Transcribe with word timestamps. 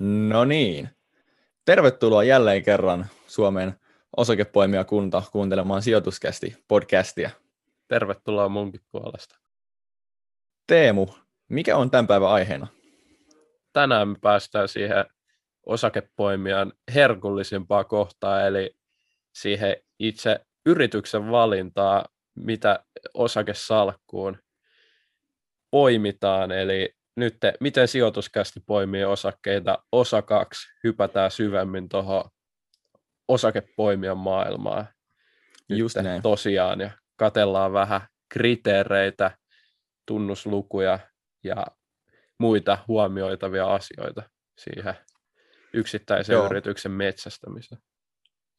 No 0.00 0.44
niin. 0.44 0.88
Tervetuloa 1.64 2.24
jälleen 2.24 2.62
kerran 2.62 3.06
Suomen 3.26 3.74
osakepoimijakunta 4.16 5.22
kuuntelemaan 5.32 5.82
sijoituskästi 5.82 6.56
podcastia. 6.68 7.30
Tervetuloa 7.88 8.48
munkin 8.48 8.80
puolesta. 8.92 9.38
Teemu, 10.66 11.06
mikä 11.48 11.76
on 11.76 11.90
tämän 11.90 12.06
päivän 12.06 12.28
aiheena? 12.28 12.66
Tänään 13.72 14.08
me 14.08 14.16
päästään 14.20 14.68
siihen 14.68 15.04
osakepoimijan 15.66 16.72
herkullisimpaa 16.94 17.84
kohtaa, 17.84 18.46
eli 18.46 18.76
siihen 19.32 19.76
itse 19.98 20.40
yrityksen 20.66 21.30
valintaa, 21.30 22.04
mitä 22.34 22.84
osakesalkkuun 23.14 24.38
poimitaan, 25.70 26.52
eli 26.52 26.99
nyt 27.16 27.36
miten 27.60 27.88
sijoituskästi 27.88 28.60
poimii 28.66 29.04
osakkeita, 29.04 29.78
osa 29.92 30.22
kaksi, 30.22 30.68
hypätään 30.84 31.30
syvemmin 31.30 31.88
tuohon 31.88 32.24
osakepoimijan 33.28 34.18
maailmaan. 34.18 34.86
Just 35.68 35.96
näin. 35.96 36.22
Tosiaan, 36.22 36.80
ja 36.80 36.90
katellaan 37.16 37.72
vähän 37.72 38.00
kriteereitä, 38.28 39.30
tunnuslukuja 40.06 40.98
ja 41.44 41.66
muita 42.38 42.78
huomioitavia 42.88 43.74
asioita 43.74 44.22
siihen 44.58 44.94
yksittäisen 45.72 46.34
Joo. 46.34 46.46
yrityksen 46.46 46.92
metsästämiseen. 46.92 47.80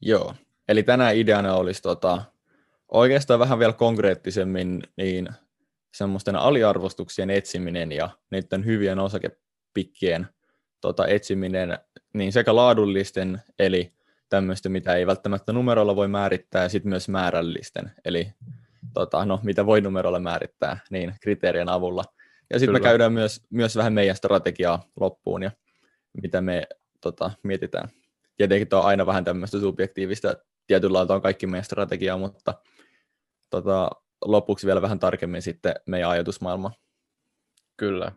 Joo, 0.01 0.35
eli 0.67 0.83
tänään 0.83 1.15
ideana 1.15 1.53
olisi 1.55 1.81
tota, 1.81 2.23
oikeastaan 2.91 3.39
vähän 3.39 3.59
vielä 3.59 3.73
konkreettisemmin 3.73 4.83
niin 4.97 5.29
semmoisten 5.93 6.35
aliarvostuksien 6.35 7.29
etsiminen 7.29 7.91
ja 7.91 8.09
niiden 8.31 8.65
hyvien 8.65 8.99
osakepikkien 8.99 10.27
tota, 10.81 11.07
etsiminen 11.07 11.77
niin 12.13 12.31
sekä 12.31 12.55
laadullisten, 12.55 13.41
eli 13.59 13.93
tämmöistä, 14.29 14.69
mitä 14.69 14.95
ei 14.95 15.07
välttämättä 15.07 15.53
numerolla 15.53 15.95
voi 15.95 16.07
määrittää, 16.07 16.63
ja 16.63 16.69
sitten 16.69 16.89
myös 16.89 17.09
määrällisten, 17.09 17.91
eli 18.05 18.33
tota, 18.93 19.25
no, 19.25 19.39
mitä 19.43 19.65
voi 19.65 19.81
numerolla 19.81 20.19
määrittää, 20.19 20.79
niin 20.89 21.15
kriteerien 21.21 21.69
avulla. 21.69 22.03
Ja 22.53 22.59
sitten 22.59 22.73
me 22.73 22.79
käydään 22.79 23.13
myös, 23.13 23.41
myös 23.49 23.75
vähän 23.75 23.93
meidän 23.93 24.15
strategiaa 24.15 24.83
loppuun 24.99 25.43
ja 25.43 25.51
mitä 26.21 26.41
me 26.41 26.67
tota, 27.01 27.31
mietitään. 27.43 27.89
Tietenkin 28.37 28.67
tuo 28.67 28.79
on 28.79 28.85
aina 28.85 29.05
vähän 29.05 29.23
tämmöistä 29.23 29.59
subjektiivista, 29.59 30.35
tietyllä 30.67 30.93
lailla 30.97 31.15
on 31.15 31.21
kaikki 31.21 31.47
meidän 31.47 31.65
strategiaa, 31.65 32.17
mutta 32.17 32.53
tota, 33.49 33.89
lopuksi 34.25 34.67
vielä 34.67 34.81
vähän 34.81 34.99
tarkemmin 34.99 35.41
sitten 35.41 35.75
meidän 35.87 36.09
ajatusmaailma. 36.09 36.71
Kyllä. 37.77 38.11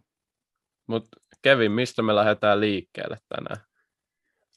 Mutta 0.86 1.20
Kevin, 1.42 1.72
mistä 1.72 2.02
me 2.02 2.14
lähdetään 2.14 2.60
liikkeelle 2.60 3.18
tänään? 3.28 3.66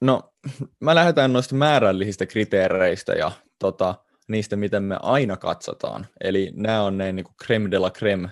No, 0.02 0.34
mä 0.81 0.95
lähdetään 0.95 1.34
noista 1.34 1.56
määrällisistä 1.56 2.25
kriteereistä 2.25 3.14
ja 3.14 3.31
tota, 3.59 3.95
niistä, 4.28 4.56
miten 4.56 4.84
me 4.84 4.98
aina 5.02 5.38
katsotaan. 5.38 6.08
Eli 6.22 6.52
nämä 6.56 6.84
on 6.84 6.98
ne 6.98 7.12
niin 7.12 7.23
kuin 7.23 7.36
creme 7.45 7.72
de 7.72 7.80
la 7.80 7.92
creme 7.92 8.30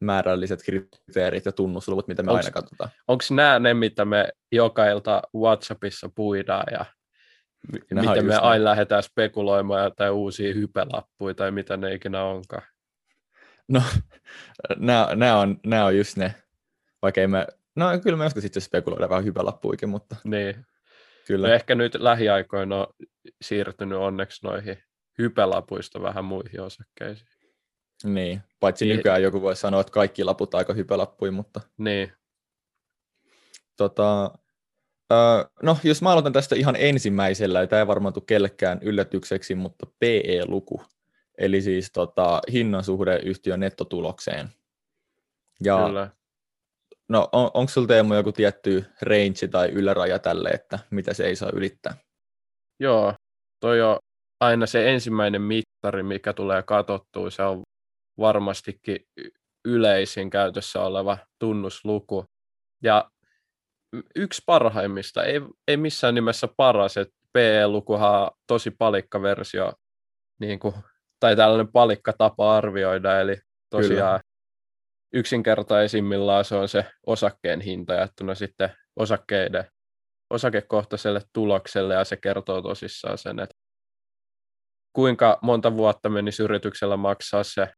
määrälliset 0.00 0.62
kriteerit 0.62 1.44
ja 1.44 1.52
tunnusluvut, 1.52 2.08
mitä 2.08 2.22
me 2.22 2.32
onks, 2.32 2.44
aina 2.44 2.54
katsotaan. 2.54 2.90
Onko 3.08 3.24
nämä 3.30 3.58
ne, 3.58 3.74
mitä 3.74 4.04
me 4.04 4.28
joka 4.52 4.86
ilta 4.86 5.22
WhatsAppissa 5.36 6.10
puidaan 6.14 6.66
ja 6.72 6.84
Nämä 7.90 8.10
miten 8.10 8.26
me 8.26 8.36
aina 8.36 8.64
lähdetään 8.64 9.02
spekuloimaan 9.02 9.84
jotain 9.84 10.12
uusia 10.12 10.54
hypelappuja 10.54 11.34
tai 11.34 11.50
mitä 11.50 11.76
ne 11.76 11.94
ikinä 11.94 12.24
onkaan? 12.24 12.62
No, 13.68 13.82
nämä, 14.76 15.08
nämä, 15.14 15.38
on, 15.38 15.60
nämä 15.66 15.84
on 15.84 15.96
just 15.96 16.16
ne, 16.16 16.34
vaikka 17.02 17.20
ei 17.20 17.26
me, 17.26 17.46
no 17.76 17.86
kyllä 18.02 18.16
me 18.16 18.24
joskus 18.24 18.44
itse 18.44 18.60
spekuloidaan 18.60 19.10
vähän 19.10 19.24
hypelappuikin, 19.24 19.88
mutta... 19.88 20.16
Niin. 20.24 20.66
Kyllä. 21.26 21.48
No 21.48 21.54
ehkä 21.54 21.74
nyt 21.74 21.94
lähiaikoina 21.94 22.76
on 22.76 22.86
siirtynyt 23.42 23.98
onneksi 23.98 24.46
noihin 24.46 24.78
hypelapuista 25.18 26.02
vähän 26.02 26.24
muihin 26.24 26.60
osakkeisiin. 26.60 27.28
Niin, 28.04 28.40
paitsi 28.60 28.84
niin. 28.84 28.96
nykyään 28.96 29.22
joku 29.22 29.42
voi 29.42 29.56
sanoa, 29.56 29.80
että 29.80 29.92
kaikki 29.92 30.24
laput 30.24 30.54
aika 30.54 30.72
hypelappuja, 30.72 31.32
mutta... 31.32 31.60
Niin. 31.78 32.12
Tota, 33.76 34.30
no, 35.62 35.78
jos 35.84 36.02
mä 36.02 36.10
aloitan 36.10 36.32
tästä 36.32 36.56
ihan 36.56 36.76
ensimmäisellä, 36.78 37.66
tämä 37.66 37.80
ei 37.80 37.86
varmaan 37.86 38.14
tule 38.14 38.24
kellekään 38.26 38.78
yllätykseksi, 38.82 39.54
mutta 39.54 39.86
PE-luku, 39.98 40.82
eli 41.38 41.62
siis 41.62 41.92
tota, 41.92 42.40
hinnan 42.52 42.84
suhde 42.84 43.20
yhtiön 43.24 43.60
nettotulokseen. 43.60 44.48
Ja, 45.64 45.86
Kyllä. 45.86 46.10
No, 47.08 47.28
on, 47.32 47.50
onko 47.54 47.70
sinulla 47.70 47.88
Teemu 47.88 48.14
joku 48.14 48.32
tietty 48.32 48.84
range 49.02 49.48
tai 49.50 49.68
yläraja 49.68 50.18
tälle, 50.18 50.48
että 50.48 50.78
mitä 50.90 51.14
se 51.14 51.24
ei 51.24 51.36
saa 51.36 51.50
ylittää? 51.52 51.96
Joo, 52.80 53.14
toi 53.60 53.82
on 53.82 53.98
aina 54.40 54.66
se 54.66 54.90
ensimmäinen 54.90 55.42
mittari, 55.42 56.02
mikä 56.02 56.32
tulee 56.32 56.62
katsottua, 56.62 57.30
se 57.30 57.42
on 57.42 57.62
varmastikin 58.18 59.06
yleisin 59.64 60.30
käytössä 60.30 60.80
oleva 60.80 61.18
tunnusluku. 61.38 62.24
Ja 62.82 63.10
yksi 64.16 64.42
parhaimmista, 64.46 65.24
ei, 65.24 65.40
ei 65.68 65.76
missään 65.76 66.14
nimessä 66.14 66.48
paras, 66.56 66.96
että 66.96 67.14
PE-lukuhan 67.32 68.22
on 68.22 68.30
tosi 68.46 68.70
palikka 68.70 69.22
versio, 69.22 69.72
niin 70.40 70.58
kuin, 70.58 70.74
tai 71.20 71.36
tällainen 71.36 71.72
palikka 71.72 72.12
tapa 72.18 72.56
arvioida, 72.56 73.20
eli 73.20 73.36
tosiaan 73.70 74.20
Kyllä. 74.20 74.32
yksinkertaisimmillaan 75.12 76.44
se 76.44 76.54
on 76.54 76.68
se 76.68 76.86
osakkeen 77.06 77.60
hinta 77.60 77.94
jaettuna 77.94 78.34
sitten 78.34 78.70
osakkeiden, 78.96 79.64
osakekohtaiselle 80.30 81.20
tulokselle, 81.32 81.94
ja 81.94 82.04
se 82.04 82.16
kertoo 82.16 82.62
tosissaan 82.62 83.18
sen, 83.18 83.40
että 83.40 83.54
kuinka 84.92 85.38
monta 85.42 85.76
vuotta 85.76 86.08
menisi 86.08 86.42
yrityksellä 86.42 86.96
maksaa 86.96 87.44
se 87.44 87.68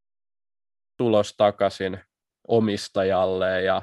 tulos 0.96 1.34
takaisin 1.36 2.00
omistajalle 2.48 3.62
ja 3.62 3.82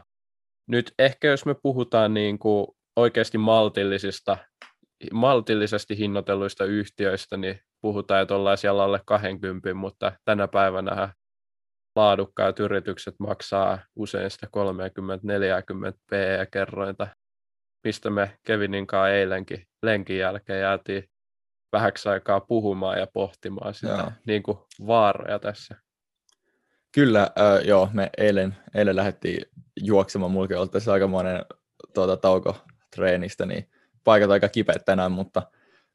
nyt 0.71 0.93
ehkä 0.99 1.27
jos 1.27 1.45
me 1.45 1.55
puhutaan 1.63 2.13
niin 2.13 2.39
kuin 2.39 2.67
oikeasti 2.95 3.37
maltillisista, 3.37 4.37
maltillisesti 5.13 5.97
hinnoitelluista 5.97 6.65
yhtiöistä, 6.65 7.37
niin 7.37 7.59
puhutaan, 7.81 8.21
että 8.21 8.35
ollaan 8.35 8.57
siellä 8.57 8.83
alle 8.83 9.01
20, 9.05 9.73
mutta 9.73 10.11
tänä 10.25 10.47
päivänä 10.47 11.13
laadukkaat 11.95 12.59
yritykset 12.59 13.15
maksaa 13.19 13.79
usein 13.95 14.31
sitä 14.31 14.47
30-40 14.47 15.97
PE-kerrointa, 16.09 17.07
mistä 17.83 18.09
me 18.09 18.37
Kevinin 18.47 18.87
kanssa 18.87 19.09
eilenkin 19.09 19.67
lenkin 19.83 20.17
jälkeen 20.17 20.61
jäätiin 20.61 21.03
vähäksi 21.71 22.09
aikaa 22.09 22.39
puhumaan 22.39 22.99
ja 22.99 23.07
pohtimaan 23.13 23.73
sitä 23.73 24.11
niin 24.27 24.43
kuin 24.43 24.57
vaaroja 24.87 25.39
tässä. 25.39 25.75
Kyllä, 26.91 27.21
äh, 27.21 27.65
joo, 27.65 27.89
me 27.93 28.09
eilen, 28.17 28.55
eilen 28.75 28.95
lähdettiin 28.95 29.45
juoksemaan, 29.81 30.31
mullakin 30.31 30.57
oli 30.57 30.67
tässä 30.67 30.93
aikamoinen 30.93 31.45
tuota, 31.93 32.17
tauko 32.17 32.55
treenistä, 32.95 33.45
niin 33.45 33.69
paikat 34.03 34.31
aika 34.31 34.49
kipeät 34.49 34.85
tänään, 34.85 35.11
mutta 35.11 35.41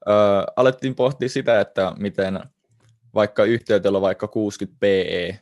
äh, 0.08 0.44
alettiin 0.56 0.94
pohtia 0.94 1.28
sitä, 1.28 1.60
että 1.60 1.92
miten 1.98 2.40
vaikka 3.14 3.44
yhtiöillä 3.44 3.98
on 3.98 4.02
vaikka 4.02 4.28
60 4.28 4.76
PE, 4.80 5.40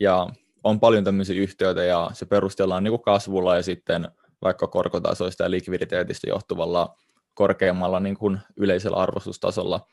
ja 0.00 0.28
on 0.64 0.80
paljon 0.80 1.04
tämmöisiä 1.04 1.42
yhtiöitä, 1.42 1.84
ja 1.84 2.10
se 2.12 2.26
perustellaan 2.26 2.84
niin 2.84 3.02
kasvulla 3.02 3.56
ja 3.56 3.62
sitten 3.62 4.08
vaikka 4.42 4.66
korkotasoista 4.66 5.42
ja 5.42 5.50
likviditeetistä 5.50 6.30
johtuvalla 6.30 6.96
korkeammalla 7.34 8.00
niin 8.00 8.16
kuin 8.16 8.38
yleisellä 8.56 8.96
arvostustasolla, 8.96 9.86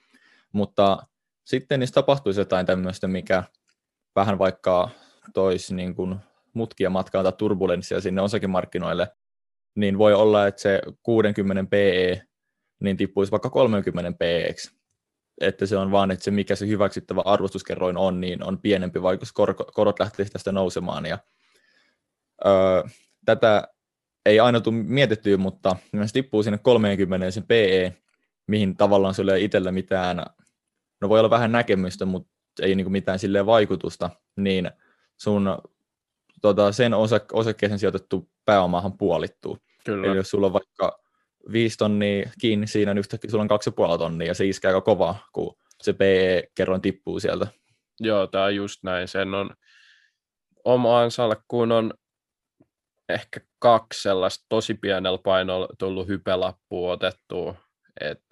mutta 0.52 0.98
sitten 1.46 1.80
niistä 1.80 1.96
tapahtuisi 1.96 2.42
jotain 2.42 2.66
tämmöistä, 2.66 3.08
mikä 3.08 3.44
vähän 4.20 4.40
vaikka 4.40 4.90
toisi 5.34 5.76
niin 5.76 5.96
kuin 5.96 6.16
mutkia 6.54 6.90
matkaan 6.90 7.24
tai 7.24 7.34
turbulenssia 7.38 8.02
sinne 8.02 8.22
osakemarkkinoille, 8.22 9.08
niin 9.76 9.98
voi 9.98 10.14
olla, 10.14 10.48
että 10.48 10.62
se 10.62 10.82
60 11.04 11.70
PE 11.70 12.22
niin 12.80 12.98
tippuisi 12.98 13.32
vaikka 13.32 13.50
30 13.50 14.18
PE, 14.18 14.54
että 15.42 15.66
se 15.66 15.78
on 15.78 15.92
vaan, 15.92 16.12
että 16.12 16.24
se 16.26 16.32
mikä 16.32 16.56
se 16.56 16.68
hyväksyttävä 16.68 17.22
arvostuskerroin 17.26 17.98
on, 17.98 18.22
niin 18.22 18.44
on 18.44 18.60
pienempi, 18.60 19.02
vaikka 19.02 19.26
korot, 19.74 20.00
lähtisi 20.00 20.32
tästä 20.32 20.52
nousemaan. 20.52 21.06
Ja, 21.06 21.20
öö, 22.46 22.84
tätä 23.26 23.68
ei 24.26 24.40
aina 24.40 24.62
tule 24.62 24.76
mietittyä, 24.76 25.38
mutta 25.38 25.76
se 26.06 26.14
tippuu 26.14 26.44
sinne 26.44 26.58
30 26.58 27.32
sen 27.32 27.44
PE, 27.48 27.94
mihin 28.48 28.78
tavallaan 28.78 29.14
se 29.14 29.24
ei 29.36 29.44
itsellä 29.44 29.72
mitään, 29.72 30.26
no 31.02 31.10
voi 31.10 31.20
olla 31.20 31.30
vähän 31.30 31.52
näkemystä, 31.52 32.06
mutta 32.06 32.39
ei 32.60 32.76
niin 32.76 32.92
mitään 32.92 33.20
silleen 33.20 33.46
vaikutusta, 33.46 34.10
niin 34.38 34.72
sun 35.18 35.58
tota, 36.42 36.72
sen 36.72 36.94
osa, 36.94 37.20
osakkeeseen 37.34 37.80
sijoitettu 37.80 38.30
pääomahan 38.46 38.98
puolittuu. 38.98 39.58
Kyllä. 39.86 40.08
Eli 40.08 40.18
jos 40.18 40.30
sulla 40.30 40.48
on 40.48 40.54
vaikka 40.54 41.00
viisi 41.52 41.78
tonnia 41.78 42.30
kiinni 42.42 42.68
siinä, 42.68 42.94
niin 42.94 43.00
yhtäkkiä 43.00 43.32
sulla 43.32 43.42
on 43.42 43.48
kaksi 43.48 43.70
ja 43.92 43.98
tonnia, 43.98 44.28
ja 44.28 44.34
se 44.34 44.46
iskee 44.46 44.68
aika 44.68 44.82
kova, 44.82 45.16
kun 45.34 45.56
se 45.82 45.94
PE-kerroin 45.94 46.82
tippuu 46.82 47.20
sieltä. 47.20 47.48
Joo, 48.00 48.28
tämä 48.28 48.44
on 48.44 48.56
just 48.56 48.84
näin. 48.84 49.08
Sen 49.08 49.34
on 49.34 49.50
omaan 50.66 51.12
salkkuun 51.12 51.72
on 51.72 51.94
ehkä 53.10 53.40
kaksi 53.60 54.02
sellaista 54.02 54.46
tosi 54.50 54.74
pienellä 54.74 55.20
painolla 55.24 55.68
tullut 55.80 56.08
hypelappua 56.08 56.92
otettua. 56.92 57.56
Et 58.02 58.24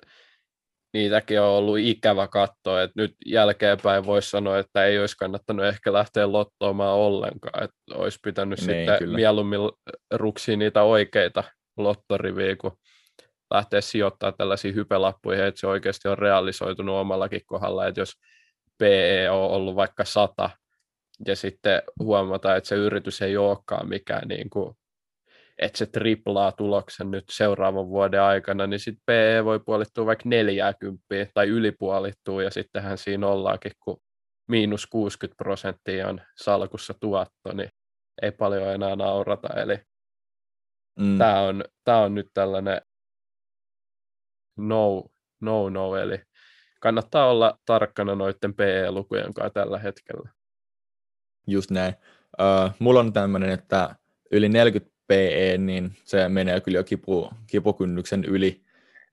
niitäkin 0.97 1.41
on 1.41 1.47
ollut 1.47 1.77
ikävä 1.79 2.27
katsoa, 2.27 2.81
että 2.81 3.01
nyt 3.01 3.15
jälkeenpäin 3.25 4.05
voisi 4.05 4.29
sanoa, 4.29 4.59
että 4.59 4.85
ei 4.85 4.99
olisi 4.99 5.17
kannattanut 5.17 5.65
ehkä 5.65 5.93
lähteä 5.93 6.31
lottoamaan 6.31 6.95
ollenkaan, 6.95 7.63
että 7.63 7.77
olisi 7.93 8.19
pitänyt 8.23 8.59
niin, 8.59 8.65
sitten 8.65 8.99
kyllä. 8.99 9.15
mieluummin 9.15 9.59
ruksia 10.13 10.57
niitä 10.57 10.83
oikeita 10.83 11.43
lottoriviä, 11.77 12.55
kun 12.55 12.77
lähteä 13.51 13.81
sijoittamaan 13.81 14.33
tällaisiin 14.37 14.75
hypelappuihin, 14.75 15.45
että 15.45 15.59
se 15.59 15.67
oikeasti 15.67 16.07
on 16.07 16.17
realisoitunut 16.17 16.95
omallakin 16.95 17.41
kohdalla, 17.45 17.87
että 17.87 18.01
jos 18.01 18.13
PE 18.77 19.29
on 19.29 19.49
ollut 19.49 19.75
vaikka 19.75 20.05
100, 20.05 20.49
ja 21.27 21.35
sitten 21.35 21.81
huomataan, 21.99 22.57
että 22.57 22.67
se 22.67 22.75
yritys 22.75 23.21
ei 23.21 23.37
olekaan 23.37 23.89
mikään 23.89 24.27
niin 24.27 24.49
kuin 24.49 24.75
että 25.59 25.77
se 25.77 25.85
triplaa 25.85 26.51
tuloksen 26.51 27.11
nyt 27.11 27.23
seuraavan 27.31 27.87
vuoden 27.87 28.21
aikana, 28.21 28.67
niin 28.67 28.79
sitten 28.79 29.03
PE 29.05 29.45
voi 29.45 29.59
puolittua 29.59 30.05
vaikka 30.05 30.29
40 30.29 31.05
tai 31.33 31.47
ylipuolittua, 31.47 32.43
ja 32.43 32.51
sittenhän 32.51 32.97
siinä 32.97 33.27
ollaankin, 33.27 33.71
kun 33.79 33.97
miinus 34.47 34.87
60 34.87 35.37
prosenttia 35.37 36.07
on 36.07 36.21
salkussa 36.35 36.93
tuotto, 36.99 37.53
niin 37.53 37.69
ei 38.21 38.31
paljon 38.31 38.73
enää 38.73 38.95
naurata. 38.95 39.47
Eli 39.61 39.79
mm. 40.99 41.17
tämä 41.17 41.41
on, 41.41 41.63
tää 41.83 41.97
on 41.97 42.15
nyt 42.15 42.27
tällainen 42.33 42.81
no, 44.57 45.03
no, 45.41 45.69
no, 45.69 45.95
eli 45.95 46.21
kannattaa 46.79 47.29
olla 47.29 47.59
tarkkana 47.65 48.15
noiden 48.15 48.53
PE-lukujen 48.53 49.33
kanssa 49.33 49.53
tällä 49.53 49.79
hetkellä. 49.79 50.29
Just 51.47 51.71
näin. 51.71 51.93
Uh, 52.41 52.71
mulla 52.79 52.99
on 52.99 53.13
tämmöinen, 53.13 53.49
että 53.49 53.95
yli 54.31 54.49
40 54.49 54.96
PE, 55.07 55.57
niin 55.57 55.97
se 56.03 56.29
menee 56.29 56.61
kyllä 56.61 56.77
jo 56.77 56.83
kipu, 56.83 57.29
kipukynnyksen 57.47 58.25
yli, 58.25 58.61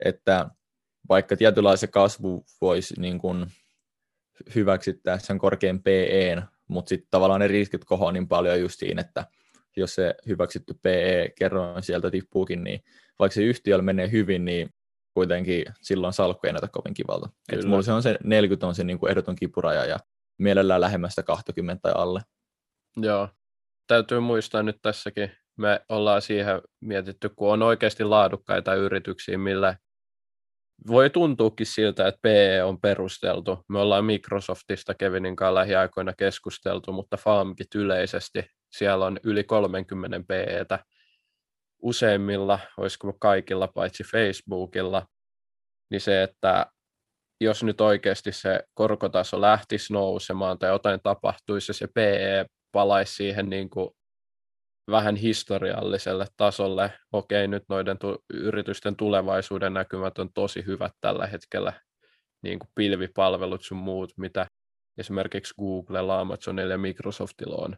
että 0.04 0.50
vaikka 1.08 1.36
tietynlaisen 1.36 1.90
kasvu 1.90 2.44
voisi 2.60 3.00
niin 3.00 3.18
kuin 3.18 3.46
hyväksyttää 4.54 5.18
sen 5.18 5.38
korkean 5.38 5.82
PE, 5.82 6.42
mutta 6.68 6.88
sitten 6.88 7.08
tavallaan 7.10 7.40
ne 7.40 7.48
riskit 7.48 7.84
kohoaa 7.84 8.12
niin 8.12 8.28
paljon 8.28 8.60
just 8.60 8.78
siinä, 8.78 9.00
että 9.00 9.26
jos 9.76 9.94
se 9.94 10.14
hyväksytty 10.28 10.74
PE-kerroin 10.82 11.82
sieltä 11.82 12.10
tippuukin, 12.10 12.64
niin 12.64 12.80
vaikka 13.18 13.34
se 13.34 13.42
yhtiöllä 13.42 13.82
menee 13.82 14.10
hyvin, 14.10 14.44
niin 14.44 14.70
kuitenkin 15.14 15.64
silloin 15.82 16.12
salkku 16.12 16.46
ei 16.46 16.52
näytä 16.52 16.68
kovin 16.68 16.94
kivalta. 16.94 17.28
Et 17.52 17.64
mulla 17.64 17.82
se 17.82 17.92
on 17.92 18.02
se 18.02 18.18
40 18.24 18.66
on 18.66 18.74
se 18.74 18.84
niin 18.84 18.98
kuin 18.98 19.10
ehdoton 19.10 19.36
kipuraja 19.36 19.84
ja 19.84 19.98
mielellään 20.38 20.80
lähemmästä 20.80 21.22
20 21.22 21.82
tai 21.82 21.92
alle. 21.96 22.20
Joo, 22.96 23.28
täytyy 23.86 24.20
muistaa 24.20 24.62
nyt 24.62 24.78
tässäkin 24.82 25.30
me 25.56 25.80
ollaan 25.88 26.22
siihen 26.22 26.60
mietitty, 26.80 27.28
kun 27.28 27.52
on 27.52 27.62
oikeasti 27.62 28.04
laadukkaita 28.04 28.74
yrityksiä, 28.74 29.38
millä 29.38 29.76
voi 30.86 31.10
tuntuukin 31.10 31.66
siltä, 31.66 32.08
että 32.08 32.18
PE 32.22 32.62
on 32.62 32.80
perusteltu. 32.80 33.58
Me 33.68 33.78
ollaan 33.78 34.04
Microsoftista 34.04 34.94
Kevinin 34.94 35.36
kanssa 35.36 35.54
lähiaikoina 35.54 36.12
keskusteltu, 36.18 36.92
mutta 36.92 37.16
Farmkit 37.16 37.74
yleisesti, 37.74 38.44
siellä 38.70 39.06
on 39.06 39.20
yli 39.22 39.44
30 39.44 40.20
PEtä 40.28 40.84
useimmilla, 41.82 42.58
olisiko 42.76 43.12
kaikilla 43.20 43.68
paitsi 43.74 44.04
Facebookilla, 44.04 45.06
niin 45.90 46.00
se, 46.00 46.22
että 46.22 46.66
jos 47.40 47.62
nyt 47.62 47.80
oikeasti 47.80 48.32
se 48.32 48.60
korkotaso 48.74 49.40
lähtisi 49.40 49.92
nousemaan 49.92 50.58
tai 50.58 50.70
jotain 50.70 51.00
tapahtuisi 51.02 51.70
ja 51.70 51.74
se 51.74 51.86
PE 51.94 52.46
palaisi 52.72 53.14
siihen 53.14 53.50
niin 53.50 53.70
kuin 53.70 53.90
vähän 54.90 55.16
historialliselle 55.16 56.26
tasolle. 56.36 56.92
Okei, 57.12 57.48
nyt 57.48 57.62
noiden 57.68 57.98
tu- 57.98 58.24
yritysten 58.32 58.96
tulevaisuuden 58.96 59.74
näkymät 59.74 60.18
on 60.18 60.32
tosi 60.34 60.66
hyvät 60.66 60.92
tällä 61.00 61.26
hetkellä, 61.26 61.72
niin 62.42 62.58
kuin 62.58 62.68
pilvipalvelut 62.74 63.64
sun 63.64 63.78
muut, 63.78 64.12
mitä 64.16 64.46
esimerkiksi 64.98 65.54
Googlella, 65.58 66.20
Amazonilla 66.20 66.72
ja 66.72 66.78
Microsoftilla 66.78 67.64
on. 67.64 67.76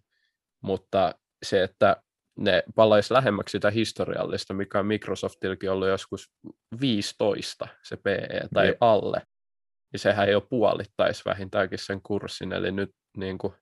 Mutta 0.62 1.14
se, 1.44 1.62
että 1.62 1.97
ne 2.38 2.62
palaisi 2.75 3.14
lähemmäksi 3.14 3.52
sitä 3.52 3.70
historiallista, 3.70 4.55
mikä 4.55 4.79
on 4.79 4.87
Microsoftillakin 4.87 5.70
ollut 5.70 5.88
joskus 5.88 6.32
15 6.81 7.69
se 7.82 7.97
PE 7.97 8.49
tai 8.55 8.67
Jep. 8.67 8.76
alle, 8.81 9.23
niin 9.93 10.00
sehän 10.00 10.31
jo 10.31 10.41
puolittaisi 10.41 11.23
vähintäänkin 11.25 11.79
sen 11.79 12.02
kurssin, 12.02 12.52
eli 12.52 12.73
nyt 12.73 12.91
niin 13.17 13.38
kuin 13.38 13.55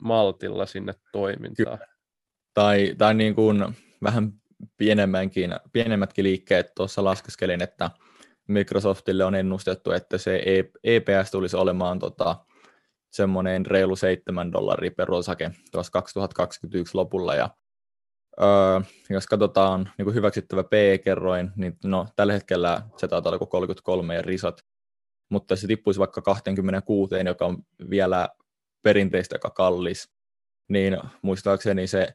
maltilla 0.00 0.66
sinne 0.66 0.94
toimintaan. 1.12 1.78
Kyllä 1.78 1.97
tai, 2.58 2.94
tai 2.98 3.14
niin 3.14 3.34
kuin 3.34 3.76
vähän 4.02 4.32
pienemmänkin, 4.76 5.50
pienemmätkin 5.72 6.22
liikkeet 6.22 6.74
tuossa 6.74 7.04
laskeskelin, 7.04 7.62
että 7.62 7.90
Microsoftille 8.48 9.24
on 9.24 9.34
ennustettu, 9.34 9.90
että 9.90 10.18
se 10.18 10.42
EPS 10.84 11.28
e 11.28 11.30
tulisi 11.30 11.56
olemaan 11.56 11.98
tota, 11.98 12.36
semmoinen 13.10 13.66
reilu 13.66 13.96
7 13.96 14.52
dollaria 14.52 14.90
per 14.90 15.12
osake 15.12 15.50
tuossa 15.72 15.92
2021 15.92 16.94
lopulla. 16.94 17.34
Ja, 17.34 17.50
öö, 18.40 18.80
jos 19.10 19.26
katsotaan 19.26 19.90
niin 19.98 20.04
kuin 20.04 20.14
hyväksyttävä 20.14 20.64
PE-kerroin, 20.64 21.50
niin 21.56 21.76
no, 21.84 22.06
tällä 22.16 22.32
hetkellä 22.32 22.82
se 22.96 23.08
taitaa 23.08 23.30
olla 23.30 23.46
33 23.46 24.14
ja 24.14 24.22
risat, 24.22 24.64
mutta 25.30 25.56
se 25.56 25.66
tippuisi 25.66 26.00
vaikka 26.00 26.22
26, 26.22 27.14
joka 27.26 27.46
on 27.46 27.58
vielä 27.90 28.28
perinteistä 28.82 29.34
aika 29.34 29.50
kallis, 29.50 30.10
niin 30.68 30.98
muistaakseni 31.22 31.86
se 31.86 32.14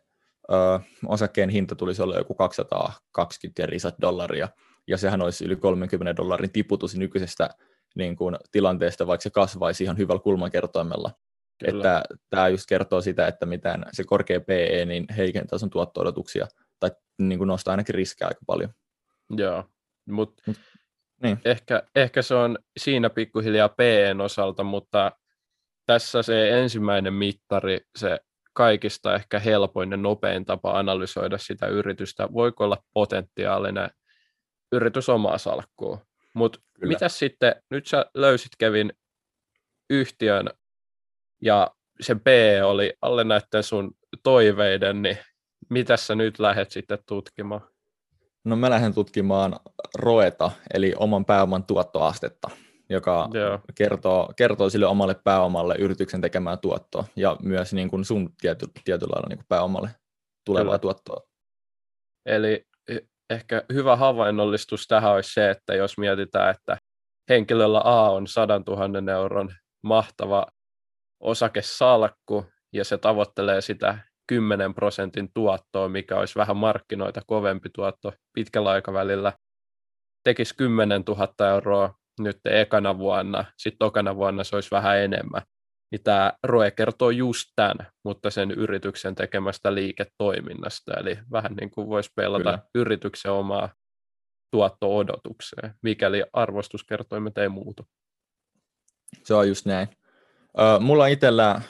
ö, 0.51 0.79
osakkeen 1.07 1.49
hinta 1.49 1.75
tulisi 1.75 2.01
olla 2.01 2.17
joku 2.17 2.33
220 2.33 3.61
ja 3.61 3.65
risat 3.65 3.95
dollaria, 4.01 4.49
ja 4.87 4.97
sehän 4.97 5.21
olisi 5.21 5.45
yli 5.45 5.55
30 5.55 6.15
dollarin 6.15 6.51
tiputus 6.51 6.95
nykyisestä 6.95 7.49
niin 7.95 8.15
kuin, 8.15 8.37
tilanteesta, 8.51 9.07
vaikka 9.07 9.23
se 9.23 9.29
kasvaisi 9.29 9.83
ihan 9.83 9.97
hyvällä 9.97 10.21
kulmakertoimella. 10.21 11.11
Kyllä. 11.65 11.77
Että 11.77 12.03
tämä 12.29 12.47
just 12.47 12.65
kertoo 12.69 13.01
sitä, 13.01 13.27
että 13.27 13.45
mitään 13.45 13.85
se 13.91 14.03
korkea 14.03 14.41
PE 14.41 14.85
niin 14.85 15.05
heikentää 15.17 15.59
sun 15.59 15.69
tuotto-odotuksia, 15.69 16.47
tai 16.79 16.91
niin 17.19 17.37
kuin 17.37 17.47
nostaa 17.47 17.71
ainakin 17.71 17.95
riskejä 17.95 18.27
aika 18.27 18.41
paljon. 18.47 18.69
Joo, 19.29 19.63
mutta 20.09 20.43
Mut, 20.45 20.57
niin. 21.23 21.39
ehkä, 21.45 21.83
ehkä 21.95 22.21
se 22.21 22.35
on 22.35 22.57
siinä 22.77 23.09
pikkuhiljaa 23.09 23.69
PEn 23.69 24.21
osalta, 24.21 24.63
mutta 24.63 25.11
tässä 25.85 26.21
se 26.21 26.59
ensimmäinen 26.59 27.13
mittari, 27.13 27.79
se 27.95 28.19
kaikista 28.53 29.15
ehkä 29.15 29.39
helpoin 29.39 29.91
ja 29.91 29.97
nopein 29.97 30.45
tapa 30.45 30.79
analysoida 30.79 31.37
sitä 31.37 31.67
yritystä. 31.67 32.27
Voiko 32.33 32.63
olla 32.63 32.83
potentiaalinen 32.93 33.89
yritys 34.71 35.09
omaa 35.09 35.37
salkkuun? 35.37 35.99
Mutta 36.33 36.59
mitä 36.81 37.09
sitten, 37.09 37.55
nyt 37.69 37.87
sä 37.87 38.05
löysit 38.13 38.51
Kevin 38.57 38.93
yhtiön 39.89 40.49
ja 41.41 41.71
sen 42.01 42.19
P 42.19 42.27
oli 42.63 42.93
alle 43.01 43.23
näiden 43.23 43.63
sun 43.63 43.91
toiveiden, 44.23 45.01
niin 45.01 45.17
mitä 45.69 45.97
sä 45.97 46.15
nyt 46.15 46.39
lähdet 46.39 46.71
sitten 46.71 46.99
tutkimaan? 47.07 47.61
No 48.43 48.55
mä 48.55 48.69
lähden 48.69 48.93
tutkimaan 48.93 49.55
ROETA, 49.95 50.51
eli 50.73 50.93
oman 50.97 51.25
pääoman 51.25 51.63
tuottoastetta 51.63 52.49
joka 52.89 53.29
Joo. 53.33 53.59
kertoo, 53.75 54.33
kertoo 54.37 54.69
sille 54.69 54.85
omalle 54.85 55.15
pääomalle 55.23 55.75
yrityksen 55.75 56.21
tekemään 56.21 56.59
tuottoa 56.59 57.05
ja 57.15 57.37
myös 57.43 57.73
niin 57.73 57.89
kuin 57.89 58.05
sun 58.05 58.29
tiety, 58.41 58.65
tietyllä 58.83 59.11
lailla 59.11 59.29
niin 59.29 59.37
kuin 59.37 59.47
pääomalle 59.49 59.89
tulevaa 60.45 60.65
Kyllä. 60.65 60.79
tuottoa. 60.79 61.21
Eli 62.25 62.65
ehkä 63.29 63.63
hyvä 63.73 63.95
havainnollistus 63.95 64.87
tähän 64.87 65.11
olisi 65.11 65.33
se, 65.33 65.49
että 65.49 65.75
jos 65.75 65.97
mietitään, 65.97 66.49
että 66.49 66.77
henkilöllä 67.29 67.81
A 67.83 68.11
on 68.11 68.27
100 68.27 68.61
000 68.67 69.11
euron 69.11 69.53
mahtava 69.83 70.45
osakesalkku 71.19 72.45
ja 72.73 72.85
se 72.85 72.97
tavoittelee 72.97 73.61
sitä 73.61 73.97
10 74.27 74.73
prosentin 74.73 75.29
tuottoa, 75.33 75.89
mikä 75.89 76.19
olisi 76.19 76.35
vähän 76.35 76.57
markkinoita 76.57 77.21
kovempi 77.27 77.69
tuotto 77.69 78.13
pitkällä 78.33 78.69
aikavälillä, 78.69 79.33
tekisi 80.23 80.55
10 80.55 81.03
000 81.07 81.49
euroa 81.49 81.95
nyt 82.19 82.39
ekana 82.45 82.97
vuonna, 82.97 83.45
sitten 83.57 83.79
tokana 83.79 84.15
vuonna 84.15 84.43
se 84.43 84.55
olisi 84.55 84.71
vähän 84.71 84.97
enemmän. 84.97 85.41
Niin 85.91 86.03
tämä 86.03 86.33
ROE 86.43 86.71
kertoo 86.71 87.09
just 87.09 87.49
tämän, 87.55 87.87
mutta 88.05 88.31
sen 88.31 88.51
yrityksen 88.51 89.15
tekemästä 89.15 89.75
liiketoiminnasta. 89.75 90.93
Eli 90.93 91.19
vähän 91.31 91.55
niin 91.55 91.71
kuin 91.71 91.87
voisi 91.87 92.11
pelata 92.15 92.43
Kyllä. 92.43 92.59
yrityksen 92.75 93.31
omaa 93.31 93.69
tuotto-odotukseen, 94.51 95.73
mikäli 95.81 96.23
arvostuskertoimet 96.33 97.37
ei 97.37 97.49
muutu. 97.49 97.87
Se 99.23 99.33
on 99.33 99.47
just 99.47 99.65
näin. 99.65 99.87
mulla 100.79 101.07
itsellä 101.07 101.61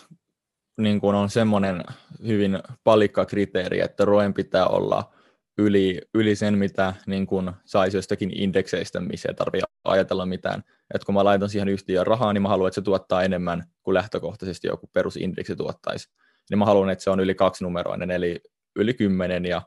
niin 0.78 1.02
kuin 1.02 1.16
on 1.16 1.30
semmoinen 1.30 1.84
hyvin 2.28 2.60
palikka 2.84 3.26
kriteeri, 3.26 3.80
että 3.80 4.06
ROEn 4.06 4.34
pitää 4.34 4.68
olla 4.68 5.13
yli, 5.58 6.02
yli 6.14 6.36
sen, 6.36 6.58
mitä 6.58 6.94
niin 7.08 7.28
kun 7.28 7.54
saisi 7.66 7.98
jostakin 7.98 8.42
indekseistä, 8.42 9.00
missä 9.00 9.30
ei 9.30 9.36
tarvitse 9.36 9.68
ajatella 9.84 10.26
mitään. 10.26 10.64
Et 10.94 11.04
kun 11.04 11.16
mä 11.16 11.24
laitan 11.24 11.50
siihen 11.50 11.70
yhtiöön 11.70 12.08
rahaa, 12.08 12.34
niin 12.34 12.42
mä 12.42 12.50
haluan, 12.50 12.68
että 12.68 12.76
se 12.76 12.82
tuottaa 12.82 13.24
enemmän 13.24 13.64
kuin 13.84 13.94
lähtökohtaisesti 13.94 14.68
joku 14.68 14.90
perusindeksi 14.94 15.56
tuottaisi. 15.56 16.10
Niin 16.50 16.58
mä 16.58 16.66
haluan, 16.66 16.90
että 16.90 17.04
se 17.04 17.10
on 17.10 17.20
yli 17.20 17.36
kaksinumeroinen, 17.36 18.12
eli 18.12 18.42
yli 18.76 18.94
10 18.94 19.46
ja 19.46 19.62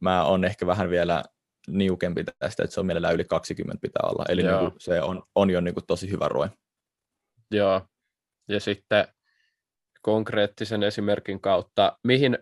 mä 0.00 0.24
on 0.24 0.44
ehkä 0.44 0.66
vähän 0.66 0.90
vielä 0.90 1.24
niukempi 1.68 2.24
tästä, 2.38 2.64
että 2.64 2.74
se 2.74 2.80
on 2.80 2.86
mielellään 2.86 3.14
yli 3.14 3.24
20 3.24 3.80
pitää 3.80 4.08
olla. 4.08 4.24
Eli 4.28 4.42
niin 4.42 4.58
kuin 4.58 4.72
se 4.78 5.02
on, 5.02 5.22
on 5.34 5.50
jo 5.50 5.60
niin 5.60 5.74
kuin 5.74 5.86
tosi 5.86 6.10
hyvä 6.10 6.28
roe. 6.28 6.50
Joo, 7.50 7.82
ja 8.48 8.60
sitten 8.60 9.08
konkreettisen 10.02 10.82
esimerkin 10.82 11.40
kautta, 11.40 11.98
mihin 12.04 12.38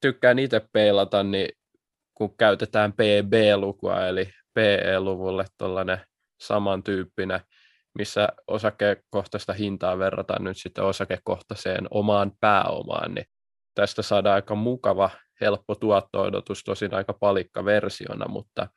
tykkään 0.00 0.38
itse 0.38 0.68
peilata, 0.72 1.22
niin 1.22 1.48
kun 2.18 2.36
käytetään 2.36 2.92
PB-lukua, 2.92 4.06
eli 4.06 4.30
PE-luvulle 4.54 5.44
tuollainen 5.58 6.00
samantyyppinen, 6.40 7.40
missä 7.98 8.28
osakekohtaista 8.46 9.52
hintaa 9.52 9.98
verrataan 9.98 10.44
nyt 10.44 10.56
sitten 10.56 10.84
osakekohtaiseen 10.84 11.86
omaan 11.90 12.32
pääomaan, 12.40 13.14
niin 13.14 13.26
tästä 13.74 14.02
saadaan 14.02 14.34
aika 14.34 14.54
mukava, 14.54 15.10
helppo 15.40 15.74
tuotto-odotus, 15.74 16.64
tosin 16.64 16.94
aika 16.94 17.12
palikka 17.12 17.64
versiona, 17.64 18.28
mutta 18.28 18.68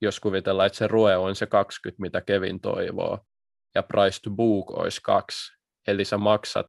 jos 0.00 0.20
kuvitellaan, 0.20 0.66
että 0.66 0.78
se 0.78 0.86
ROE 0.86 1.16
on 1.16 1.36
se 1.36 1.46
20, 1.46 2.02
mitä 2.02 2.20
Kevin 2.20 2.60
toivoo, 2.60 3.18
ja 3.74 3.82
price 3.82 4.20
to 4.22 4.30
book 4.30 4.70
olisi 4.70 5.00
2, 5.02 5.52
eli 5.86 6.04
sä 6.04 6.18
maksat 6.18 6.66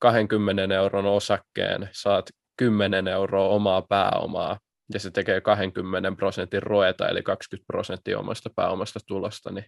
20 0.00 0.74
euron 0.74 1.06
osakkeen, 1.06 1.88
saat 1.92 2.30
10 2.56 3.08
euroa 3.08 3.48
omaa 3.48 3.82
pääomaa, 3.82 4.58
ja 4.92 5.00
se 5.00 5.10
tekee 5.10 5.40
20 5.40 6.12
prosentin 6.16 6.62
roeta, 6.62 7.08
eli 7.08 7.22
20 7.22 7.66
prosenttia 7.66 8.18
omasta 8.18 8.50
pääomasta 8.56 9.00
tulosta, 9.06 9.52
niin 9.52 9.66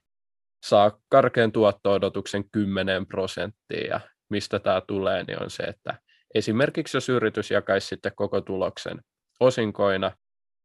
saa 0.66 0.98
karkean 1.08 1.52
tuotto-odotuksen 1.52 2.50
10 2.50 3.06
prosenttia, 3.06 3.86
ja 3.88 4.00
mistä 4.30 4.58
tämä 4.58 4.82
tulee, 4.88 5.24
niin 5.24 5.42
on 5.42 5.50
se, 5.50 5.62
että 5.62 5.98
esimerkiksi 6.34 6.96
jos 6.96 7.08
yritys 7.08 7.50
jakaisi 7.50 7.86
sitten 7.86 8.12
koko 8.16 8.40
tuloksen 8.40 9.00
osinkoina, 9.40 10.12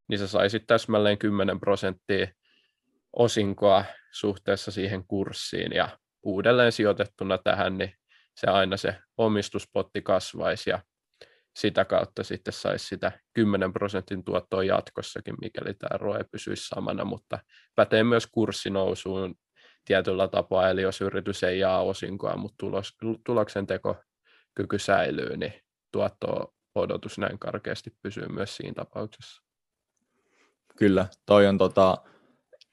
niin 0.08 0.18
sä 0.18 0.26
saisit 0.26 0.62
täsmälleen 0.66 1.18
10 1.18 1.60
prosenttia 1.60 2.26
osinkoa 3.12 3.84
suhteessa 4.12 4.70
siihen 4.70 5.04
kurssiin, 5.06 5.72
ja 5.72 5.98
uudelleen 6.22 6.72
sijoitettuna 6.72 7.38
tähän, 7.38 7.78
niin 7.78 7.94
se 8.36 8.46
aina 8.50 8.76
se 8.76 8.96
omistuspotti 9.16 10.02
kasvaisi, 10.02 10.70
ja 10.70 10.82
sitä 11.56 11.84
kautta 11.84 12.22
sitten 12.22 12.52
saisi 12.52 12.86
sitä 12.86 13.12
10 13.32 13.72
prosentin 13.72 14.24
tuottoa 14.24 14.64
jatkossakin, 14.64 15.34
mikäli 15.40 15.74
tämä 15.74 15.98
ROE 15.98 16.24
pysyisi 16.32 16.68
samana, 16.68 17.04
mutta 17.04 17.38
pätee 17.74 18.04
myös 18.04 18.26
kurssinousuun 18.26 19.34
tietyllä 19.84 20.28
tapaa, 20.28 20.70
eli 20.70 20.82
jos 20.82 21.00
yritys 21.00 21.42
ei 21.42 21.58
jaa 21.58 21.82
osinkoa, 21.82 22.36
mutta 22.36 22.56
tulos, 22.58 22.96
tuloksen 23.26 23.66
tekokyky 23.66 24.78
säilyy, 24.78 25.36
niin 25.36 25.52
tuotto 25.92 26.54
odotus 26.74 27.18
näin 27.18 27.38
karkeasti 27.38 27.90
pysyy 28.02 28.28
myös 28.28 28.56
siinä 28.56 28.74
tapauksessa. 28.74 29.42
Kyllä, 30.76 31.06
toi 31.26 31.46
on 31.46 31.58
tota, 31.58 31.98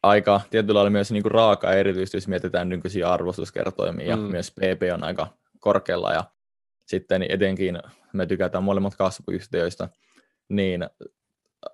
aika 0.04 0.42
tietyllä 0.50 0.78
lailla 0.78 0.90
myös 0.90 1.12
niinku 1.12 1.30
raaka 1.30 1.74
erityisesti, 1.74 2.18
jos 2.18 2.28
mietitään 2.28 2.70
nykyisiä 2.70 3.10
arvostuskertoimia, 3.10 4.16
mm. 4.16 4.24
ja 4.24 4.30
myös 4.30 4.52
PP 4.52 4.82
on 4.94 5.04
aika 5.04 5.28
korkealla, 5.60 6.14
ja 6.14 6.24
sitten 6.90 7.26
etenkin 7.30 7.80
me 8.14 8.26
tykätään 8.26 8.64
molemmat 8.64 8.96
kasvuyhtiöistä, 8.96 9.90
niin 10.50 10.90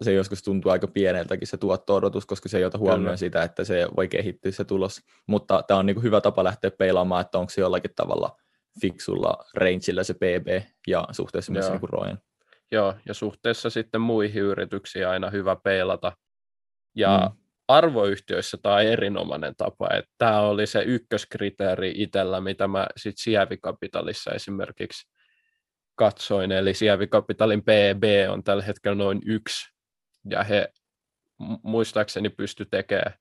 se 0.01 0.13
joskus 0.13 0.43
tuntuu 0.43 0.71
aika 0.71 0.87
pieneltäkin 0.87 1.47
se 1.47 1.57
tuotto-odotus, 1.57 2.25
koska 2.25 2.49
se 2.49 2.57
ei 2.57 2.65
ota 2.65 2.77
huomioon 2.77 3.01
Kyllä. 3.01 3.17
sitä, 3.17 3.43
että 3.43 3.63
se 3.63 3.87
voi 3.97 4.07
kehittyä 4.07 4.51
se 4.51 4.65
tulos. 4.65 5.01
Mutta 5.27 5.63
tämä 5.67 5.79
on 5.79 5.85
niin 5.85 5.95
kuin 5.95 6.03
hyvä 6.03 6.21
tapa 6.21 6.43
lähteä 6.43 6.71
peilaamaan, 6.71 7.21
että 7.21 7.37
onko 7.37 7.49
se 7.49 7.61
jollakin 7.61 7.91
tavalla 7.95 8.37
fiksulla 8.81 9.37
rangeillä 9.53 10.03
se 10.03 10.13
PB 10.13 10.47
ja 10.87 11.07
suhteessa 11.11 11.51
myös 11.51 11.69
niin 11.69 11.79
ROEn. 11.83 12.17
Joo, 12.71 12.93
ja 13.07 13.13
suhteessa 13.13 13.69
sitten 13.69 14.01
muihin 14.01 14.43
yrityksiin 14.43 15.07
aina 15.07 15.29
hyvä 15.29 15.55
peilata. 15.55 16.11
Ja 16.95 17.31
mm. 17.31 17.44
Arvoyhtiöissä 17.67 18.57
tämä 18.61 18.75
on 18.75 18.81
erinomainen 18.81 19.53
tapa, 19.57 19.89
että 19.93 20.11
tämä 20.17 20.39
oli 20.39 20.67
se 20.67 20.83
ykköskriteeri 20.83 21.93
itsellä, 21.95 22.41
mitä 22.41 22.67
mä 22.67 22.87
sitten 22.97 23.23
Sievi-kapitalissa 23.23 24.31
esimerkiksi 24.31 25.07
katsoin, 25.95 26.51
eli 26.51 26.73
Sievi-kapitalin 26.73 27.61
PB 27.61 28.03
on 28.29 28.43
tällä 28.43 28.63
hetkellä 28.63 28.95
noin 28.95 29.21
yksi, 29.25 29.75
ja 30.29 30.43
he 30.43 30.67
muistaakseni 31.63 32.29
pysty 32.29 32.65
tekemään 32.65 33.13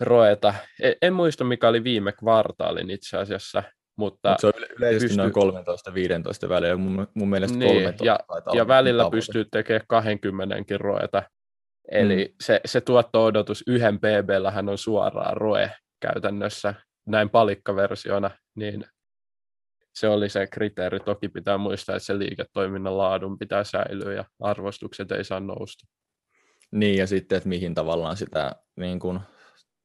roeta. 0.00 0.54
En, 0.82 0.94
en 1.02 1.12
muista, 1.12 1.44
mikä 1.44 1.68
oli 1.68 1.84
viime 1.84 2.12
kvartaalin 2.12 2.90
itse 2.90 3.16
asiassa, 3.16 3.62
mutta... 3.96 4.30
Mut 4.30 4.40
se 4.40 4.46
on 4.46 4.52
yleisesti 4.78 5.08
pystyy... 5.08 5.42
noin 5.42 6.46
13-15 6.46 6.48
välillä, 6.48 6.76
mun, 6.76 7.08
mun 7.14 7.28
mielestä 7.28 7.58
niin, 7.58 7.74
13 7.74 8.04
ja, 8.04 8.18
ja 8.54 8.68
välillä 8.68 9.00
tavoite. 9.00 9.16
pystyy 9.16 9.44
tekemään 9.44 9.86
20 9.88 10.56
roeta. 10.78 11.22
Eli 11.90 12.24
mm. 12.24 12.34
se, 12.40 12.60
se 12.64 12.80
tuotto-odotus 12.80 13.64
yhden 13.66 13.98
pb 13.98 14.28
on 14.68 14.78
suoraan 14.78 15.36
roe 15.36 15.70
käytännössä 16.00 16.74
näin 17.06 17.30
palikkaversiona, 17.30 18.30
niin 18.54 18.84
se 19.94 20.08
oli 20.08 20.28
se 20.28 20.46
kriteeri. 20.46 21.00
Toki 21.00 21.28
pitää 21.28 21.58
muistaa, 21.58 21.96
että 21.96 22.06
se 22.06 22.18
liiketoiminnan 22.18 22.98
laadun 22.98 23.38
pitää 23.38 23.64
säilyä 23.64 24.12
ja 24.12 24.24
arvostukset 24.40 25.12
ei 25.12 25.24
saa 25.24 25.40
nousta. 25.40 25.86
Niin, 26.72 26.98
ja 26.98 27.06
sitten, 27.06 27.36
että 27.36 27.48
mihin 27.48 27.74
tavallaan 27.74 28.16
sitä 28.16 28.56
niin 28.76 28.98
kun, 28.98 29.20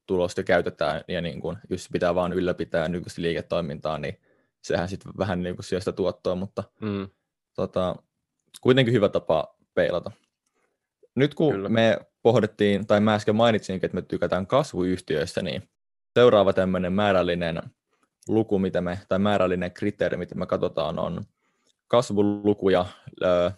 tulosta 0.08 0.44
käytetään, 0.44 1.02
ja 1.08 1.22
niin 1.22 1.42
kun, 1.42 1.58
jos 1.70 1.90
pitää 1.92 2.16
vaan 2.16 2.34
ylläpitää 2.34 2.88
nykyistä 2.88 3.22
liiketoimintaa, 3.22 3.98
niin 3.98 4.18
sehän 4.64 4.90
sitten 4.90 5.12
vähän 5.18 5.44
niin 5.44 5.56
syö 5.60 5.80
sitä 5.80 5.92
tuottoa, 5.92 6.36
mutta 6.36 6.64
mm. 6.82 7.10
tota, 7.56 7.96
kuitenkin 8.62 8.94
hyvä 8.94 9.10
tapa 9.10 9.56
peilata. 9.74 10.12
Nyt 11.20 11.34
kun 11.34 11.54
Kyllä. 11.54 11.70
me 11.70 11.98
pohdittiin, 12.22 12.88
tai 12.88 13.00
mä 13.00 13.14
äsken 13.14 13.36
mainitsin, 13.36 13.76
että 13.76 13.96
me 13.96 14.02
tykätään 14.02 14.48
kasvuyhtiöistä, 14.48 15.42
niin 15.42 15.70
seuraava 16.14 16.54
tämmöinen 16.54 16.94
määrällinen 16.94 17.62
luku, 18.28 18.60
mitä 18.60 18.82
me, 18.82 19.00
tai 19.10 19.20
määrällinen 19.20 19.72
kriteeri, 19.72 20.18
mitä 20.18 20.36
me 20.36 20.46
katsotaan, 20.46 21.00
on 21.00 21.24
kasvulukuja 21.88 22.86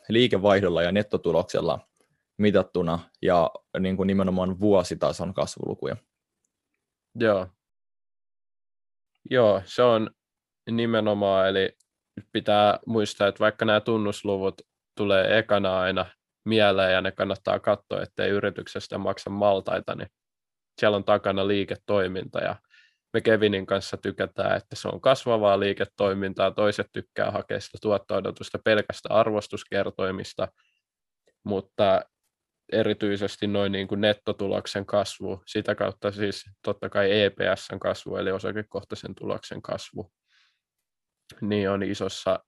liikevaihdolla 0.10 0.84
ja 0.84 0.92
nettotuloksella 0.92 1.80
mitattuna 2.38 3.00
ja 3.22 3.52
niin 3.80 3.98
kuin 3.98 4.08
nimenomaan 4.08 4.60
vuositason 4.60 5.34
kasvulukuja. 5.34 5.96
Joo. 7.16 7.48
Joo, 9.30 9.62
se 9.66 9.84
on 9.84 10.10
nimenomaan, 10.72 11.50
eli 11.50 11.78
pitää 12.32 12.80
muistaa, 12.86 13.28
että 13.28 13.40
vaikka 13.40 13.66
nämä 13.66 13.80
tunnusluvut 13.80 14.62
tulee 14.98 15.38
ekana 15.38 15.80
aina 15.80 16.06
mieleen 16.46 16.94
ja 16.94 17.02
ne 17.02 17.12
kannattaa 17.12 17.60
katsoa, 17.60 18.02
ettei 18.02 18.30
yrityksestä 18.30 18.98
maksa 18.98 19.30
maltaita, 19.30 19.96
niin 19.96 20.08
siellä 20.80 20.98
on 20.98 21.04
takana 21.04 21.48
liiketoiminta 21.48 22.40
ja 22.40 22.56
me 23.14 23.22
Kevinin 23.22 23.66
kanssa 23.66 23.98
tykätään, 23.98 24.58
että 24.58 24.76
se 24.76 24.88
on 24.88 25.02
kasvavaa 25.02 25.60
liiketoimintaa, 25.60 26.52
toiset 26.52 26.88
tykkää 26.92 27.32
hakea 27.32 27.60
sitä 27.60 27.78
tuotto-odotusta 27.82 28.60
pelkästä 28.64 29.10
arvostuskertoimista, 29.10 30.48
mutta 31.44 32.02
erityisesti 32.72 33.48
noin 33.48 33.72
niin 33.72 33.88
kuin 33.88 34.02
nettotuloksen 34.02 34.86
kasvu, 34.86 35.44
sitä 35.48 35.76
kautta 35.76 36.12
siis 36.12 36.46
totta 36.64 36.90
kai 36.90 37.22
EPSn 37.22 37.80
kasvu, 37.80 38.16
eli 38.16 38.32
osakekohtaisen 38.32 39.16
tuloksen 39.16 39.62
kasvu, 39.62 40.12
niin 41.42 41.70
on 41.70 41.84
isossa 41.84 42.40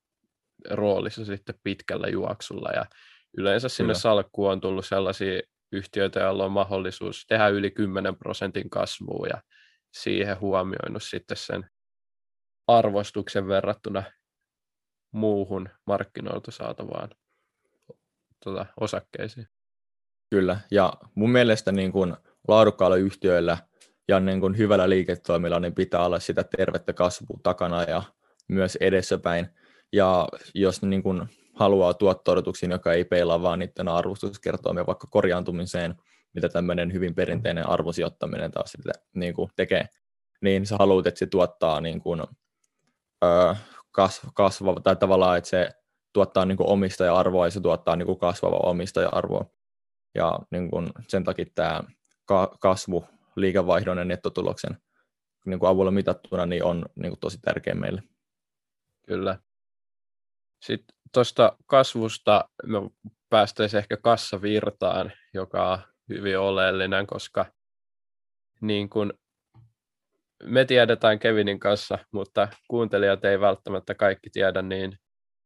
roolissa 0.70 1.26
sitten 1.26 1.56
pitkällä 1.64 2.08
juoksulla, 2.08 2.70
ja 2.70 2.86
yleensä 3.38 3.70
sinne 3.70 3.88
Kyllä. 3.88 4.00
salkkuun 4.00 4.52
on 4.52 4.62
tullut 4.62 4.86
sellaisia 4.86 5.42
yhtiöitä, 5.72 6.20
joilla 6.20 6.46
on 6.46 6.52
mahdollisuus 6.52 7.26
tehdä 7.28 7.48
yli 7.48 7.72
10 7.72 8.16
prosentin 8.16 8.70
kasvua, 8.70 9.28
ja 9.28 9.42
siihen 9.94 10.40
huomioinut 10.40 11.04
sitten 11.04 11.38
sen 11.38 11.70
arvostuksen 12.68 13.48
verrattuna 13.48 14.04
muuhun 15.14 15.70
markkinoilta 15.88 16.52
saatavaan 16.52 17.10
tuota, 18.44 18.66
osakkeisiin. 18.80 19.48
Kyllä, 20.30 20.60
ja 20.72 20.94
mun 21.16 21.30
mielestä 21.30 21.72
niin 21.72 21.92
kuin 21.92 22.16
laadukkailla 22.48 22.96
yhtiöillä 22.96 23.58
ja 24.08 24.20
niin 24.20 24.40
kuin 24.40 24.58
hyvällä 24.58 24.90
liiketoimilla 24.90 25.60
niin 25.60 25.76
pitää 25.76 26.06
olla 26.06 26.20
sitä 26.20 26.44
tervettä 26.58 26.94
kasvua 26.94 27.40
takana 27.44 27.84
ja 27.84 28.04
myös 28.48 28.76
edessäpäin. 28.76 29.50
Ja 29.94 30.28
jos 30.56 30.82
niin 30.82 31.04
kuin 31.04 31.30
haluaa 31.54 31.94
tuotto 31.94 32.32
joka 32.70 32.94
ei 32.94 33.06
peilaa 33.06 33.42
vaan 33.42 33.60
niiden 33.60 33.88
arvostuskertoimia 33.88 34.86
vaikka 34.86 35.08
korjaantumiseen, 35.08 35.96
mitä 36.34 36.50
tämmöinen 36.50 36.94
hyvin 36.94 37.16
perinteinen 37.16 37.70
arvosijoittaminen 37.70 38.52
taas 38.52 38.72
sitä, 38.72 38.92
niin 39.16 39.34
kuin 39.34 39.50
tekee, 39.56 39.88
niin 40.42 40.66
sä 40.66 40.76
haluat, 40.80 41.08
että 41.08 41.20
se 41.20 41.26
tuottaa 41.26 41.82
niin 41.82 42.02
kuin, 42.02 42.22
ö, 43.24 43.56
kasvava, 44.34 44.80
tai 44.80 44.96
tavallaan, 44.96 45.38
että 45.38 45.50
se 45.50 45.70
tuottaa 46.14 46.46
niin 46.46 46.58
kuin 46.58 46.70
omistaja-arvoa 46.70 47.48
ja 47.48 47.52
se 47.52 47.62
tuottaa 47.62 47.96
niin 47.96 48.06
kuin 48.06 48.20
kasvava 48.20 48.58
omistaja-arvoa. 48.58 49.46
Ja 50.16 50.40
niin 50.52 50.70
kuin 50.70 50.90
sen 51.08 51.24
takia 51.24 51.46
tämä 51.56 51.84
kasvu 52.60 53.06
liikevaihdon 53.36 53.98
ja 53.98 54.06
nettotuloksen 54.06 54.78
niin 55.46 55.60
kuin 55.60 55.70
avulla 55.70 55.92
mitattuna 55.92 56.46
niin 56.46 56.64
on 56.64 56.86
niin 56.96 57.12
kuin 57.12 57.20
tosi 57.20 57.38
tärkeä 57.42 57.76
meille. 57.76 58.04
Kyllä. 59.08 59.40
Sitten 60.62 60.96
tuosta 61.14 61.58
kasvusta 61.66 62.50
me 62.66 62.78
päästäisiin 63.30 63.78
ehkä 63.78 63.98
kassavirtaan, 63.98 65.12
joka 65.34 65.72
on 65.72 65.80
hyvin 66.10 66.40
oleellinen, 66.40 67.08
koska 67.08 67.46
niin 68.62 68.90
kuin 68.90 69.14
me 70.44 70.66
tiedetään 70.66 71.20
Kevinin 71.20 71.60
kanssa, 71.60 72.00
mutta 72.12 72.48
kuuntelijat 72.68 73.26
ei 73.26 73.40
välttämättä 73.40 73.96
kaikki 73.96 74.30
tiedä, 74.30 74.62
niin 74.62 74.98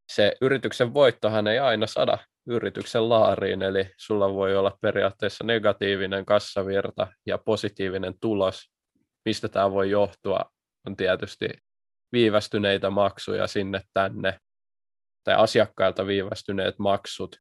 se 0.10 0.36
yrityksen 0.42 0.94
voittohan 0.94 1.48
ei 1.48 1.60
aina 1.60 1.88
sada 1.88 2.18
yrityksen 2.48 3.10
laariin, 3.10 3.62
eli 3.62 3.90
sulla 3.98 4.34
voi 4.34 4.56
olla 4.56 4.78
periaatteessa 4.82 5.44
negatiivinen 5.44 6.26
kassavirta 6.26 7.08
ja 7.26 7.38
positiivinen 7.38 8.14
tulos. 8.22 8.72
Mistä 9.26 9.50
tämä 9.50 9.72
voi 9.72 9.90
johtua, 9.90 10.40
on 10.88 10.96
tietysti 10.96 11.50
viivästyneitä 12.12 12.90
maksuja 12.90 13.48
sinne 13.48 13.82
tänne, 13.94 14.40
tai 15.28 15.36
asiakkailta 15.36 16.08
viivästyneet 16.08 16.80
maksut, 16.80 17.36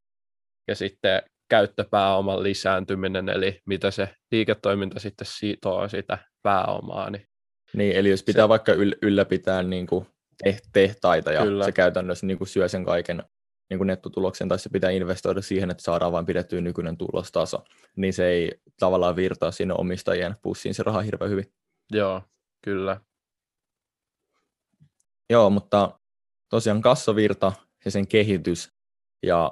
ja 0.67 0.75
sitten 0.75 1.21
käyttöpääoman 1.49 2.43
lisääntyminen, 2.43 3.29
eli 3.29 3.61
mitä 3.65 3.91
se 3.91 4.09
liiketoiminta 4.31 4.99
sitten 4.99 5.27
sitoo 5.29 5.87
sitä 5.87 6.17
pääomaa. 6.43 7.09
Niin, 7.09 7.27
niin 7.73 7.95
eli 7.95 8.09
jos 8.09 8.23
pitää 8.23 8.43
se, 8.43 8.49
vaikka 8.49 8.71
ylläpitää 9.01 9.63
niin 9.63 9.87
kuin 9.87 10.07
tehtaita 10.73 11.31
ja 11.31 11.41
kyllä. 11.41 11.65
se 11.65 11.71
käytännössä 11.71 12.25
niin 12.25 12.37
kuin 12.37 12.47
syö 12.47 12.67
sen 12.67 12.85
kaiken 12.85 13.23
niin 13.69 13.77
kuin 13.77 13.87
nettotuloksen, 13.87 14.49
tai 14.49 14.59
se 14.59 14.69
pitää 14.69 14.89
investoida 14.89 15.41
siihen, 15.41 15.71
että 15.71 15.83
saadaan 15.83 16.11
vain 16.11 16.25
pidettyä 16.25 16.61
nykyinen 16.61 16.97
tulostaso, 16.97 17.63
niin 17.95 18.13
se 18.13 18.27
ei 18.27 18.61
tavallaan 18.79 19.15
virtaa 19.15 19.51
sinne 19.51 19.73
omistajien 19.77 20.35
pussiin 20.41 20.75
se 20.75 20.83
raha 20.83 21.01
hirveän 21.01 21.31
hyvin. 21.31 21.45
Joo, 21.91 22.21
kyllä. 22.63 23.01
Joo, 25.29 25.49
mutta 25.49 25.99
tosiaan 26.49 26.81
kassavirta 26.81 27.53
ja 27.85 27.91
sen 27.91 28.07
kehitys 28.07 28.71
ja 29.23 29.51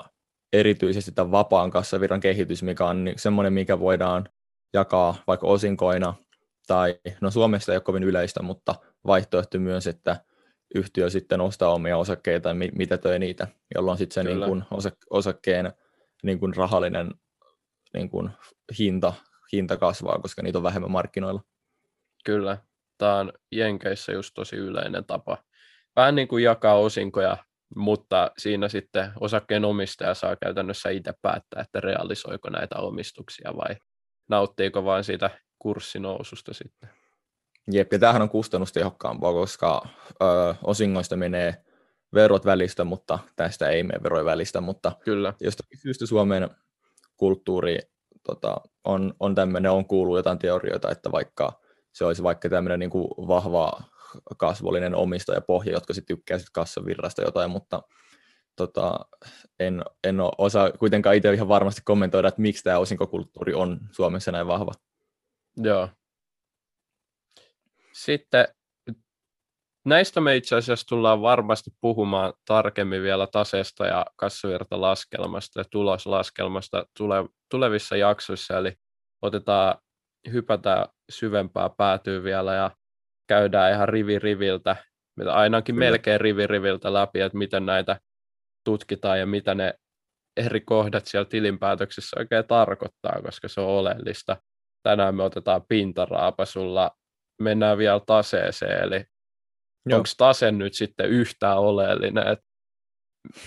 erityisesti 0.54 1.12
tämän 1.12 1.32
vapaan 1.32 1.72
kassavirran 1.72 2.20
kehitys, 2.20 2.64
mikä 2.64 2.86
on 2.86 3.14
semmoinen, 3.18 3.54
mikä 3.54 3.80
voidaan 3.80 4.30
jakaa 4.74 5.16
vaikka 5.28 5.48
osinkoina, 5.48 6.14
tai 6.68 7.00
no 7.22 7.32
Suomessa 7.32 7.72
ei 7.72 7.76
ole 7.76 7.82
kovin 7.82 8.04
yleistä, 8.04 8.42
mutta 8.42 8.76
vaihtoehto 9.08 9.60
myös, 9.60 9.88
että 9.88 10.26
yhtiö 10.76 11.10
sitten 11.10 11.42
ostaa 11.42 11.74
omia 11.74 11.98
osakkeita 11.98 12.50
ja 12.50 12.56
mitä 12.56 12.98
töi 12.98 13.20
niitä, 13.20 13.48
jolloin 13.76 13.98
sitten 13.98 14.14
se 14.14 14.24
niin 14.24 14.46
kuin 14.46 14.64
osakkeen 15.10 15.74
niin 16.24 16.40
kuin 16.40 16.56
rahallinen 16.56 17.12
niin 17.94 18.10
kuin 18.10 18.30
hinta, 18.80 19.14
hinta 19.52 19.78
kasvaa, 19.78 20.20
koska 20.20 20.42
niitä 20.42 20.58
on 20.58 20.64
vähemmän 20.64 20.92
markkinoilla. 20.92 21.42
Kyllä, 22.26 22.58
tämä 22.98 23.16
on 23.16 23.34
Jenkeissä 23.52 24.12
just 24.12 24.34
tosi 24.34 24.56
yleinen 24.56 25.06
tapa. 25.06 25.38
Vähän 25.96 26.16
niin 26.16 26.28
kuin 26.28 26.44
jakaa 26.44 26.76
osinkoja, 26.76 27.38
mutta 27.76 28.32
siinä 28.38 28.68
sitten 28.68 29.12
osakkeen 29.20 29.66
omistaja 29.66 30.14
saa 30.14 30.36
käytännössä 30.36 30.90
itse 30.90 31.14
päättää, 31.22 31.62
että 31.62 31.80
realisoiko 31.80 32.50
näitä 32.50 32.76
omistuksia 32.76 33.54
vai 33.56 33.76
nauttiiko 34.30 34.86
vain 34.86 35.04
siitä 35.04 35.30
kurssinoususta 35.60 36.54
sitten. 36.54 36.90
Jep, 37.72 37.94
ja 37.94 38.00
tämähän 38.00 38.22
on 38.22 38.30
kustannustehokkaampaa, 38.30 39.34
koska 39.34 39.82
ö, 40.22 40.26
osingoista 40.64 41.16
menee 41.16 41.66
verot 42.14 42.46
välistä, 42.46 42.84
mutta 42.84 43.20
tästä 43.36 43.70
ei 43.70 43.84
mene 43.84 44.04
veroja 44.04 44.26
välistä, 44.26 44.62
mutta 44.62 44.92
Kyllä. 45.04 45.34
jostakin 45.40 45.80
syystä 45.80 46.06
Suomen 46.06 46.50
kulttuuri 47.18 47.80
tota, 48.28 48.56
on, 48.84 49.14
on 49.20 49.36
tämmöinen, 49.36 49.72
on 49.72 49.86
kuullut 49.86 50.18
jotain 50.18 50.40
teorioita, 50.40 50.92
että 50.92 51.12
vaikka 51.12 51.62
se 51.94 52.06
olisi 52.06 52.24
vaikka 52.24 52.50
tämmöinen 52.50 52.80
niin 52.80 52.90
kuin 52.90 53.08
vahva 53.28 53.82
kasvollinen 54.38 54.96
omistajapohja, 54.96 55.72
jotka 55.72 55.94
sitten 55.94 56.18
tykkää 56.18 56.38
sit 56.38 56.50
kassavirrasta 56.54 57.22
jotain, 57.22 57.52
mutta 57.52 57.82
tota, 58.56 59.00
en, 59.60 59.84
en 60.04 60.18
osaa 60.38 60.72
kuitenkaan 60.72 61.16
itse 61.16 61.34
ihan 61.34 61.48
varmasti 61.48 61.82
kommentoida, 61.86 62.28
että 62.28 62.42
miksi 62.42 62.64
tämä 62.64 62.80
osinkokulttuuri 62.80 63.54
on 63.54 63.80
Suomessa 63.92 64.32
näin 64.32 64.48
vahva. 64.48 64.72
Joo, 65.58 65.90
sitten 67.94 68.48
näistä 69.86 70.22
me 70.22 70.36
itse 70.36 70.56
asiassa 70.56 70.88
tullaan 70.88 71.22
varmasti 71.22 71.72
puhumaan 71.82 72.34
tarkemmin 72.46 73.02
vielä 73.02 73.28
taseesta 73.28 73.86
ja 73.86 74.06
kassavirtalaskelmasta 74.16 75.60
ja 75.60 75.64
tuloslaskelmasta 75.72 76.86
tule, 76.98 77.16
tulevissa 77.52 77.96
jaksoissa, 77.96 78.58
eli 78.58 78.74
otetaan, 79.22 79.78
hypätään 80.32 80.88
syvempää 81.12 81.70
päätyy 81.70 82.24
vielä 82.24 82.54
ja 82.54 82.72
käydään 83.28 83.74
ihan 83.74 83.90
rivi 83.90 84.20
riviltä, 84.20 84.76
ainakin 85.32 85.76
Kyllä. 85.76 85.86
melkein 85.86 86.22
rivi 86.22 86.48
riviltä 86.48 86.94
läpi, 86.94 87.22
että 87.22 87.38
miten 87.38 87.66
näitä 87.66 88.00
tutkitaan 88.64 89.20
ja 89.20 89.26
mitä 89.26 89.56
ne 89.56 89.74
eri 90.38 90.62
kohdat 90.62 91.06
siellä 91.06 91.30
tilinpäätöksessä 91.30 92.20
oikein 92.20 92.48
tarkoittaa, 92.48 93.22
koska 93.26 93.48
se 93.48 93.62
on 93.62 93.68
oleellista. 93.68 94.38
Tänään 94.84 95.16
me 95.16 95.24
otetaan 95.24 95.62
pintaraapasulla 95.70 96.92
mennään 97.42 97.78
vielä 97.78 98.02
taseeseen, 98.06 98.84
eli 98.84 99.06
onko 99.94 100.10
tase 100.18 100.52
nyt 100.52 100.74
sitten 100.74 101.10
yhtään 101.10 101.58
oleellinen, 101.58 102.28
että 102.28 102.46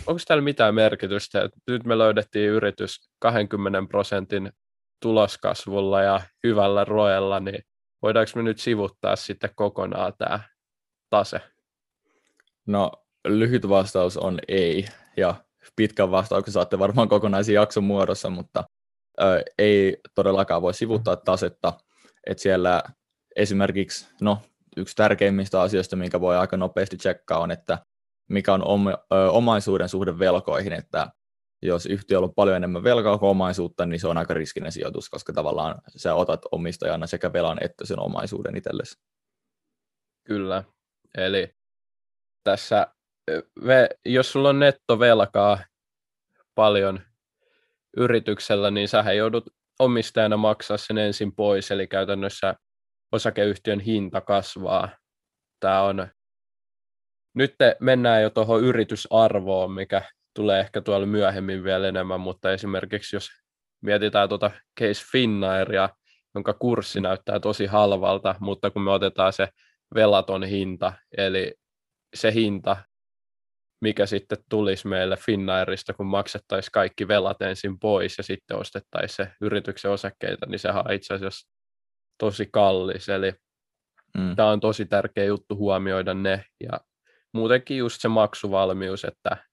onko 0.06 0.20
täällä 0.26 0.42
mitään 0.42 0.74
merkitystä, 0.74 1.42
että 1.42 1.58
nyt 1.70 1.84
me 1.84 1.98
löydettiin 1.98 2.50
yritys 2.50 3.10
20 3.20 3.82
prosentin 3.88 4.52
tuloskasvulla 5.02 6.02
ja 6.02 6.20
hyvällä 6.44 6.84
roella, 6.84 7.40
niin 7.40 7.62
voidaanko 8.02 8.30
me 8.37 8.42
nyt 8.42 8.58
sivuttaa 8.58 9.16
sitten 9.16 9.50
kokonaan 9.54 10.12
tämä 10.18 10.40
tase? 11.11 11.40
No 12.66 12.92
lyhyt 13.28 13.68
vastaus 13.68 14.16
on 14.16 14.38
ei, 14.48 14.87
ja 15.16 15.34
pitkän 15.76 16.11
vastauksen 16.11 16.52
saatte 16.52 16.78
varmaan 16.78 17.08
kokonaisen 17.08 17.54
jakson 17.54 17.84
muodossa, 17.84 18.30
mutta 18.30 18.64
ö, 19.20 19.42
ei 19.58 19.96
todellakaan 20.14 20.62
voi 20.62 20.74
sivuttaa 20.74 21.16
tasetta, 21.16 21.72
että 22.26 22.42
siellä 22.42 22.82
esimerkiksi, 23.37 24.08
no 24.20 24.38
yksi 24.76 24.96
tärkeimmistä 24.96 25.61
asioista, 25.61 25.96
minkä 25.96 26.20
voi 26.20 26.37
aika 26.37 26.56
nopeasti 26.56 26.96
tsekkaa 26.96 27.38
on, 27.38 27.50
että 27.50 27.78
mikä 28.28 28.54
on 28.54 28.64
om, 28.64 28.87
ö, 28.87 28.94
omaisuuden 29.30 29.88
suhde 29.88 30.18
velkoihin, 30.18 30.72
että 30.72 31.11
jos 31.62 31.86
yhtiöllä 31.86 32.24
on 32.24 32.34
paljon 32.34 32.56
enemmän 32.56 32.84
velkaa 32.84 33.18
kuin 33.18 33.30
omaisuutta, 33.30 33.86
niin 33.86 34.00
se 34.00 34.08
on 34.08 34.18
aika 34.18 34.34
riskinen 34.34 34.72
sijoitus, 34.72 35.10
koska 35.10 35.32
tavallaan 35.32 35.74
sä 35.96 36.14
otat 36.14 36.40
omistajana 36.52 37.06
sekä 37.06 37.32
velan 37.32 37.58
että 37.64 37.86
sen 37.86 38.00
omaisuuden 38.00 38.56
itsellesi. 38.56 38.98
Kyllä, 40.24 40.64
eli 41.16 41.54
tässä, 42.44 42.86
jos 44.04 44.32
sulla 44.32 44.48
on 44.48 44.58
nettovelkaa 44.58 45.58
paljon 46.54 47.00
yrityksellä, 47.96 48.70
niin 48.70 48.88
sä 48.88 49.12
joudut 49.12 49.44
omistajana 49.78 50.36
maksaa 50.36 50.76
sen 50.76 50.98
ensin 50.98 51.34
pois, 51.34 51.70
eli 51.70 51.86
käytännössä 51.86 52.54
osakeyhtiön 53.12 53.80
hinta 53.80 54.20
kasvaa. 54.20 54.88
Tämä 55.60 55.82
on, 55.82 56.08
nyt 57.34 57.54
mennään 57.80 58.22
jo 58.22 58.30
tuohon 58.30 58.64
yritysarvoon, 58.64 59.72
mikä 59.72 60.02
tulee 60.34 60.60
ehkä 60.60 60.80
tuolla 60.80 61.06
myöhemmin 61.06 61.64
vielä 61.64 61.88
enemmän, 61.88 62.20
mutta 62.20 62.52
esimerkiksi 62.52 63.16
jos 63.16 63.28
mietitään 63.80 64.28
tuota 64.28 64.50
Case 64.80 65.04
Finnairia, 65.12 65.88
jonka 66.34 66.52
kurssi 66.52 67.00
näyttää 67.00 67.40
tosi 67.40 67.66
halvalta, 67.66 68.34
mutta 68.40 68.70
kun 68.70 68.82
me 68.82 68.90
otetaan 68.90 69.32
se 69.32 69.48
velaton 69.94 70.44
hinta, 70.44 70.92
eli 71.16 71.54
se 72.16 72.32
hinta, 72.32 72.76
mikä 73.80 74.06
sitten 74.06 74.38
tulisi 74.50 74.88
meille 74.88 75.16
Finnairista, 75.16 75.94
kun 75.94 76.06
maksettaisiin 76.06 76.72
kaikki 76.72 77.08
velat 77.08 77.42
ensin 77.42 77.78
pois 77.78 78.18
ja 78.18 78.24
sitten 78.24 78.56
ostettaisiin 78.56 79.16
se 79.26 79.32
yrityksen 79.40 79.90
osakkeita, 79.90 80.46
niin 80.46 80.58
sehän 80.58 80.84
on 80.86 80.92
itse 80.92 81.14
asiassa 81.14 81.48
tosi 82.18 82.48
kallis, 82.52 83.08
eli 83.08 83.32
mm. 84.18 84.36
tämä 84.36 84.50
on 84.50 84.60
tosi 84.60 84.86
tärkeä 84.86 85.24
juttu 85.24 85.56
huomioida 85.56 86.14
ne, 86.14 86.44
ja 86.60 86.80
muutenkin 87.34 87.76
just 87.76 88.00
se 88.00 88.08
maksuvalmius, 88.08 89.04
että 89.04 89.47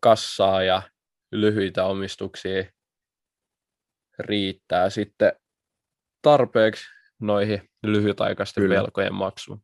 kassaa 0.00 0.62
ja 0.62 0.82
lyhyitä 1.32 1.84
omistuksia 1.84 2.64
riittää 4.18 4.90
sitten 4.90 5.32
tarpeeksi 6.22 6.84
noihin 7.20 7.68
lyhytaikaisten 7.82 8.62
Kyllä. 8.62 8.74
velkojen 8.74 9.14
maksuun. 9.14 9.62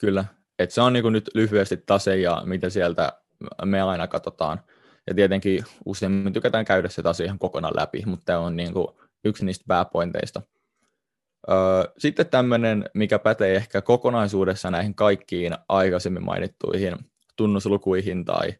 Kyllä, 0.00 0.24
että 0.58 0.74
se 0.74 0.80
on 0.80 0.92
niin 0.92 1.12
nyt 1.12 1.30
lyhyesti 1.34 1.76
tase 1.76 2.16
ja 2.16 2.42
mitä 2.44 2.70
sieltä 2.70 3.12
me 3.64 3.82
aina 3.82 4.08
katsotaan. 4.08 4.60
Ja 5.06 5.14
tietenkin 5.14 5.64
usein 5.84 6.32
tykätään 6.32 6.64
käydä 6.64 6.88
se 6.88 7.02
tase 7.02 7.24
ihan 7.24 7.38
kokonaan 7.38 7.76
läpi, 7.76 8.02
mutta 8.06 8.24
tämä 8.24 8.38
on 8.38 8.56
niin 8.56 8.72
kuin 8.72 8.86
yksi 9.24 9.44
niistä 9.44 9.64
pääpointeista. 9.68 10.42
Sitten 11.98 12.26
tämmöinen, 12.26 12.84
mikä 12.94 13.18
pätee 13.18 13.56
ehkä 13.56 13.82
kokonaisuudessa 13.82 14.70
näihin 14.70 14.94
kaikkiin 14.94 15.56
aikaisemmin 15.68 16.24
mainittuihin 16.24 16.96
tunnuslukuihin 17.38 18.24
tai 18.24 18.52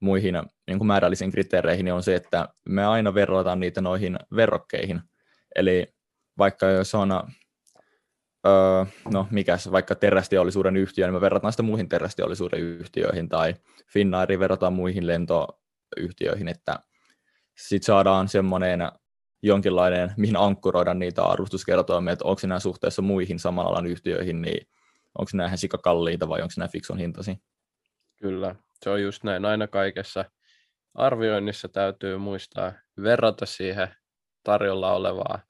muihin 0.00 0.34
niin 0.66 0.78
kuin 0.78 0.86
määrällisiin 0.86 1.30
kriteereihin, 1.30 1.84
niin 1.84 1.94
on 1.94 2.02
se, 2.02 2.14
että 2.14 2.48
me 2.68 2.86
aina 2.86 3.14
verrataan 3.14 3.60
niitä 3.60 3.80
noihin 3.80 4.18
verrokkeihin. 4.36 5.00
Eli 5.56 5.86
vaikka 6.38 6.66
jos 6.66 6.94
on 6.94 7.12
öö, 8.46 8.84
no 9.12 9.26
mikäs, 9.30 9.72
vaikka 9.72 9.94
terästeollisuuden 9.94 10.76
yhtiö, 10.76 11.06
niin 11.06 11.14
me 11.14 11.20
verrataan 11.20 11.52
sitä 11.52 11.62
muihin 11.62 11.88
terästeollisuuden 11.88 12.60
yhtiöihin 12.60 13.28
tai 13.28 13.54
Finnairin 13.92 14.40
verrataan 14.40 14.72
muihin 14.72 15.06
lentoyhtiöihin, 15.06 16.48
että 16.48 16.78
sitten 17.56 17.86
saadaan 17.86 18.28
semmoinen 18.28 18.80
jonkinlainen, 19.42 20.14
mihin 20.16 20.36
ankkuroida 20.36 20.94
niitä 20.94 21.22
arvostuskertoimia, 21.22 22.12
että 22.12 22.24
onko 22.24 22.40
nämä 22.46 22.58
suhteessa 22.58 23.02
muihin 23.02 23.38
saman 23.38 23.66
alan 23.66 23.86
yhtiöihin, 23.86 24.42
niin 24.42 24.68
onko 25.18 25.30
nämä 25.34 25.56
sikakalliita 25.56 26.28
vai 26.28 26.42
onko 26.42 26.54
nämä 26.56 26.68
fikson 26.68 26.98
hintasi? 26.98 27.38
Kyllä, 28.16 28.54
se 28.82 28.90
on 28.90 29.02
just 29.02 29.24
näin. 29.24 29.44
Aina 29.44 29.66
kaikessa 29.66 30.24
arvioinnissa 30.94 31.68
täytyy 31.68 32.18
muistaa 32.18 32.72
verrata 33.02 33.46
siihen 33.46 33.88
tarjolla 34.42 34.92
olevaa 34.92 35.42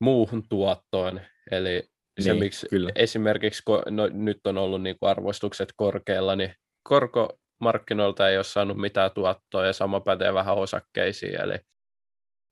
muuhun 0.00 0.48
tuottoon. 0.48 1.20
Eli 1.50 1.82
se, 2.20 2.30
niin, 2.30 2.38
miksi 2.38 2.66
kyllä. 2.70 2.90
esimerkiksi 2.94 3.62
no, 3.90 4.08
nyt 4.12 4.46
on 4.46 4.58
ollut 4.58 4.82
niin 4.82 4.98
kuin 4.98 5.10
arvostukset 5.10 5.72
korkealla, 5.76 6.36
niin 6.36 6.54
korkomarkkinoilta 6.82 8.28
ei 8.28 8.36
ole 8.36 8.44
saanut 8.44 8.76
mitään 8.76 9.10
tuottoa 9.14 9.66
ja 9.66 9.72
sama 9.72 10.00
pätee 10.00 10.34
vähän 10.34 10.56
osakkeisiin. 10.56 11.40
Eli 11.40 11.58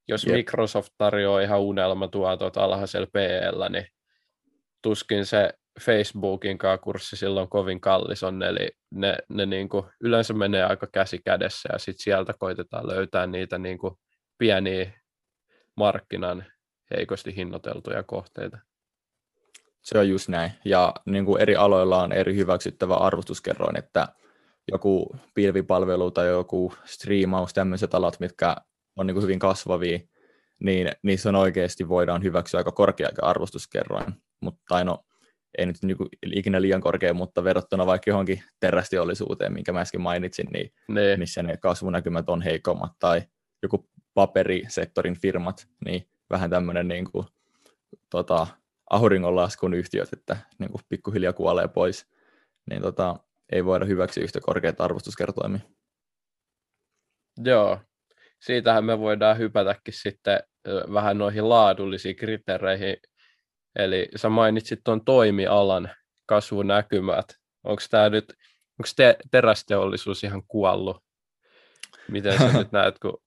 jos 0.09 0.27
yep. 0.27 0.37
Microsoft 0.37 0.93
tarjoaa 0.99 1.41
ihan 1.41 1.61
unelmatuotot 1.61 2.57
alhaisella 2.57 3.07
PL, 3.07 3.73
niin 3.73 3.87
tuskin 4.83 5.27
se 5.27 5.53
Facebookin 5.81 6.59
kurssi 6.83 7.17
silloin 7.17 7.49
kovin 7.49 7.81
kallis 7.81 8.23
on, 8.23 8.43
eli 8.43 8.71
ne, 8.91 9.17
ne 9.29 9.47
niin 9.47 9.69
kuin 9.69 9.87
yleensä 10.01 10.35
menee 10.35 10.65
aika 10.65 10.87
käsi 10.87 11.19
kädessä 11.19 11.69
ja 11.73 11.79
sitten 11.79 12.05
sieltä 12.05 12.35
koitetaan 12.39 12.89
löytää 12.89 13.27
niitä 13.27 13.59
niin 13.59 13.79
kuin 13.79 13.95
pieniä 14.39 14.93
markkinan 15.77 16.45
heikosti 16.97 17.37
hinnoiteltuja 17.37 18.03
kohteita. 18.03 18.59
Se 19.83 19.99
on 19.99 20.09
just 20.09 20.29
näin. 20.29 20.53
Ja 20.65 20.95
niin 21.07 21.25
kuin 21.25 21.43
eri 21.43 21.57
aloilla 21.57 22.03
on 22.03 22.13
eri 22.13 22.37
hyväksyttävä 22.37 22.95
arvostuskerroin, 22.95 23.79
että 23.79 24.09
joku 24.73 25.17
pilvipalvelu 25.35 26.11
tai 26.11 26.29
joku 26.29 26.73
striimaus, 26.85 27.55
tämmöiset 27.55 27.95
alat, 27.95 28.21
mitkä 28.21 28.57
on 28.97 29.07
niin 29.07 29.15
kuin 29.15 29.23
hyvin 29.23 29.39
kasvavia, 29.39 29.99
niin 30.61 30.93
niissä 31.03 31.29
on 31.29 31.35
oikeasti 31.35 31.89
voidaan 31.89 32.23
hyväksyä 32.23 32.59
aika 32.59 32.73
korkea 32.73 33.09
arvostuskerroin. 33.23 34.15
Mutta 34.41 34.85
no, 34.85 35.05
ei 35.59 35.67
nyt 35.67 35.77
niin 35.83 35.97
kuin 35.97 36.09
ikinä 36.33 36.63
liian 36.63 36.81
korkea, 36.81 37.15
mutta 37.15 37.45
verrattuna 37.45 37.87
vaikka 37.87 38.11
johonkin 38.11 38.43
terästeollisuuteen, 38.61 39.53
minkä 39.53 39.73
mä 39.73 39.81
äsken 39.81 40.01
mainitsin, 40.01 40.47
niin 40.53 40.73
ne. 40.89 41.17
missä 41.17 41.43
ne 41.43 41.57
kasvunäkymät 41.57 42.29
on 42.29 42.43
heikommat, 42.43 42.93
tai 42.99 43.23
joku 43.63 43.89
paperisektorin 44.15 45.21
firmat, 45.21 45.69
niin 45.85 46.09
vähän 46.31 46.51
tämmöinen 46.51 46.89
niin 46.89 47.11
kuin, 47.13 47.27
tota, 48.11 48.47
auringonlaskun 48.91 49.75
yhtiöt, 49.75 50.13
että 50.13 50.37
niin 50.59 50.71
kuin 50.71 50.83
pikkuhiljaa 50.89 51.33
kuolee 51.33 51.69
pois, 51.69 52.07
niin 52.71 52.83
tota, 52.83 53.17
ei 53.53 53.65
voida 53.65 53.85
hyväksyä 53.85 54.25
yhtä 54.25 54.41
korkeita 54.41 54.85
arvostuskertoimia. 54.85 55.61
Joo, 57.45 57.81
siitähän 58.41 58.85
me 58.85 58.99
voidaan 58.99 59.39
hypätäkin 59.39 59.95
sitten 59.95 60.41
vähän 60.93 61.19
noihin 61.19 61.49
laadullisiin 61.49 62.17
kriteereihin. 62.17 62.97
Eli 63.77 64.09
sä 64.17 64.29
mainitsit 64.29 64.81
tuon 64.85 65.05
toimialan 65.05 65.91
kasvunäkymät. 66.27 67.27
Onko 67.65 67.83
tämä 67.91 68.09
nyt, 68.09 68.29
onko 68.79 68.89
te, 68.97 69.17
terästeollisuus 69.31 70.25
ihan 70.25 70.43
kuollut? 70.49 70.97
Miten 72.09 72.39
sä 72.39 72.59
nyt 72.59 72.73
näet, 72.79 72.99
kun 72.99 73.21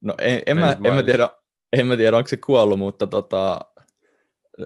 No 0.00 0.14
en, 0.18 0.42
en, 0.46 0.58
mä, 0.58 0.76
en, 0.84 0.94
mä 0.94 1.02
tiedä, 1.02 1.30
en 1.72 1.86
mä 1.86 1.96
tiedä, 1.96 2.16
onko 2.16 2.28
se 2.28 2.36
kuollut, 2.36 2.78
mutta 2.78 3.06
tota, 3.06 3.60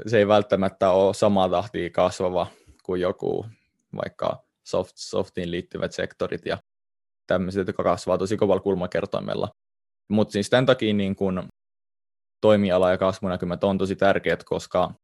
se 0.07 0.19
ei 0.19 0.29
välttämättä 0.29 0.91
ole 0.91 1.15
samaa 1.15 1.49
tahtia 1.49 1.91
kasvava 1.91 2.47
kuin 2.83 3.01
joku 3.01 3.47
vaikka 3.97 4.45
soft, 4.67 4.93
softiin 4.97 5.51
liittyvät 5.51 5.93
sektorit 5.93 6.47
ja 6.47 6.59
tämmöiset, 7.27 7.67
jotka 7.67 7.83
kasvaa 7.83 8.19
tosi 8.19 8.37
kovalla 8.37 8.63
kulmakertoimella. 8.63 9.49
Mutta 10.09 10.33
siis 10.33 10.51
tämän 10.51 10.67
takia 10.67 10.95
niin 10.95 11.17
kun 11.17 11.49
toimiala 12.41 12.91
ja 12.91 12.99
kasvunäkymät 12.99 13.65
on 13.65 13.79
tosi 13.79 13.97
tärkeät, 13.97 14.45
koska 14.45 14.95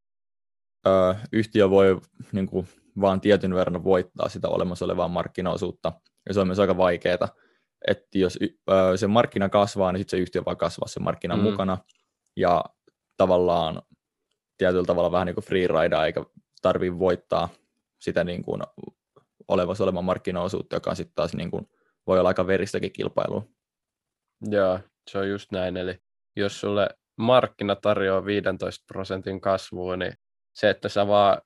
ö, 0.87 1.15
yhtiö 1.31 1.69
voi 1.69 2.01
niin 2.31 2.47
kun, 2.47 2.67
vaan 3.01 3.21
tietyn 3.21 3.55
verran 3.55 3.83
voittaa 3.83 4.29
sitä 4.29 4.47
olemassa 4.47 4.85
olevaa 4.85 5.07
markkinaosuutta, 5.07 5.91
ja 6.27 6.33
se 6.33 6.39
on 6.39 6.47
myös 6.47 6.59
aika 6.59 6.77
vaikeaa 6.77 7.29
että 7.87 8.17
jos 8.17 8.39
se 8.95 9.07
markkina 9.07 9.49
kasvaa, 9.49 9.91
niin 9.91 9.99
sitten 9.99 10.17
se 10.17 10.21
yhtiö 10.21 10.45
vaan 10.45 10.57
kasvaa 10.57 10.87
sen 10.87 11.03
markkinan 11.03 11.39
mm. 11.39 11.43
mukana, 11.43 11.77
ja 12.35 12.65
tavallaan 13.17 13.81
tietyllä 14.57 14.85
tavalla 14.85 15.11
vähän 15.11 15.25
niin 15.25 15.35
kuin 15.35 15.45
free 15.45 15.67
ride, 15.67 16.05
eikä 16.05 16.25
tarvitse 16.61 16.99
voittaa 16.99 17.49
sitä 17.99 18.23
niin 18.23 18.43
kuin 18.43 18.61
olevassa 19.47 19.83
olevan 19.83 20.05
markkinaosuutta, 20.05 20.75
joka 20.75 20.95
sitten 20.95 21.15
taas 21.15 21.33
niin 21.33 21.51
kuin 21.51 21.69
voi 22.07 22.19
olla 22.19 22.29
aika 22.29 22.47
veristäkin 22.47 22.93
kilpailua. 22.93 23.43
Joo, 24.41 24.79
se 25.11 25.17
on 25.17 25.29
just 25.29 25.51
näin, 25.51 25.77
eli 25.77 25.99
jos 26.35 26.59
sulle 26.59 26.89
markkina 27.17 27.75
tarjoaa 27.75 28.25
15 28.25 28.85
prosentin 28.87 29.41
kasvua, 29.41 29.97
niin 29.97 30.13
se, 30.57 30.69
että 30.69 30.89
sä 30.89 31.07
vaan 31.07 31.41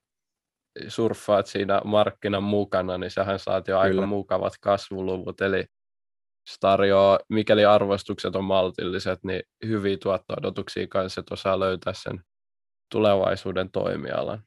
surffaat 0.88 1.48
siinä 1.48 1.82
markkinan 1.86 2.44
mukana, 2.44 2.98
niin 2.98 3.12
sähän 3.12 3.40
saat 3.40 3.68
jo 3.68 3.76
Kyllä. 3.76 3.82
aika 3.82 4.06
mukavat 4.06 4.54
kasvuluvut, 4.62 5.42
eli 5.42 5.66
se 6.50 6.56
tarjoaa, 6.60 7.20
mikäli 7.30 7.66
arvostukset 7.66 8.36
on 8.36 8.44
maltilliset, 8.44 9.24
niin 9.24 9.42
hyviä 9.66 9.98
tuotto-odotuksia 9.98 10.88
kanssa, 10.88 11.22
että 11.22 11.34
osaa 11.34 11.60
löytää 11.60 11.94
sen 11.94 12.22
tulevaisuuden 12.92 13.72
toimialan. 13.72 14.44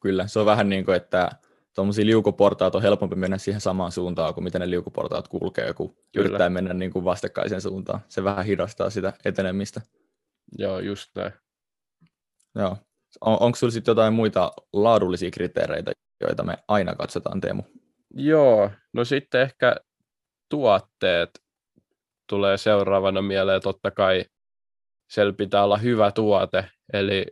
Kyllä, 0.00 0.26
se 0.26 0.38
on 0.38 0.46
vähän 0.46 0.68
niin 0.68 0.84
kuin, 0.84 0.96
että 0.96 1.30
tuommoisia 1.74 2.06
liukuportaat 2.06 2.74
on 2.74 2.82
helpompi 2.82 3.16
mennä 3.16 3.38
siihen 3.38 3.60
samaan 3.60 3.92
suuntaan 3.92 4.34
kuin 4.34 4.44
miten 4.44 4.60
ne 4.60 4.70
liukuportaat 4.70 5.28
kulkee, 5.28 5.74
kun 5.74 5.88
Kyllä. 5.88 6.04
yrittää 6.16 6.50
mennä 6.50 6.74
niin 6.74 6.92
kuin 6.92 7.04
vastakkaiseen 7.04 7.60
suuntaan. 7.60 8.00
Se 8.08 8.24
vähän 8.24 8.44
hidastaa 8.44 8.90
sitä 8.90 9.12
etenemistä. 9.24 9.80
Joo, 10.58 10.78
just 10.78 11.10
näin. 11.16 11.32
Joo. 12.54 12.76
On, 13.20 13.36
onko 13.40 13.56
sinulla 13.56 13.72
sitten 13.72 13.92
jotain 13.92 14.14
muita 14.14 14.52
laadullisia 14.72 15.30
kriteereitä, 15.30 15.92
joita 16.20 16.42
me 16.42 16.56
aina 16.68 16.94
katsotaan, 16.94 17.40
Teemu? 17.40 17.62
Joo, 18.14 18.70
no 18.92 19.04
sitten 19.04 19.40
ehkä 19.40 19.76
tuotteet 20.50 21.30
tulee 22.28 22.56
seuraavana 22.56 23.22
mieleen, 23.22 23.62
totta 23.62 23.90
kai 23.90 24.24
siellä 25.10 25.32
pitää 25.32 25.64
olla 25.64 25.76
hyvä 25.76 26.10
tuote, 26.10 26.68
eli 26.92 27.26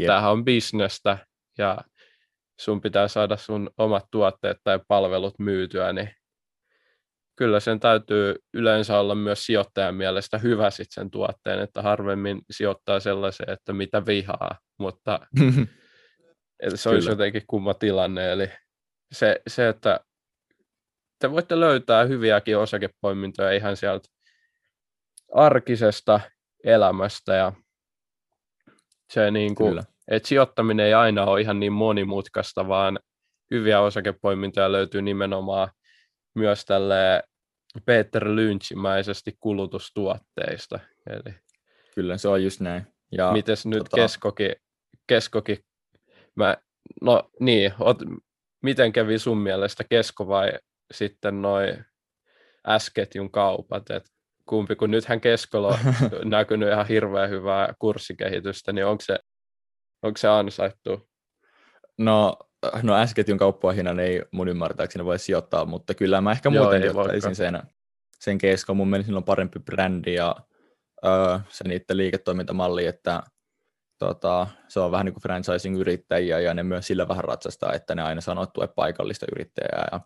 yep. 0.00 0.06
tämähän 0.06 0.32
on 0.32 0.44
bisnestä 0.44 1.18
ja 1.58 1.78
sun 2.60 2.80
pitää 2.80 3.08
saada 3.08 3.36
sun 3.36 3.70
omat 3.78 4.04
tuotteet 4.10 4.56
tai 4.64 4.80
palvelut 4.88 5.38
myytyä, 5.38 5.92
niin 5.92 6.10
kyllä 7.36 7.60
sen 7.60 7.80
täytyy 7.80 8.34
yleensä 8.54 8.98
olla 8.98 9.14
myös 9.14 9.46
sijoittajan 9.46 9.94
mielestä 9.94 10.38
hyvä 10.38 10.70
sit 10.70 10.86
sen 10.90 11.10
tuotteen, 11.10 11.58
että 11.58 11.82
harvemmin 11.82 12.40
sijoittaa 12.50 13.00
sellaiseen, 13.00 13.50
että 13.50 13.72
mitä 13.72 14.06
vihaa, 14.06 14.58
mutta 14.78 15.20
se 16.74 16.88
olisi 16.88 17.04
kyllä. 17.04 17.12
jotenkin 17.12 17.42
kumma 17.46 17.74
tilanne, 17.74 18.32
eli 18.32 18.50
se, 19.12 19.40
se, 19.46 19.68
että 19.68 20.00
te 21.18 21.30
voitte 21.30 21.60
löytää 21.60 22.04
hyviäkin 22.04 22.58
osakepoimintoja 22.58 23.52
ihan 23.52 23.76
sieltä 23.76 24.08
arkisesta 25.34 26.20
elämästä 26.64 27.34
ja 27.34 27.52
se 29.12 29.30
niin 29.30 29.54
kuin, 29.54 29.82
että 30.08 30.28
sijoittaminen 30.28 30.86
ei 30.86 30.94
aina 30.94 31.24
ole 31.24 31.40
ihan 31.40 31.60
niin 31.60 31.72
monimutkaista, 31.72 32.68
vaan 32.68 32.98
hyviä 33.50 33.80
osakepoimintoja 33.80 34.72
löytyy 34.72 35.02
nimenomaan 35.02 35.68
myös 36.34 36.64
tälle 36.64 37.22
Peter 37.84 38.28
Lynchimäisesti 38.28 39.36
kulutustuotteista. 39.40 40.78
Eli 41.10 41.34
Kyllä, 41.94 42.18
se 42.18 42.28
on 42.28 42.44
just 42.44 42.60
näin. 42.60 42.86
Ja, 43.12 43.32
Mites 43.32 43.66
nyt 43.66 43.78
tota... 43.78 43.96
keskoki, 43.96 44.52
keskoki 45.08 45.64
mä, 46.38 46.56
no 47.02 47.30
niin, 47.40 47.72
ot, 47.80 47.98
miten 48.62 48.92
kävi 48.92 49.18
sun 49.18 49.38
mielestä 49.38 49.84
kesko 49.90 50.28
vai 50.28 50.52
sitten 50.94 51.42
noin 51.42 51.84
S-ketjun 52.78 53.30
kaupat, 53.30 53.90
että 53.90 54.10
kumpi, 54.48 54.76
kun 54.76 54.90
nythän 54.90 55.20
Keskolla 55.20 55.68
on 55.68 55.78
näkynyt 56.30 56.68
ihan 56.68 56.86
hirveän 56.86 57.30
hyvää 57.30 57.74
kurssikehitystä, 57.78 58.72
niin 58.72 58.86
onko 58.86 59.00
se, 59.06 59.18
onko 60.02 60.16
se 60.16 60.28
ansaittu? 60.28 61.08
No, 61.98 62.36
no 62.82 63.06
S-ketjun 63.06 63.38
kauppoihin 63.38 64.00
ei 64.00 64.22
mun 64.32 64.48
ymmärtääkseni 64.48 65.04
voi 65.04 65.18
sijoittaa, 65.18 65.64
mutta 65.64 65.94
kyllä 65.94 66.20
mä 66.20 66.32
ehkä 66.32 66.50
muuten 66.50 66.82
sijoittaisin 66.82 67.34
sen, 67.34 67.62
sen 68.20 68.38
Kesko. 68.38 68.74
Mun 68.74 68.88
mielestä 68.88 69.16
on 69.16 69.24
parempi 69.24 69.58
brändi 69.58 70.14
ja 70.14 70.36
öö, 71.04 71.38
se 71.48 71.68
niiden 71.68 71.96
liiketoimintamalli, 71.96 72.86
että 72.86 73.22
tota, 73.98 74.46
se 74.68 74.80
on 74.80 74.90
vähän 74.90 75.06
niin 75.06 75.14
kuin 75.14 75.22
franchising-yrittäjiä 75.22 76.40
ja 76.40 76.54
ne 76.54 76.62
myös 76.62 76.86
sillä 76.86 77.08
vähän 77.08 77.24
ratsastaa, 77.24 77.72
että 77.72 77.94
ne 77.94 78.02
aina 78.02 78.20
sanoo, 78.20 78.44
että 78.44 78.74
paikallista 78.74 79.26
yrittäjää 79.32 79.88
ja 79.92 80.00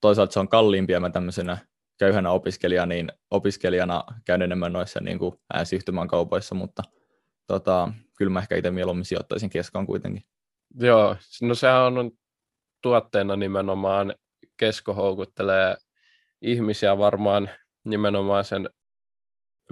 toisaalta 0.00 0.32
se 0.32 0.40
on 0.40 0.48
kalliimpia 0.48 1.00
mä 1.00 1.10
tämmöisenä 1.10 1.58
köyhänä 1.98 2.30
opiskelijana, 2.30 2.86
niin 2.86 3.12
opiskelijana 3.30 4.04
käyn 4.24 4.42
enemmän 4.42 4.72
noissa 4.72 5.00
niin 5.00 5.18
kuin 5.18 5.34
kaupoissa, 6.08 6.54
mutta 6.54 6.82
tota, 7.46 7.92
kyllä 8.18 8.30
mä 8.30 8.38
ehkä 8.38 8.56
itse 8.56 8.70
mieluummin 8.70 9.04
sijoittaisin 9.04 9.50
keskoon 9.50 9.86
kuitenkin. 9.86 10.22
Joo, 10.80 11.16
no 11.42 11.54
sehän 11.54 11.98
on 11.98 12.10
tuotteena 12.82 13.36
nimenomaan, 13.36 14.14
kesko 14.56 14.94
houkuttelee 14.94 15.76
ihmisiä 16.42 16.98
varmaan 16.98 17.50
nimenomaan 17.84 18.44
sen 18.44 18.70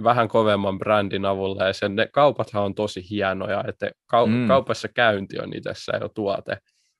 vähän 0.03 0.27
kovemman 0.27 0.79
brändin 0.79 1.25
avulla, 1.25 1.67
ja 1.67 1.73
sen, 1.73 1.95
ne 1.95 2.07
kaupathan 2.07 2.63
on 2.63 2.75
tosi 2.75 3.09
hienoja, 3.09 3.63
että 3.67 3.91
kau- 4.13 4.27
mm. 4.29 4.47
kaupassa 4.47 4.87
käynti 4.87 5.39
on 5.39 5.53
itsessä 5.55 5.91
jo 6.01 6.09
tuote. 6.09 6.57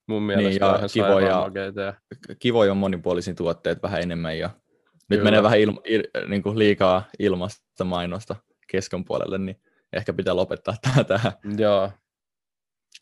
Mun 0.07 0.23
mielestä 0.23 0.49
niin, 0.49 0.59
ja 0.61 0.75
ihan 0.75 0.89
kivoja, 0.93 1.51
ja... 1.75 1.93
kivoja 2.39 2.71
on 2.71 2.77
monipuolisin 2.77 3.35
tuotteet 3.35 3.83
vähän 3.83 4.01
enemmän, 4.01 4.37
ja 4.37 4.49
nyt 5.09 5.19
Kyllä. 5.19 5.23
menee 5.23 5.43
vähän 5.43 5.59
ilma, 5.59 5.81
il, 5.85 6.03
niin 6.27 6.43
kuin 6.43 6.59
liikaa 6.59 7.03
ilmasta 7.19 7.83
mainosta 7.83 8.35
keskon 8.67 9.05
puolelle, 9.05 9.37
niin 9.37 9.61
ehkä 9.93 10.13
pitää 10.13 10.35
lopettaa 10.35 10.75
tämä 10.81 11.03
tähän. 11.17 11.31
Joo. 11.57 11.91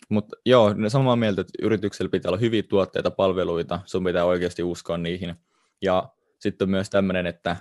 Mutta 0.09 0.37
joo, 0.45 0.75
samaa 0.87 1.15
mieltä, 1.15 1.41
että 1.41 1.53
yrityksellä 1.61 2.09
pitää 2.09 2.29
olla 2.29 2.39
hyviä 2.39 2.63
tuotteita, 2.63 3.11
palveluita, 3.11 3.79
sun 3.85 4.03
pitää 4.03 4.25
oikeasti 4.25 4.63
uskoa 4.63 4.97
niihin. 4.97 5.35
Ja 5.81 6.09
sitten 6.39 6.69
myös 6.69 6.89
tämmöinen, 6.89 7.25
että, 7.25 7.55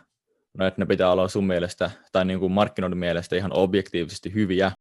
no, 0.59 0.67
että 0.67 0.83
ne 0.83 0.87
pitää 0.87 1.13
olla 1.13 1.29
sun 1.29 1.47
mielestä, 1.47 1.91
tai 2.13 2.25
niin 2.25 2.39
kuin 2.39 2.53
markkinoiden 2.53 2.99
mielestä 2.99 3.37
ihan 3.37 3.53
objektiivisesti 3.55 4.35
hyviä, 4.35 4.73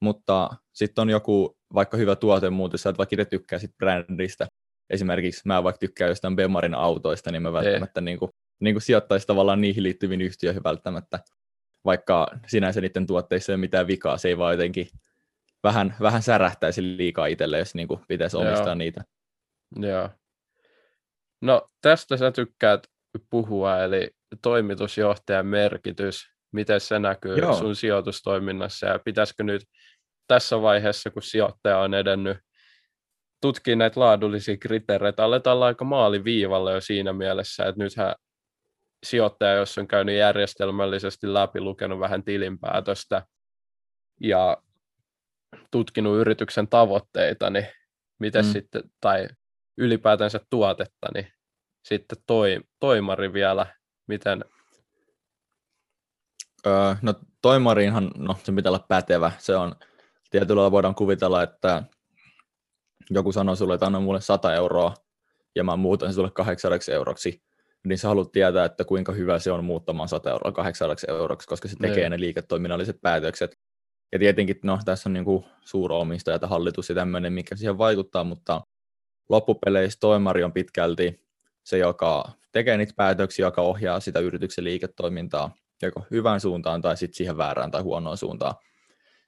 mutta 0.00 0.50
sitten 0.72 1.02
on 1.02 1.10
joku 1.10 1.56
vaikka 1.74 1.96
hyvä 1.96 2.16
tuote 2.16 2.50
muuten, 2.50 2.78
sä 2.78 2.90
et 2.90 2.98
vaikka 2.98 3.14
itse 3.14 3.24
tykkää 3.24 3.58
sit 3.58 3.76
brändistä, 3.78 4.46
esimerkiksi 4.90 5.42
mä 5.44 5.64
vaikka 5.64 5.78
tykkään 5.78 6.08
jostain 6.08 6.36
Bemarin 6.36 6.74
autoista, 6.74 7.32
niin 7.32 7.42
mä 7.42 7.52
välttämättä 7.52 8.00
niin 8.00 8.18
kuin, 8.18 8.30
niin 8.60 8.74
kuin 8.74 8.82
sijoittaisi 8.82 9.26
tavallaan 9.26 9.60
niihin 9.60 9.82
liittyviin 9.82 10.20
yhtiöihin 10.20 10.64
välttämättä, 10.64 11.18
vaikka 11.84 12.26
sinänsä 12.46 12.80
niiden 12.80 13.06
tuotteissa 13.06 13.52
ei 13.52 13.54
ole 13.54 13.60
mitään 13.60 13.86
vikaa, 13.86 14.18
se 14.18 14.28
ei 14.28 14.38
vaan 14.38 14.54
jotenkin 14.54 14.88
vähän, 15.62 15.94
vähän 16.00 16.22
särähtäisi 16.22 16.82
liikaa 16.96 17.26
itselle, 17.26 17.58
jos 17.58 17.74
niin 17.74 17.88
kuin 17.88 18.00
pitäisi 18.08 18.36
omistaa 18.36 18.66
Joo. 18.66 18.74
niitä. 18.74 19.04
Joo. 19.76 20.10
No 21.40 21.68
tästä 21.80 22.16
sä 22.16 22.32
tykkäät 22.32 22.86
puhua, 23.30 23.82
eli 23.82 24.15
toimitusjohtajan 24.42 25.46
merkitys, 25.46 26.26
miten 26.52 26.80
se 26.80 26.98
näkyy 26.98 27.36
Joo. 27.36 27.54
sun 27.54 27.76
sijoitustoiminnassa 27.76 28.86
ja 28.86 28.98
pitäisikö 28.98 29.42
nyt 29.42 29.62
tässä 30.26 30.62
vaiheessa, 30.62 31.10
kun 31.10 31.22
sijoittaja 31.22 31.78
on 31.78 31.94
edennyt 31.94 32.38
tutkia 33.40 33.76
näitä 33.76 34.00
laadullisia 34.00 34.56
kriteereitä, 34.56 35.24
aletaan 35.24 35.62
aika 35.62 35.84
maaliviivalla 35.84 36.72
jo 36.72 36.80
siinä 36.80 37.12
mielessä, 37.12 37.66
että 37.66 37.82
nythän 37.84 38.14
sijoittaja, 39.06 39.54
jos 39.54 39.78
on 39.78 39.88
käynyt 39.88 40.18
järjestelmällisesti 40.18 41.34
läpi, 41.34 41.60
lukenut 41.60 42.00
vähän 42.00 42.24
tilinpäätöstä 42.24 43.22
ja 44.20 44.56
tutkinut 45.70 46.16
yrityksen 46.16 46.68
tavoitteita, 46.68 47.50
niin 47.50 47.66
miten 48.18 48.44
mm. 48.44 48.52
sitten, 48.52 48.82
tai 49.00 49.28
ylipäätänsä 49.78 50.40
tuotetta, 50.50 51.08
niin 51.14 51.28
sitten 51.84 52.18
toi, 52.26 52.60
toimari 52.80 53.32
vielä, 53.32 53.66
miten? 54.06 54.44
Öö, 56.66 56.94
no 57.02 57.14
toimariinhan, 57.42 58.10
no 58.16 58.36
se 58.42 58.52
pitää 58.52 58.70
olla 58.70 58.86
pätevä, 58.88 59.32
se 59.38 59.56
on, 59.56 59.76
tietyllä 60.30 60.58
lailla 60.58 60.70
voidaan 60.70 60.94
kuvitella, 60.94 61.42
että 61.42 61.82
joku 63.10 63.32
sanoo 63.32 63.56
sulle, 63.56 63.74
että 63.74 63.86
anna 63.86 64.00
mulle 64.00 64.20
100 64.20 64.54
euroa, 64.54 64.94
ja 65.54 65.64
mä 65.64 65.76
muutan 65.76 66.14
sulle 66.14 66.30
800 66.30 66.94
euroksi, 66.94 67.42
niin 67.84 67.98
sä 67.98 68.08
haluat 68.08 68.32
tietää, 68.32 68.64
että 68.64 68.84
kuinka 68.84 69.12
hyvä 69.12 69.38
se 69.38 69.52
on 69.52 69.64
muuttamaan 69.64 70.08
100 70.08 70.30
euroa 70.30 70.52
800 70.52 71.16
euroksi, 71.16 71.48
koska 71.48 71.68
se 71.68 71.76
tekee 71.76 72.02
ne, 72.02 72.16
ne 72.16 72.20
liiketoiminnalliset 72.20 72.96
päätökset. 73.02 73.58
Ja 74.12 74.18
tietenkin, 74.18 74.56
no 74.62 74.78
tässä 74.84 75.08
on 75.08 75.12
niin 75.12 75.24
kuin 75.24 75.44
suuromistaja 75.60 76.38
tai 76.38 76.48
hallitus 76.48 76.88
ja 76.88 76.94
tämmöinen, 76.94 77.32
mikä 77.32 77.56
siihen 77.56 77.78
vaikuttaa, 77.78 78.24
mutta 78.24 78.60
loppupeleissä 79.28 79.98
toimari 80.00 80.44
on 80.44 80.52
pitkälti 80.52 81.25
se, 81.66 81.78
joka 81.78 82.32
tekee 82.52 82.76
niitä 82.76 82.92
päätöksiä, 82.96 83.46
joka 83.46 83.62
ohjaa 83.62 84.00
sitä 84.00 84.18
yrityksen 84.18 84.64
liiketoimintaa 84.64 85.50
joko 85.82 86.06
hyvään 86.10 86.40
suuntaan 86.40 86.82
tai 86.82 86.96
sitten 86.96 87.16
siihen 87.16 87.36
väärään 87.36 87.70
tai 87.70 87.82
huonoon 87.82 88.16
suuntaan. 88.16 88.54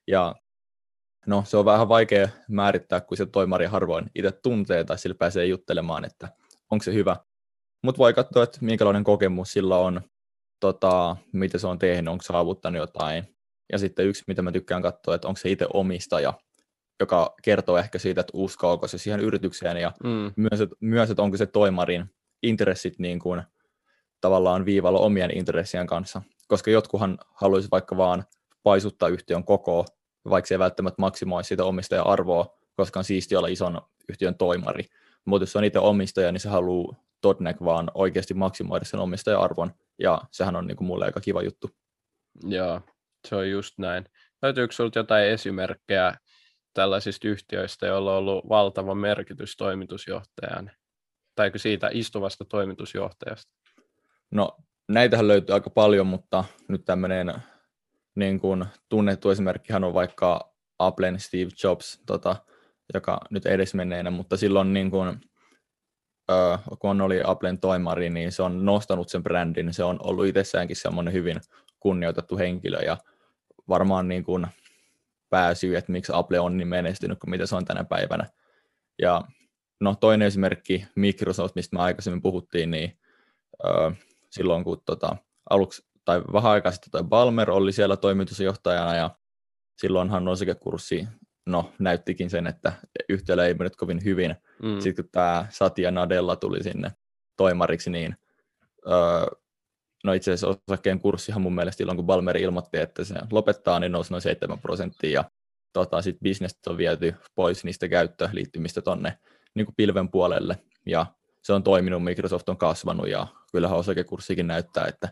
Ja 0.06 0.34
no, 1.26 1.44
se 1.46 1.56
on 1.56 1.64
vähän 1.64 1.88
vaikea 1.88 2.28
määrittää, 2.48 3.00
kun 3.00 3.16
se 3.16 3.26
toimari 3.26 3.66
harvoin 3.66 4.10
itse 4.14 4.32
tuntee 4.32 4.84
tai 4.84 4.98
sillä 4.98 5.14
pääsee 5.18 5.46
juttelemaan, 5.46 6.04
että 6.04 6.28
onko 6.70 6.82
se 6.82 6.94
hyvä. 6.94 7.16
Mutta 7.82 7.98
voi 7.98 8.14
katsoa, 8.14 8.42
että 8.42 8.58
minkälainen 8.60 9.04
kokemus 9.04 9.52
sillä 9.52 9.76
on, 9.76 10.00
tota, 10.60 11.16
mitä 11.32 11.58
se 11.58 11.66
on 11.66 11.78
tehnyt, 11.78 12.12
onko 12.12 12.22
saavuttanut 12.22 12.78
jotain. 12.78 13.36
Ja 13.72 13.78
sitten 13.78 14.06
yksi, 14.06 14.24
mitä 14.26 14.42
mä 14.42 14.52
tykkään 14.52 14.82
katsoa, 14.82 15.14
että 15.14 15.28
onko 15.28 15.38
se 15.38 15.50
itse 15.50 15.66
omistaja, 15.74 16.34
joka 17.00 17.34
kertoo 17.42 17.78
ehkä 17.78 17.98
siitä, 17.98 18.20
että 18.20 18.30
uskoako 18.34 18.88
se 18.88 18.98
siihen 18.98 19.20
yritykseen 19.20 19.76
ja 19.76 19.92
mm. 20.04 20.32
myös, 20.36 20.60
että, 20.60 20.76
myös, 20.80 21.10
että 21.10 21.22
onko 21.22 21.36
se 21.36 21.46
toimarin 21.46 22.10
intressit 22.42 22.98
niin 22.98 23.18
kuin, 23.18 23.42
tavallaan 24.20 24.64
viivalla 24.64 24.98
omien 24.98 25.38
intressien 25.38 25.86
kanssa. 25.86 26.22
Koska 26.48 26.70
jotkuhan 26.70 27.18
haluaisi 27.34 27.68
vaikka 27.70 27.96
vaan 27.96 28.24
paisuttaa 28.62 29.08
yhtiön 29.08 29.44
koko, 29.44 29.84
vaikka 30.30 30.46
se 30.46 30.54
ei 30.54 30.58
välttämättä 30.58 31.00
maksimoi 31.00 31.44
sitä 31.44 31.64
omistaja-arvoa, 31.64 32.58
koska 32.76 33.00
on 33.00 33.04
siisti 33.04 33.36
olla 33.36 33.48
ison 33.48 33.80
yhtiön 34.08 34.34
toimari. 34.34 34.84
Mutta 35.24 35.42
jos 35.42 35.56
on 35.56 35.64
itse 35.64 35.78
omistaja, 35.78 36.32
niin 36.32 36.40
se 36.40 36.48
haluaa 36.48 36.96
todnek 37.20 37.56
vaan 37.64 37.90
oikeasti 37.94 38.34
maksimoida 38.34 38.84
sen 38.84 39.00
omistaja-arvon, 39.00 39.72
ja 39.98 40.20
sehän 40.30 40.56
on 40.56 40.66
niin 40.66 40.76
kuin 40.76 40.86
mulle 40.86 41.04
aika 41.04 41.20
kiva 41.20 41.42
juttu. 41.42 41.70
Joo, 42.42 42.80
se 43.28 43.36
on 43.36 43.50
just 43.50 43.78
näin. 43.78 44.04
Löytyykö 44.42 44.74
sinulta 44.74 44.98
jotain 44.98 45.28
esimerkkejä 45.28 46.14
tällaisista 46.74 47.28
yhtiöistä, 47.28 47.86
joilla 47.86 48.12
on 48.12 48.18
ollut 48.18 48.48
valtava 48.48 48.94
merkitys 48.94 49.56
toimitusjohtajan, 49.56 50.70
tai 51.38 51.50
siitä 51.56 51.90
istuvasta 51.92 52.44
toimitusjohtajasta? 52.44 53.52
No, 54.30 54.56
näitähän 54.88 55.28
löytyy 55.28 55.54
aika 55.54 55.70
paljon, 55.70 56.06
mutta 56.06 56.44
nyt 56.68 56.84
tämmöinen 56.84 57.34
niin 58.14 58.40
kuin 58.40 58.64
tunnettu 58.88 59.30
esimerkkihän 59.30 59.84
on 59.84 59.94
vaikka 59.94 60.54
Applen 60.78 61.20
Steve 61.20 61.50
Jobs, 61.64 62.00
tota, 62.06 62.36
joka 62.94 63.20
nyt 63.30 63.46
edesmenneenä, 63.46 64.10
mutta 64.10 64.36
silloin 64.36 64.72
niin 64.72 64.90
kuin, 64.90 65.08
äh, 66.30 66.62
kun 66.78 67.00
oli 67.00 67.20
Applen 67.24 67.60
toimari, 67.60 68.10
niin 68.10 68.32
se 68.32 68.42
on 68.42 68.64
nostanut 68.64 69.08
sen 69.08 69.22
brändin, 69.22 69.74
se 69.74 69.84
on 69.84 69.98
ollut 70.02 70.26
itsessäänkin 70.26 70.76
semmoinen 70.76 71.14
hyvin 71.14 71.36
kunnioitettu 71.80 72.38
henkilö 72.38 72.78
ja 72.78 72.96
varmaan 73.68 74.08
niin 74.08 74.24
kuin 74.24 74.46
pääsyy, 75.30 75.76
että 75.76 75.92
miksi 75.92 76.12
Apple 76.14 76.40
on 76.40 76.56
niin 76.56 76.68
menestynyt 76.68 77.18
kuin 77.18 77.30
mitä 77.30 77.46
se 77.46 77.56
on 77.56 77.64
tänä 77.64 77.84
päivänä. 77.84 78.26
Ja 79.02 79.22
no 79.80 79.94
toinen 79.94 80.28
esimerkki 80.28 80.86
Microsoft, 80.96 81.54
mistä 81.54 81.76
me 81.76 81.82
aikaisemmin 81.82 82.22
puhuttiin, 82.22 82.70
niin 82.70 82.98
äh, 83.66 83.98
silloin 84.30 84.64
kun 84.64 84.82
tota, 84.86 85.16
aluksi 85.50 85.88
tai 86.04 86.22
vähän 86.32 86.52
aikaa 86.52 86.72
sitten 86.72 86.90
toi 86.90 87.04
Balmer 87.04 87.50
oli 87.50 87.72
siellä 87.72 87.96
toimitusjohtajana 87.96 88.96
ja 88.96 89.10
silloinhan 89.76 90.28
osakekurssi 90.28 91.08
no, 91.46 91.72
näyttikin 91.78 92.30
sen, 92.30 92.46
että 92.46 92.72
yhtiöllä 93.08 93.46
ei 93.46 93.54
mennyt 93.54 93.76
kovin 93.76 94.04
hyvin. 94.04 94.36
Mm. 94.62 94.80
Sitten 94.80 95.04
kun 95.04 95.12
tämä 95.12 95.46
Satya 95.50 95.90
Nadella 95.90 96.36
tuli 96.36 96.62
sinne 96.62 96.90
toimariksi, 97.36 97.90
niin 97.90 98.16
öö, 98.86 99.26
no 100.04 100.12
itse 100.12 100.32
asiassa 100.32 100.60
osakkeen 100.68 101.00
kurssihan 101.00 101.42
mun 101.42 101.54
mielestä 101.54 101.78
silloin, 101.78 101.96
kun 101.96 102.06
Balmer 102.06 102.36
ilmoitti, 102.36 102.78
että 102.78 103.04
se 103.04 103.14
lopettaa, 103.32 103.80
niin 103.80 103.92
nousi 103.92 104.10
noin 104.10 104.22
7 104.22 104.58
prosenttia 104.58 105.10
ja 105.10 105.24
tota, 105.72 106.02
sitten 106.02 106.22
bisnestä 106.22 106.70
on 106.70 106.76
viety 106.78 107.14
pois 107.34 107.64
niistä 107.64 107.88
käyttöliittymistä 107.88 108.82
tonne 108.82 109.18
niin 109.54 109.66
kuin 109.66 109.74
pilven 109.76 110.08
puolelle 110.08 110.58
ja 110.86 111.06
se 111.42 111.52
on 111.52 111.62
toiminut, 111.62 112.04
Microsoft 112.04 112.48
on 112.48 112.56
kasvanut 112.56 113.08
ja 113.08 113.26
kyllähän 113.52 113.78
osakekurssikin 113.78 114.46
näyttää, 114.46 114.86
että 114.86 115.08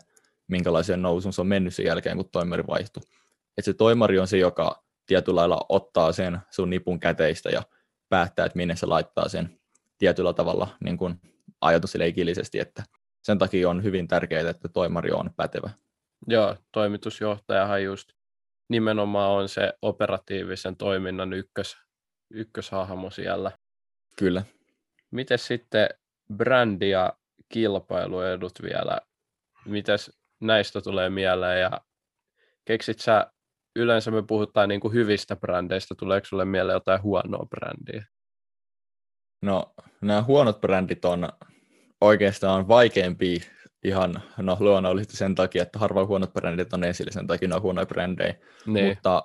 minkälaisen 0.47 1.01
nousun 1.01 1.33
se 1.33 1.41
on 1.41 1.47
mennyt 1.47 1.75
sen 1.75 1.85
jälkeen, 1.85 2.17
kun 2.17 2.29
toimari 2.31 2.63
vaihtui. 2.67 3.03
Et 3.57 3.65
se 3.65 3.73
toimari 3.73 4.19
on 4.19 4.27
se, 4.27 4.37
joka 4.37 4.83
tietyllä 5.05 5.39
lailla 5.39 5.65
ottaa 5.69 6.11
sen 6.11 6.39
sun 6.49 6.69
nipun 6.69 6.99
käteistä 6.99 7.49
ja 7.49 7.63
päättää, 8.09 8.45
että 8.45 8.57
minne 8.57 8.75
se 8.75 8.85
laittaa 8.85 9.29
sen 9.29 9.59
tietyllä 9.97 10.33
tavalla 10.33 10.67
niin 10.83 10.97
kuin 10.97 11.21
ajatusleikillisesti, 11.61 12.59
että 12.59 12.83
sen 13.23 13.37
takia 13.37 13.69
on 13.69 13.83
hyvin 13.83 14.07
tärkeää, 14.07 14.49
että 14.49 14.69
toimari 14.69 15.11
on 15.11 15.29
pätevä. 15.35 15.69
Joo, 16.27 16.55
toimitusjohtajahan 16.71 17.83
just 17.83 18.09
nimenomaan 18.69 19.31
on 19.31 19.49
se 19.49 19.73
operatiivisen 19.81 20.75
toiminnan 20.75 21.33
ykkös, 21.33 21.77
ykköshahmo 22.31 23.09
siellä. 23.09 23.51
Kyllä. 24.19 24.43
Miten 25.11 25.39
sitten 25.39 25.89
brändi 26.33 26.89
ja 26.89 27.13
kilpailuedut 27.49 28.53
vielä, 28.61 28.99
mites 29.65 30.11
näistä 30.39 30.81
tulee 30.81 31.09
mieleen 31.09 31.61
ja 31.61 31.81
keksit 32.65 32.99
sä, 32.99 33.31
yleensä 33.75 34.11
me 34.11 34.23
puhutaan 34.23 34.69
niin 34.69 34.81
kuin 34.81 34.93
hyvistä 34.93 35.35
brändeistä, 35.35 35.95
tuleeko 35.95 36.25
sulle 36.25 36.45
mieleen 36.45 36.73
jotain 36.73 37.01
huonoa 37.01 37.45
brändiä? 37.45 38.05
No 39.41 39.73
nämä 40.01 40.23
huonot 40.23 40.61
brändit 40.61 41.05
on 41.05 41.29
oikeastaan 42.01 42.67
vaikeampi 42.67 43.41
ihan 43.83 44.21
no, 44.37 44.57
luonnollisesti 44.59 45.17
sen 45.17 45.35
takia, 45.35 45.63
että 45.63 45.79
harva 45.79 46.05
huonot 46.05 46.33
brändit 46.33 46.73
on 46.73 46.83
esillä, 46.83 47.11
sen 47.11 47.27
takia 47.27 47.47
ne 47.47 47.55
on 47.55 47.61
huonoja 47.61 47.85
brändejä. 47.85 48.35
Niin. 48.65 48.87
Mutta 48.87 49.23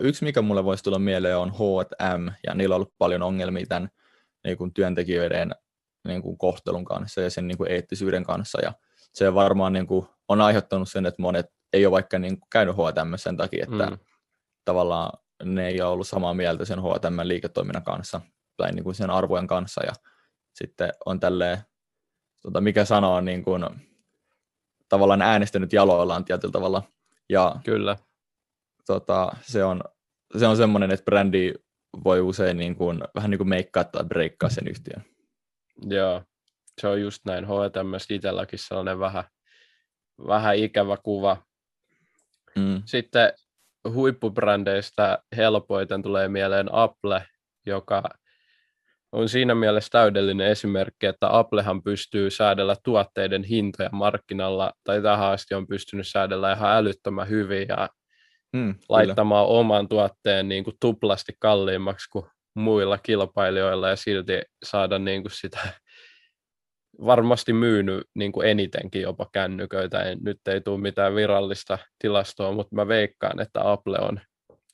yksi, 0.00 0.24
mikä 0.24 0.42
mulle 0.42 0.64
voisi 0.64 0.84
tulla 0.84 0.98
mieleen, 0.98 1.36
on 1.36 1.52
H&M, 1.52 2.30
ja 2.46 2.54
niillä 2.54 2.74
on 2.74 2.76
ollut 2.76 2.94
paljon 2.98 3.22
ongelmia 3.22 3.66
tämän 3.68 3.88
niin 4.44 4.58
kuin 4.58 4.74
työntekijöiden 4.74 5.54
niin 6.08 6.22
kuin 6.22 6.38
kohtelun 6.38 6.84
kanssa 6.84 7.20
ja 7.20 7.30
sen 7.30 7.48
niin 7.48 7.58
kuin 7.58 7.70
eettisyyden 7.70 8.24
kanssa, 8.24 8.58
ja 8.62 8.72
se 9.12 9.34
varmaan 9.34 9.72
niin 9.72 9.86
kuin, 9.86 10.06
on 10.28 10.40
aiheuttanut 10.40 10.90
sen, 10.90 11.06
että 11.06 11.22
monet 11.22 11.46
ei 11.72 11.86
ole 11.86 11.92
vaikka 11.92 12.18
niin 12.18 12.40
kuin, 12.40 12.48
käynyt 12.50 12.76
H&M 12.76 13.14
sen 13.16 13.36
takia, 13.36 13.66
että 13.70 13.86
mm. 13.86 13.98
tavallaan 14.64 15.18
ne 15.44 15.66
ei 15.68 15.80
ole 15.80 15.90
ollut 15.90 16.08
samaa 16.08 16.34
mieltä 16.34 16.64
sen 16.64 16.82
H&M 16.82 17.20
liiketoiminnan 17.22 17.84
kanssa 17.84 18.20
tai 18.56 18.72
niin 18.72 18.84
kuin 18.84 18.94
sen 18.94 19.10
arvojen 19.10 19.46
kanssa, 19.46 19.84
ja 19.86 19.92
sitten 20.54 20.92
on 21.06 21.20
tälleen, 21.20 21.58
tota, 22.42 22.60
mikä 22.60 22.84
sanoo, 22.84 23.20
niin 23.20 23.42
kuin, 23.42 23.64
tavallaan 24.88 25.22
äänestänyt 25.22 25.72
jaloillaan 25.72 26.24
tietyllä 26.24 26.52
tavalla. 26.52 26.82
Ja, 27.28 27.56
Kyllä. 27.64 27.96
Tota, 28.86 29.32
se 29.42 29.64
on, 29.64 29.80
se 30.38 30.46
on 30.46 30.56
semmoinen, 30.56 30.90
että 30.90 31.04
brändi 31.04 31.54
voi 32.04 32.20
usein 32.20 32.56
niin 32.56 32.76
kuin, 32.76 33.00
vähän 33.14 33.30
niin 33.30 33.38
kuin 33.38 33.48
meikkaa 33.48 33.84
tai 33.84 34.04
breikkaa 34.04 34.50
sen 34.50 34.68
yhtiön. 34.68 35.04
Joo, 35.86 36.22
se 36.80 36.88
on 36.88 37.00
just 37.00 37.24
näin. 37.24 37.44
H&M 37.44 38.14
itselläkin 38.14 38.58
sellainen 38.58 38.98
vähän, 38.98 39.24
vähän 40.26 40.56
ikävä 40.56 40.96
kuva. 40.96 41.36
Mm. 42.56 42.82
Sitten 42.84 43.32
huippubrändeistä 43.92 45.18
helpoiten 45.36 46.02
tulee 46.02 46.28
mieleen 46.28 46.68
Apple, 46.72 47.26
joka 47.66 48.02
on 49.12 49.28
siinä 49.28 49.54
mielessä 49.54 49.90
täydellinen 49.90 50.46
esimerkki, 50.46 51.06
että 51.06 51.38
Applehan 51.38 51.82
pystyy 51.82 52.30
säädellä 52.30 52.76
tuotteiden 52.84 53.44
hintoja 53.44 53.88
markkinalla, 53.92 54.72
tai 54.84 55.02
tähän 55.02 55.30
asti 55.30 55.54
on 55.54 55.66
pystynyt 55.66 56.06
säädellä 56.06 56.52
ihan 56.52 56.76
älyttömän 56.76 57.28
hyvin 57.28 57.66
ja 57.68 57.88
mm, 58.54 58.74
laittamaan 58.88 59.46
kyllä. 59.46 59.58
oman 59.58 59.88
tuotteen 59.88 60.48
niin 60.48 60.64
kuin 60.64 60.76
tuplasti 60.80 61.32
kalliimmaksi 61.38 62.10
kuin 62.10 62.26
muilla 62.54 62.98
kilpailijoilla 62.98 63.88
ja 63.88 63.96
silti 63.96 64.42
saada 64.64 64.98
niin 64.98 65.22
kuin 65.22 65.32
sitä 65.32 65.58
varmasti 67.06 67.52
myynyt 67.52 68.08
niin 68.14 68.32
kuin 68.32 68.48
enitenkin 68.48 69.02
jopa 69.02 69.28
kännyköitä. 69.32 70.02
En, 70.02 70.18
nyt 70.22 70.48
ei 70.48 70.60
tule 70.60 70.80
mitään 70.80 71.14
virallista 71.14 71.78
tilastoa, 71.98 72.52
mutta 72.52 72.74
mä 72.74 72.88
veikkaan, 72.88 73.40
että 73.40 73.72
Apple 73.72 73.98
on, 73.98 74.20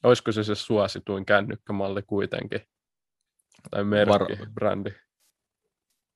olisiko 0.02 0.32
se 0.32 0.44
se 0.44 0.54
suosituin 0.54 1.26
kännykkämalli 1.26 2.02
kuitenkin 2.02 2.60
tai 3.70 3.84
merkki, 3.84 4.38
Var... 4.38 4.48
brändi. 4.54 4.90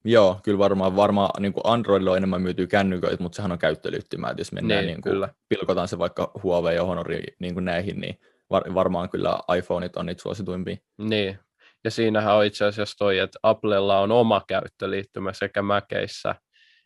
Joo, 0.05 0.41
kyllä 0.43 0.59
varmaan, 0.59 0.97
varmaan 0.97 1.43
niin 1.43 1.53
kuin 1.53 1.63
Androidilla 1.65 2.11
on 2.11 2.17
enemmän 2.17 2.43
myytyy 2.43 2.67
kännyköitä, 2.67 3.23
mutta 3.23 3.37
sehän 3.37 3.53
on 3.53 3.59
käyttöliittymä, 3.59 4.31
että 4.31 4.41
jos 4.41 4.53
mennään 4.53 4.81
niin, 4.81 4.87
niin 4.87 5.03
kuin, 5.03 5.13
kyllä. 5.13 5.29
pilkotaan 5.49 5.89
se 5.89 5.99
vaikka 5.99 6.31
Huawei 6.43 6.77
ja 6.77 6.85
Honori 6.85 7.23
niin 7.39 7.55
kuin 7.55 7.65
näihin, 7.65 8.01
niin 8.01 8.19
var, 8.51 8.75
varmaan 8.75 9.11
kyllä 9.11 9.39
iPhoneit 9.59 9.97
on 9.97 10.07
niitä 10.07 10.23
suosituimpia. 10.23 10.77
Niin, 10.99 11.39
ja 11.85 11.91
siinähän 11.91 12.35
on 12.35 12.45
itse 12.45 12.65
asiassa 12.65 12.97
toi, 12.99 13.19
että 13.19 13.39
Applella 13.43 14.01
on 14.01 14.13
oma 14.13 14.43
käyttöliittymä 14.49 15.33
sekä 15.33 15.63
Maceissä 15.63 16.35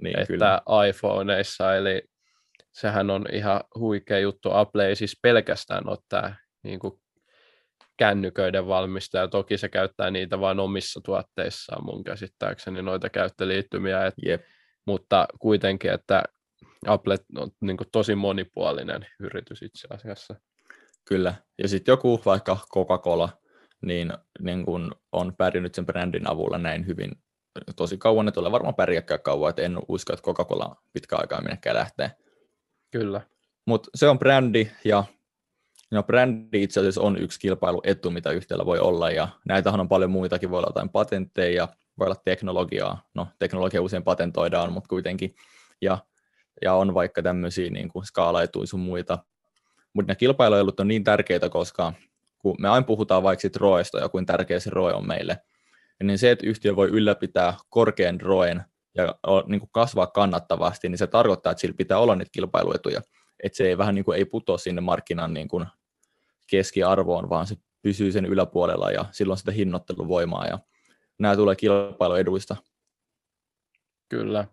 niin, 0.02 0.18
että 0.18 0.32
kyllä. 0.32 0.60
iPhoneissa, 0.88 1.76
eli 1.76 2.02
sehän 2.72 3.10
on 3.10 3.26
ihan 3.32 3.60
huikea 3.74 4.18
juttu. 4.18 4.52
Apple 4.52 4.86
ei 4.86 4.96
siis 4.96 5.18
pelkästään 5.22 5.88
ole 5.88 5.98
tämä 6.08 6.34
niin 6.62 6.78
kuin 6.78 7.00
kännyköiden 7.98 8.66
valmistaja. 8.66 9.28
Toki 9.28 9.58
se 9.58 9.68
käyttää 9.68 10.10
niitä 10.10 10.40
vain 10.40 10.60
omissa 10.60 11.00
tuotteissaan 11.04 11.84
mun 11.84 12.04
käsittääkseni, 12.04 12.82
noita 12.82 13.10
käyttöliittymiä. 13.10 14.06
Et, 14.06 14.14
yep. 14.26 14.42
Mutta 14.86 15.26
kuitenkin, 15.40 15.90
että 15.92 16.22
Apple 16.86 17.18
on 17.36 17.50
niin 17.60 17.76
kuin 17.76 17.88
tosi 17.92 18.14
monipuolinen 18.14 19.06
yritys 19.20 19.62
itse 19.62 19.88
asiassa. 19.90 20.34
Kyllä. 21.04 21.34
Ja 21.58 21.68
sitten 21.68 21.92
joku 21.92 22.22
vaikka 22.26 22.58
Coca-Cola, 22.74 23.28
niin, 23.82 24.12
niin 24.40 24.64
kun 24.64 24.94
on 25.12 25.32
pärjännyt 25.38 25.74
sen 25.74 25.86
brändin 25.86 26.30
avulla 26.30 26.58
näin 26.58 26.86
hyvin 26.86 27.12
tosi 27.76 27.98
kauan, 27.98 28.26
ne 28.26 28.32
tulee 28.32 28.52
varmaan 28.52 28.74
pärjääkään 28.74 29.22
kauan, 29.22 29.50
että 29.50 29.62
en 29.62 29.78
usko, 29.88 30.12
että 30.12 30.22
Coca-Cola 30.22 30.76
pitkä 30.92 31.16
aikaa 31.16 31.40
minnekään 31.40 31.76
lähtee. 31.76 32.10
Kyllä. 32.90 33.20
Mutta 33.66 33.90
se 33.94 34.08
on 34.08 34.18
brändi 34.18 34.70
ja 34.84 35.04
No 35.90 36.02
brändi 36.02 36.62
itse 36.62 36.80
asiassa 36.80 37.00
on 37.00 37.18
yksi 37.18 37.40
kilpailuetu, 37.40 38.10
mitä 38.10 38.30
yhtiöllä 38.30 38.66
voi 38.66 38.78
olla, 38.78 39.10
ja 39.10 39.28
näitähän 39.44 39.80
on 39.80 39.88
paljon 39.88 40.10
muitakin, 40.10 40.50
voi 40.50 40.58
olla 40.58 40.68
jotain 40.68 40.88
patentteja, 40.88 41.68
voi 41.98 42.06
olla 42.06 42.20
teknologiaa, 42.24 43.08
no 43.14 43.28
teknologia 43.38 43.82
usein 43.82 44.02
patentoidaan, 44.02 44.72
mutta 44.72 44.88
kuitenkin, 44.88 45.34
ja, 45.82 45.98
ja 46.62 46.74
on 46.74 46.94
vaikka 46.94 47.22
tämmöisiä 47.22 47.70
niin 47.70 47.88
kuin 47.88 48.04
skaalaetuja 48.04 48.66
sun 48.66 48.80
muita, 48.80 49.18
mutta 49.92 50.12
ne 50.12 50.16
kilpailuelut 50.16 50.80
on 50.80 50.88
niin 50.88 51.04
tärkeitä, 51.04 51.48
koska 51.48 51.92
kun 52.38 52.56
me 52.58 52.68
aina 52.68 52.86
puhutaan 52.86 53.22
vaikka 53.22 53.40
sit 53.40 53.56
roesta 53.56 53.98
ja 53.98 54.08
kuin 54.08 54.26
tärkeä 54.26 54.60
se 54.60 54.70
roe 54.70 54.94
on 54.94 55.06
meille, 55.06 55.38
niin 56.02 56.18
se, 56.18 56.30
että 56.30 56.46
yhtiö 56.46 56.76
voi 56.76 56.88
ylläpitää 56.88 57.54
korkean 57.68 58.20
roen 58.20 58.64
ja 58.94 59.14
niin 59.46 59.60
kuin 59.60 59.70
kasvaa 59.72 60.06
kannattavasti, 60.06 60.88
niin 60.88 60.98
se 60.98 61.06
tarkoittaa, 61.06 61.52
että 61.52 61.60
sillä 61.60 61.74
pitää 61.76 61.98
olla 61.98 62.16
niitä 62.16 62.30
kilpailuetuja, 62.32 63.02
että 63.42 63.56
se 63.56 63.68
ei 63.68 63.78
vähän 63.78 63.94
niin 63.94 64.04
kuin 64.04 64.18
ei 64.18 64.24
putoa 64.24 64.58
sinne 64.58 64.80
markkinan 64.80 65.34
niin 65.34 65.48
kuin 65.48 65.66
keskiarvoon, 66.50 67.30
vaan 67.30 67.46
se 67.46 67.56
pysyy 67.82 68.12
sen 68.12 68.26
yläpuolella 68.26 68.90
ja 68.90 69.04
silloin 69.10 69.38
sitä 69.38 69.52
hinnoitteluvoimaa 69.52 70.46
ja 70.46 70.58
nämä 71.18 71.36
tulee 71.36 71.56
kilpailueduista. 71.56 72.56
Kyllä. 74.08 74.44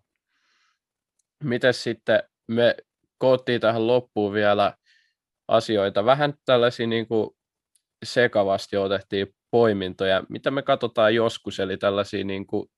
Miten 1.44 1.74
sitten 1.74 2.22
me 2.48 2.76
koottiin 3.18 3.60
tähän 3.60 3.86
loppuun 3.86 4.32
vielä 4.32 4.76
asioita. 5.48 6.04
Vähän 6.04 6.34
tällaisia 6.44 6.86
niin 6.86 7.08
kuin 7.08 7.30
sekavasti 8.04 8.76
otettiin 8.76 9.34
poimintoja, 9.50 10.22
mitä 10.28 10.50
me 10.50 10.62
katsotaan 10.62 11.14
joskus, 11.14 11.60
eli 11.60 11.76
tällaisia 11.76 12.24
niin 12.24 12.46
kuin 12.46 12.70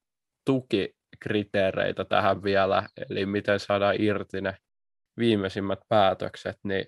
tukikriteereitä 0.45 2.05
tähän 2.05 2.43
vielä, 2.43 2.89
eli 3.11 3.27
miten 3.27 3.61
saadaan 3.61 3.97
irti 3.99 4.41
ne 4.41 4.57
viimeisimmät 5.19 5.81
päätökset, 5.89 6.59
niin 6.65 6.87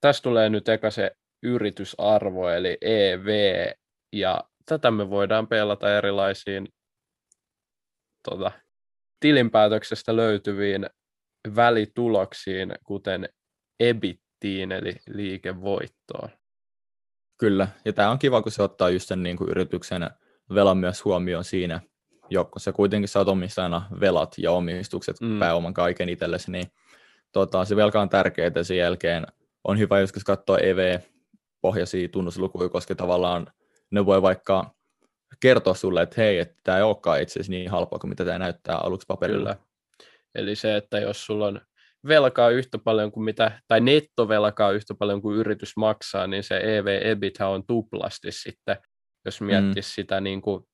tässä 0.00 0.22
tulee 0.22 0.48
nyt 0.48 0.68
eka 0.68 0.90
se 0.90 1.16
yritysarvo, 1.42 2.48
eli 2.48 2.78
EV, 2.80 3.28
ja 4.12 4.44
tätä 4.66 4.90
me 4.90 5.10
voidaan 5.10 5.48
pelata 5.48 5.96
erilaisiin 5.96 6.68
tota, 8.28 8.52
tilinpäätöksestä 9.20 10.16
löytyviin 10.16 10.86
välituloksiin, 11.56 12.72
kuten 12.84 13.28
EBITtiin, 13.80 14.72
eli 14.72 14.96
liikevoittoon. 15.08 16.28
Kyllä, 17.38 17.68
ja 17.84 17.92
tämä 17.92 18.10
on 18.10 18.18
kiva, 18.18 18.42
kun 18.42 18.52
se 18.52 18.62
ottaa 18.62 18.90
just 18.90 19.08
sen 19.08 19.22
niin 19.22 19.36
kuin 19.36 19.50
yrityksen 19.50 20.10
velan 20.54 20.78
myös 20.78 21.04
huomioon 21.04 21.44
siinä, 21.44 21.80
se 22.56 22.72
kuitenkin 22.72 23.08
saat 23.08 23.28
omistajana 23.28 23.86
velat 24.00 24.34
ja 24.38 24.52
omistukset, 24.52 25.20
mm. 25.20 25.38
pääoman 25.38 25.74
kaiken 25.74 26.08
itsellesi, 26.08 26.50
niin 26.50 26.66
tota, 27.32 27.64
se 27.64 27.76
velka 27.76 28.00
on 28.00 28.08
tärkeää, 28.08 28.62
sen 28.62 28.76
jälkeen 28.76 29.26
on 29.64 29.78
hyvä 29.78 30.00
joskus 30.00 30.24
katsoa 30.24 30.58
EV, 30.58 30.98
pohjaisia 31.60 32.08
tunnuslukuja, 32.08 32.68
koska 32.68 32.94
tavallaan 32.94 33.46
ne 33.90 34.06
voi 34.06 34.22
vaikka 34.22 34.74
kertoa 35.40 35.74
sulle, 35.74 36.02
että 36.02 36.20
hei, 36.20 36.38
että 36.38 36.54
tämä 36.64 36.78
ei 36.78 36.82
olekaan 36.82 37.22
itse 37.22 37.32
asiassa 37.32 37.50
niin 37.50 37.70
halpaa 37.70 37.98
kuin 37.98 38.08
mitä 38.08 38.24
tämä 38.24 38.38
näyttää 38.38 38.76
aluksi 38.76 39.06
paperilla. 39.08 39.54
Kyllä. 39.54 39.70
Eli 40.34 40.56
se, 40.56 40.76
että 40.76 40.98
jos 40.98 41.26
sulla 41.26 41.46
on 41.46 41.60
velkaa 42.08 42.50
yhtä 42.50 42.78
paljon 42.78 43.12
kuin 43.12 43.24
mitä, 43.24 43.60
tai 43.68 43.80
nettovelkaa 43.80 44.70
yhtä 44.70 44.94
paljon 44.94 45.22
kuin 45.22 45.36
yritys 45.38 45.76
maksaa, 45.76 46.26
niin 46.26 46.42
se 46.42 46.56
EV-EBIT 46.56 47.40
on 47.40 47.66
tuplasti 47.66 48.32
sitten, 48.32 48.76
jos 49.24 49.40
miettisi 49.40 49.90
mm. 49.90 49.94
sitä 49.94 50.20
niin 50.20 50.42
kuin, 50.42 50.64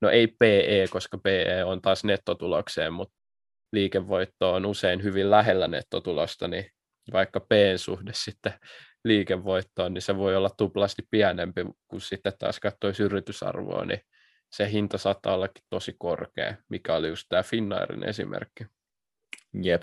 no 0.00 0.10
ei 0.10 0.26
PE, 0.26 0.86
koska 0.90 1.18
PE 1.18 1.64
on 1.64 1.82
taas 1.82 2.04
nettotulokseen, 2.04 2.92
mutta 2.92 3.14
liikevoitto 3.72 4.52
on 4.52 4.66
usein 4.66 5.02
hyvin 5.02 5.30
lähellä 5.30 5.68
nettotulosta, 5.68 6.48
niin 6.48 6.70
vaikka 7.12 7.40
P-suhde 7.40 8.12
sitten 8.14 8.52
liikevoittoon, 9.04 9.94
niin 9.94 10.02
se 10.02 10.16
voi 10.16 10.36
olla 10.36 10.50
tuplasti 10.50 11.02
pienempi, 11.10 11.60
kun 11.88 12.00
sitten 12.00 12.32
taas 12.38 12.60
katsoisi 12.60 13.02
yritysarvoa, 13.02 13.84
niin 13.84 14.00
se 14.50 14.70
hinta 14.70 14.98
saattaa 14.98 15.34
ollakin 15.34 15.64
tosi 15.70 15.96
korkea, 15.98 16.54
mikä 16.68 16.94
oli 16.94 17.08
just 17.08 17.26
tämä 17.28 17.42
Finnairin 17.42 18.08
esimerkki. 18.08 18.66
Jep. 19.62 19.82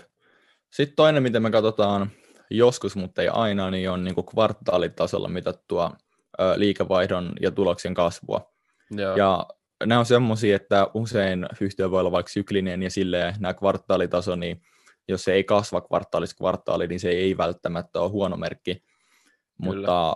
Sitten 0.70 0.96
toinen, 0.96 1.24
mitä 1.24 1.40
me 1.40 1.52
katsotaan 1.52 2.12
joskus, 2.50 2.96
mutta 2.96 3.22
ei 3.22 3.28
aina, 3.28 3.72
niin 3.72 3.90
on 3.90 4.04
niin 4.04 4.16
kuin 4.16 4.26
kvartaalitasolla 4.26 5.28
mitattua 5.28 5.92
liikevaihdon 6.56 7.34
ja 7.42 7.52
tuloksen 7.52 7.94
kasvua. 7.94 8.52
Joo. 8.92 9.16
Ja 9.16 9.48
nämä 9.86 10.00
on 10.00 10.06
semmoisia, 10.06 10.56
että 10.56 10.88
usein 10.94 11.48
yhtiö 11.62 11.92
voi 11.92 12.00
olla 12.00 12.12
vaikka 12.12 12.32
syklinen 12.32 12.84
ja 12.84 12.90
silleen 12.90 13.36
nämä 13.40 13.54
kvartaalitaso, 13.54 14.36
niin 14.36 14.62
jos 15.08 15.24
se 15.24 15.34
ei 15.34 15.44
kasva 15.44 15.82
kvartaalista 15.82 16.38
kvartaali, 16.38 16.88
niin 16.88 17.00
se 17.00 17.10
ei 17.10 17.38
välttämättä 17.38 18.00
ole 18.00 18.10
huono 18.10 18.38
merkki. 18.38 18.84
Mutta 19.62 20.16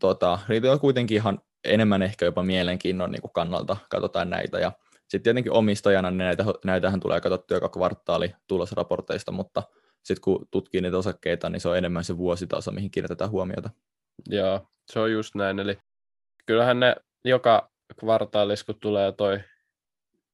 tota, 0.00 0.38
niitä 0.48 0.72
on 0.72 0.80
kuitenkin 0.80 1.16
ihan 1.16 1.40
enemmän 1.64 2.02
ehkä 2.02 2.24
jopa 2.24 2.42
mielenkiinnon 2.42 3.10
niin 3.10 3.22
kannalta, 3.34 3.76
katsotaan 3.90 4.30
näitä. 4.30 4.58
Ja 4.58 4.72
sitten 5.08 5.22
tietenkin 5.22 5.52
omistajana 5.52 6.10
niin 6.10 6.18
näitä, 6.18 6.44
näitähän 6.64 7.00
tulee 7.00 7.20
katsottua 7.20 7.56
joka 7.56 7.68
kvartaali 7.68 8.34
tulosraporteista, 8.46 9.32
mutta 9.32 9.62
sitten 10.02 10.20
kun 10.20 10.48
tutkii 10.50 10.80
niitä 10.80 10.98
osakkeita, 10.98 11.50
niin 11.50 11.60
se 11.60 11.68
on 11.68 11.78
enemmän 11.78 12.04
se 12.04 12.16
vuositaso, 12.16 12.72
mihin 12.72 12.90
kiinnitetään 12.90 13.30
huomiota. 13.30 13.70
Joo, 14.28 14.66
se 14.92 14.98
on 15.00 15.12
just 15.12 15.34
näin. 15.34 15.58
Eli 15.58 15.78
kyllähän 16.46 16.80
ne 16.80 16.96
joka 17.24 17.70
kvartaalis, 18.00 18.64
kun 18.64 18.80
tulee 18.80 19.12
toi 19.12 19.40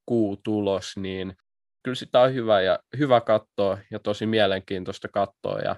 kuutulos, 0.05 0.97
niin 0.97 1.37
kyllä 1.83 1.95
sitä 1.95 2.21
on 2.21 2.33
hyvä, 2.33 2.61
ja, 2.61 2.79
hyvä 2.97 3.21
katsoa 3.21 3.77
ja 3.91 3.99
tosi 3.99 4.25
mielenkiintoista 4.25 5.07
katsoa. 5.07 5.59
Ja 5.59 5.75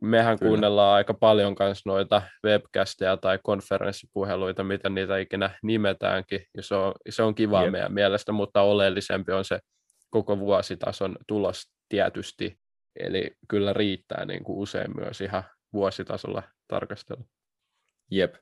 mehän 0.00 0.38
kyllä. 0.38 0.50
kuunnellaan 0.50 0.94
aika 0.94 1.14
paljon 1.14 1.56
myös 1.58 1.86
noita 1.86 2.22
webcasteja 2.44 3.16
tai 3.16 3.38
konferenssipuheluita, 3.42 4.64
mitä 4.64 4.88
niitä 4.88 5.18
ikinä 5.18 5.50
nimetäänkin, 5.62 6.40
ja 6.56 6.62
se 6.62 6.74
on, 6.74 6.94
se 7.10 7.22
on 7.22 7.34
kiva 7.34 7.62
Jep. 7.62 7.72
meidän 7.72 7.92
mielestä, 7.92 8.32
mutta 8.32 8.62
oleellisempi 8.62 9.32
on 9.32 9.44
se 9.44 9.58
koko 10.10 10.38
vuositason 10.38 11.16
tulos 11.26 11.62
tietysti, 11.88 12.58
eli 13.00 13.30
kyllä 13.48 13.72
riittää 13.72 14.24
niin 14.24 14.44
kuin 14.44 14.58
usein 14.58 14.90
myös 14.96 15.20
ihan 15.20 15.44
vuositasolla 15.72 16.42
tarkastella. 16.68 17.24
Jep. 18.10 18.34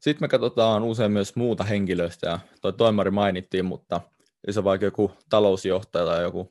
Sitten 0.00 0.24
me 0.24 0.28
katsotaan 0.28 0.82
usein 0.82 1.12
myös 1.12 1.36
muuta 1.36 1.64
henkilöstöä. 1.64 2.38
Tuo 2.62 2.72
toimari 2.72 3.10
mainittiin, 3.10 3.64
mutta 3.64 4.00
on 4.56 4.64
vaikka 4.64 4.84
joku 4.84 5.12
talousjohtaja 5.30 6.04
tai 6.06 6.22
joku 6.22 6.50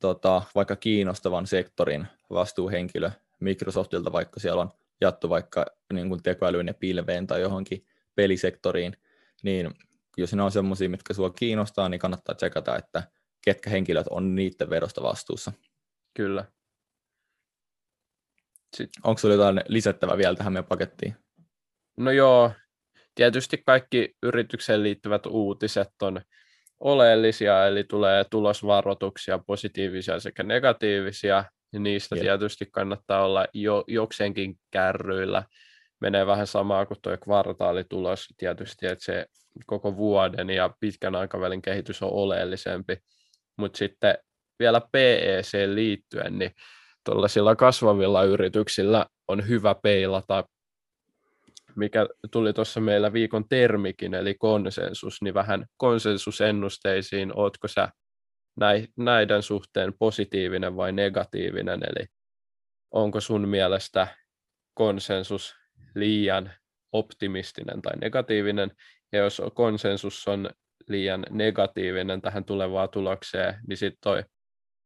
tota, 0.00 0.42
vaikka 0.54 0.76
kiinnostavan 0.76 1.46
sektorin 1.46 2.06
vastuuhenkilö 2.30 3.10
Microsoftilta, 3.40 4.12
vaikka 4.12 4.40
siellä 4.40 4.62
on 4.62 4.70
jattu 5.00 5.28
vaikka 5.28 5.66
niin 5.92 6.08
kuin 6.08 6.22
tekoälyyn 6.22 6.66
ja 6.66 6.74
pilveen 6.74 7.26
tai 7.26 7.40
johonkin 7.40 7.86
pelisektoriin, 8.14 8.96
niin 9.42 9.74
jos 10.16 10.34
ne 10.34 10.42
on 10.42 10.50
sellaisia, 10.50 10.88
mitkä 10.88 11.14
sinua 11.14 11.30
kiinnostaa, 11.30 11.88
niin 11.88 12.00
kannattaa 12.00 12.34
tsekata, 12.34 12.76
että 12.76 13.02
ketkä 13.44 13.70
henkilöt 13.70 14.06
on 14.10 14.34
niiden 14.34 14.70
vedosta 14.70 15.02
vastuussa. 15.02 15.52
Kyllä. 16.14 16.44
Sitten. 18.76 19.02
Onko 19.04 19.18
sinulla 19.18 19.34
jotain 19.34 19.64
lisättävää 19.68 20.18
vielä 20.18 20.36
tähän 20.36 20.52
meidän 20.52 20.68
pakettiin? 20.68 21.16
No 21.96 22.10
joo, 22.10 22.52
tietysti 23.14 23.62
kaikki 23.66 24.16
yritykseen 24.22 24.82
liittyvät 24.82 25.26
uutiset 25.26 26.02
on 26.02 26.20
oleellisia, 26.80 27.66
eli 27.66 27.84
tulee 27.84 28.24
tulosvaroituksia, 28.30 29.38
positiivisia 29.38 30.20
sekä 30.20 30.42
negatiivisia, 30.42 31.44
ja 31.72 31.80
niistä 31.80 32.16
yeah. 32.16 32.24
tietysti 32.24 32.66
kannattaa 32.72 33.24
olla 33.24 33.46
jo, 33.54 33.84
jokseenkin 33.86 34.58
kärryillä. 34.70 35.42
Menee 36.00 36.26
vähän 36.26 36.46
samaa 36.46 36.86
kuin 36.86 36.98
tuo 37.02 37.16
kvartaalitulos 37.16 38.28
tietysti, 38.36 38.86
että 38.86 39.04
se 39.04 39.26
koko 39.66 39.96
vuoden 39.96 40.50
ja 40.50 40.70
pitkän 40.80 41.14
aikavälin 41.14 41.62
kehitys 41.62 42.02
on 42.02 42.12
oleellisempi. 42.12 42.96
Mutta 43.56 43.78
sitten 43.78 44.18
vielä 44.58 44.80
PEC 44.92 45.54
liittyen, 45.74 46.38
niin 46.38 46.50
tuollaisilla 47.04 47.56
kasvavilla 47.56 48.24
yrityksillä 48.24 49.06
on 49.28 49.48
hyvä 49.48 49.74
peilata 49.82 50.44
mikä 51.78 52.06
tuli 52.30 52.52
tuossa 52.52 52.80
meillä 52.80 53.12
viikon 53.12 53.48
termikin, 53.48 54.14
eli 54.14 54.34
konsensus, 54.34 55.22
niin 55.22 55.34
vähän 55.34 55.66
konsensusennusteisiin, 55.76 57.32
ootko 57.34 57.68
sä 57.68 57.88
näiden 58.96 59.42
suhteen 59.42 59.92
positiivinen 59.98 60.76
vai 60.76 60.92
negatiivinen, 60.92 61.80
eli 61.82 62.06
onko 62.90 63.20
sun 63.20 63.48
mielestä 63.48 64.06
konsensus 64.74 65.56
liian 65.94 66.52
optimistinen 66.92 67.82
tai 67.82 67.96
negatiivinen, 67.96 68.70
ja 69.12 69.18
jos 69.18 69.42
konsensus 69.54 70.28
on 70.28 70.50
liian 70.88 71.26
negatiivinen 71.30 72.20
tähän 72.20 72.44
tulevaan 72.44 72.88
tulokseen, 72.88 73.54
niin 73.66 73.76
sitten 73.76 74.00
toi 74.00 74.24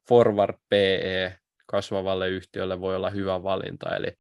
forward 0.08 0.54
PE 0.68 1.38
kasvavalle 1.66 2.28
yhtiölle 2.28 2.80
voi 2.80 2.96
olla 2.96 3.10
hyvä 3.10 3.42
valinta, 3.42 3.96
eli 3.96 4.12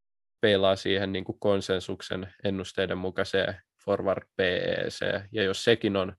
peilaa 0.41 0.75
siihen 0.75 1.11
niin 1.11 1.23
kuin 1.23 1.39
konsensuksen 1.39 2.33
ennusteiden 2.43 2.97
mukaiseen 2.97 3.55
forward 3.85 4.23
PEC, 4.35 5.01
ja 5.31 5.43
jos 5.43 5.63
sekin 5.63 5.95
on 5.95 6.13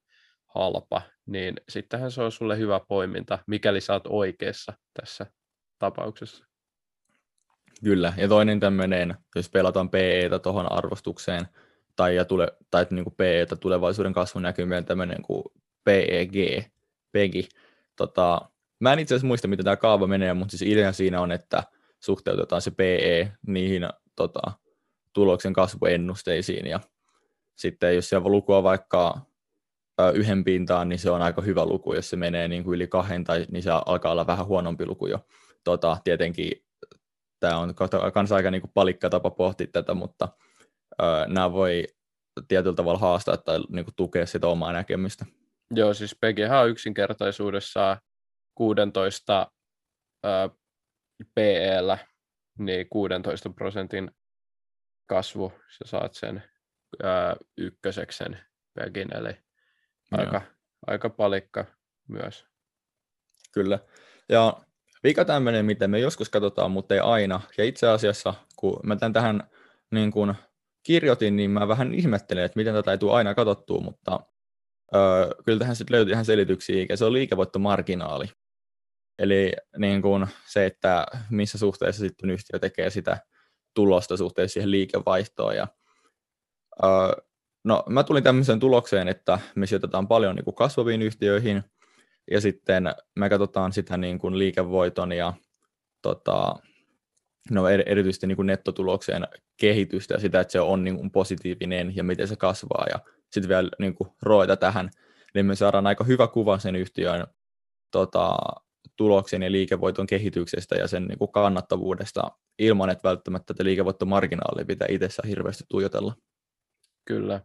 halpa, 0.55 1.03
niin 1.26 1.55
sittenhän 1.68 2.11
se 2.11 2.22
on 2.22 2.32
sulle 2.32 2.59
hyvä 2.59 2.80
poiminta, 2.88 3.38
mikäli 3.46 3.80
sä 3.80 3.92
oot 3.92 4.07
oikeassa 4.09 4.72
tässä 5.00 5.26
tapauksessa. 5.78 6.46
Kyllä, 7.84 8.12
ja 8.16 8.28
toinen 8.28 8.61
tämmöinen, 8.61 9.14
jos 9.36 9.50
pelataan 9.50 9.90
PEtä 9.90 10.38
tuohon 10.38 10.72
arvostukseen, 10.72 11.48
tai, 11.96 12.16
ja 12.16 12.24
tule, 12.24 12.48
tai 12.70 12.86
niin 12.90 13.05
kuin 13.05 13.14
PEtä 13.16 13.57
tulevaisuuden 13.57 14.12
kasvun 14.12 14.42
näkymään 14.42 14.84
tämmöinen 14.84 15.22
kuin 15.22 15.44
PEG, 15.84 16.32
PEGI. 17.12 17.48
Tota, 17.96 18.40
mä 18.80 18.92
en 18.92 18.98
itse 18.98 19.14
asiassa 19.14 19.26
muista, 19.26 19.48
miten 19.48 19.64
tämä 19.64 19.76
kaava 19.76 20.07
menee, 20.07 20.34
mutta 20.34 20.59
siis 20.59 20.72
idea 20.72 20.92
siinä 20.92 21.20
on, 21.20 21.32
että 21.32 21.62
suhteutetaan 22.00 22.62
se 22.62 22.70
PE 22.70 23.32
niihin 23.46 23.82
tota, 24.16 24.53
tuloksen 25.12 25.53
kasvuennusteisiin 25.53 26.66
ja 26.66 26.80
sitten 27.57 27.94
jos 27.94 28.09
siellä 28.09 28.28
luku 28.28 28.53
on 28.53 28.62
vaikka 28.62 29.20
yhden 30.14 30.45
pintaan, 30.45 30.88
niin 30.88 30.99
se 30.99 31.11
on 31.11 31.22
aika 31.22 31.43
hyvä 31.43 31.66
luku, 31.66 31.95
jos 31.95 32.11
se 32.11 32.16
menee 32.16 32.49
niin 32.49 32.64
kuin 32.64 32.74
yli 32.74 32.86
kahden, 32.86 33.24
tai 33.24 33.47
niin 33.51 33.62
se 33.62 33.70
alkaa 33.86 34.12
olla 34.12 34.26
vähän 34.26 34.47
huonompi 34.47 34.86
luku 34.86 35.07
jo. 35.07 35.26
Tota, 35.64 35.97
tietenkin 36.05 36.53
tämä 37.40 37.59
on 37.59 37.74
myös 38.14 38.32
aika 38.32 38.51
niin 38.51 38.61
kuin 38.61 38.70
palikka 38.74 39.11
tapa 39.11 39.30
pohtia 39.30 39.66
tätä, 39.72 39.95
mutta 39.95 40.28
ää, 40.99 41.26
nämä 41.26 41.53
voi 41.53 41.84
tietyllä 42.49 42.76
tavalla 42.76 42.99
haastaa 42.99 43.36
tai 43.36 43.61
niin 43.68 43.84
kuin 43.84 43.95
tukea 43.97 44.26
sitä 44.26 44.47
omaa 44.47 44.72
näkemystä. 44.72 45.26
Joo, 45.74 45.95
siis 45.95 46.14
PGH 46.14 46.53
on 46.62 46.70
yksinkertaisuudessaan 46.70 47.97
16 48.55 49.53
ää, 50.24 50.51
PEllä 51.34 51.99
niin 52.59 52.88
16 52.88 53.51
prosentin 53.51 54.11
kasvu, 55.07 55.53
sä 55.78 55.84
saat 55.84 56.14
sen 56.14 56.43
ykköseksen 57.59 58.38
pegin, 58.74 59.16
eli 59.16 59.36
aika, 60.13 60.43
aika 60.87 61.11
palikka 61.11 61.65
myös. 62.09 62.47
Kyllä. 63.53 63.79
Ja 64.29 64.57
vika 65.05 65.25
tämmöinen, 65.25 65.65
mitä 65.65 65.89
me 65.89 65.99
joskus 65.99 66.29
katsotaan, 66.29 66.71
mutta 66.71 66.95
ei 66.95 67.01
aina. 67.01 67.41
Ja 67.59 67.65
itse 67.65 67.89
asiassa, 67.89 68.35
kun 68.57 68.81
mä 68.83 68.97
tämän 68.97 69.13
tähän 69.13 69.51
niin 69.91 70.11
kun 70.11 70.35
kirjoitin, 70.83 71.37
niin 71.37 71.51
mä 71.51 71.69
vähän 71.69 71.95
ihmettelen, 71.95 72.45
että 72.45 72.57
miten 72.57 72.75
tätä 72.75 72.91
ei 72.91 72.99
tule 72.99 73.13
aina 73.13 73.35
katsottua, 73.35 73.81
mutta 73.81 74.21
öö, 74.95 75.31
kyllä 75.45 75.59
tähän 75.59 75.77
sitten 75.77 75.95
löytyy 75.95 76.13
ihan 76.13 76.25
selityksiä, 76.25 76.87
ja 76.89 76.97
se 76.97 77.05
on 77.05 77.13
liikevoittomarginaali. 77.13 78.27
Eli 79.19 79.53
niin 79.79 80.03
kuin 80.03 80.27
se, 80.47 80.67
että 80.67 81.07
missä 81.31 81.59
suhteessa 81.59 82.01
sitten 82.01 82.31
yhtiö 82.31 82.59
tekee 82.59 82.91
sitä 82.91 83.19
tulosta 83.75 84.17
suhteessa 84.17 84.53
siihen 84.53 84.71
liikevaihtoon. 84.71 85.57
Ja, 85.57 85.69
uh, 86.83 87.32
no, 87.65 87.83
mä 87.89 88.05
tulin 88.05 88.23
tämmöiseen 88.23 88.61
tulokseen, 88.61 89.09
että 89.09 89.39
me 89.55 89.67
sijoitetaan 89.67 90.09
paljon 90.09 90.37
niin 90.37 90.45
kuin 90.45 90.55
kasvaviin 90.55 91.03
yhtiöihin, 91.03 91.63
ja 92.31 92.41
sitten 92.41 92.85
me 93.17 93.29
katsotaan 93.29 93.73
sitä 93.73 93.97
niin 93.97 94.19
kuin 94.19 94.39
liikevoiton 94.39 95.13
ja 95.13 95.33
tota, 96.03 96.55
no 97.51 97.69
erityisesti 97.69 98.27
niin 98.27 98.37
kuin 98.37 98.47
nettotulokseen 98.47 99.29
kehitystä 99.57 100.15
ja 100.15 100.21
sitä, 100.21 100.41
että 100.41 100.53
se 100.53 100.61
on 100.61 100.85
niin 100.85 100.97
kuin 100.97 101.11
positiivinen 101.11 101.97
ja 101.97 102.05
miten 102.05 102.29
se 102.29 102.37
kasvaa 102.37 102.87
ja 102.93 103.01
sitten 103.31 103.49
vielä 103.49 103.71
niin 103.79 103.95
kuin 103.95 104.11
roita 104.23 104.57
tähän, 104.57 104.91
niin 105.35 105.47
me 105.47 105.55
saadaan 105.55 105.87
aika 105.87 106.05
hyvä 106.05 106.27
kuva 106.27 106.59
sen 106.59 106.77
yhtiön 106.77 107.27
tota, 107.91 108.37
tuloksen 108.97 109.43
ja 109.43 109.53
liikevoiton 109.53 110.07
kehityksestä 110.07 110.75
ja 110.75 110.89
sen 110.89 111.05
niin 111.05 111.19
kuin 111.19 111.33
kannattavuudesta 111.33 112.31
ilman, 112.59 112.91
että 112.91 113.09
välttämättä 113.09 113.55
tätä 113.55 113.65
liikevoittomarginaalia 113.65 114.65
pitää 114.65 114.89
itsessä 114.91 115.23
hirveästi 115.27 115.65
tuijotella. 115.69 116.15
Kyllä. 117.05 117.41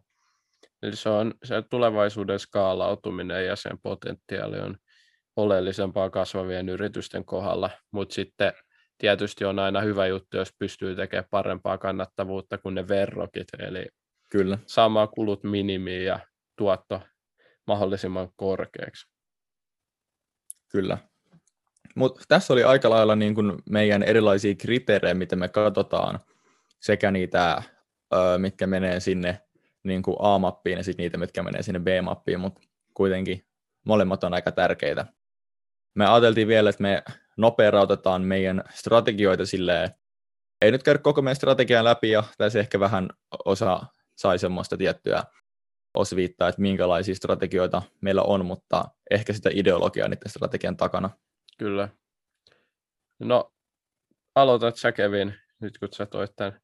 Eli 0.84 0.96
se 0.96 1.10
on 1.10 1.34
se 1.44 1.62
tulevaisuuden 1.62 2.40
skaalautuminen 2.40 3.46
ja 3.46 3.56
sen 3.56 3.80
potentiaali 3.84 4.60
on 4.60 4.78
oleellisempaa 5.36 6.10
kasvavien 6.10 6.70
yritysten 6.70 7.26
kohdalla, 7.26 7.70
mutta 7.92 8.16
sitten 8.16 8.54
tietysti 8.98 9.46
on 9.46 9.60
aina 9.60 9.82
hyvä 9.82 10.08
juttu, 10.08 10.38
jos 10.38 10.54
pystyy 10.60 10.96
tekemään 10.96 11.28
parempaa 11.30 11.78
kannattavuutta 11.78 12.58
kuin 12.58 12.76
ne 12.76 12.88
verrokit, 12.88 13.48
eli 13.60 13.86
Kyllä. 14.30 14.58
sama 14.66 15.08
kulut 15.08 15.44
minimiin 15.44 16.06
ja 16.06 16.20
tuotto 16.56 17.02
mahdollisimman 17.68 18.30
korkeaksi. 18.36 19.08
Kyllä. 20.72 20.98
Mutta 21.96 22.22
tässä 22.28 22.54
oli 22.54 22.64
aika 22.64 22.90
lailla 22.90 23.16
niin 23.16 23.36
kuin 23.36 23.54
meidän 23.70 24.04
erilaisia 24.04 24.56
kriteerejä, 24.56 25.14
mitä 25.14 25.36
me 25.36 25.48
katsotaan, 25.48 26.20
sekä 26.80 27.12
niitä, 27.12 27.64
mitkä 28.38 28.68
menee 28.68 29.00
sinne 29.00 29.47
niin 29.84 30.04
kuin 30.04 30.18
A-mappiin 30.20 30.78
ja 30.78 30.84
sitten 30.84 31.04
niitä, 31.04 31.18
mitkä 31.18 31.44
menee 31.44 31.62
sinne 31.62 31.80
B-mappiin, 31.80 32.40
mutta 32.40 32.62
kuitenkin 32.94 33.46
molemmat 33.86 34.24
on 34.24 34.34
aika 34.34 34.52
tärkeitä. 34.52 35.06
Me 35.96 36.08
ajateltiin 36.08 36.48
vielä, 36.48 36.70
että 36.70 36.82
me 36.82 37.04
nopeerautetaan 37.38 38.22
meidän 38.22 38.64
strategioita 38.70 39.46
silleen, 39.46 39.90
ei 40.62 40.72
nyt 40.72 40.84
käydä 40.84 41.00
koko 41.00 41.22
meidän 41.22 41.36
strategian 41.36 41.86
läpi, 41.86 42.10
ja 42.10 42.24
tässä 42.38 42.60
ehkä 42.60 42.80
vähän 42.80 43.10
osa 43.46 43.82
sai 44.16 44.40
semmoista 44.40 44.78
tiettyä 44.78 45.24
osviittaa, 45.94 46.50
että 46.50 46.62
minkälaisia 46.62 47.16
strategioita 47.16 47.82
meillä 48.02 48.22
on, 48.22 48.46
mutta 48.46 48.86
ehkä 49.12 49.34
sitä 49.34 49.50
ideologiaa 49.54 50.08
niiden 50.08 50.30
strategian 50.30 50.78
takana. 50.78 51.10
Kyllä. 51.58 51.90
No, 53.20 53.54
aloitat 54.36 54.76
sä 54.76 54.92
Kevin, 54.92 55.34
nyt 55.60 55.78
kun 55.78 55.90
sä 55.92 56.06
toit 56.06 56.36
tämän 56.36 56.62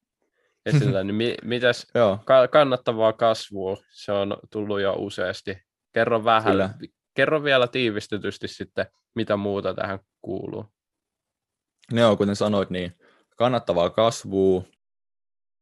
esillä, 0.65 1.03
niin 1.03 1.15
mi- 1.15 1.35
mitäs 1.43 1.87
Joo, 1.95 2.19
ka- 2.25 2.47
kannattavaa 2.47 3.13
kasvua, 3.13 3.77
se 3.89 4.11
on 4.11 4.37
tullut 4.51 4.81
jo 4.81 4.93
useasti. 4.93 5.57
Kerro 5.93 6.23
vähän, 6.23 6.51
Kyllä. 6.51 6.69
kerro 7.13 7.43
vielä 7.43 7.67
tiivistetysti 7.67 8.47
sitten, 8.47 8.85
mitä 9.15 9.37
muuta 9.37 9.73
tähän 9.73 9.99
kuuluu. 10.21 10.65
ne 11.91 12.01
joo, 12.01 12.17
kuten 12.17 12.35
sanoit, 12.35 12.69
niin 12.69 12.97
kannattavaa 13.37 13.89
kasvua 13.89 14.63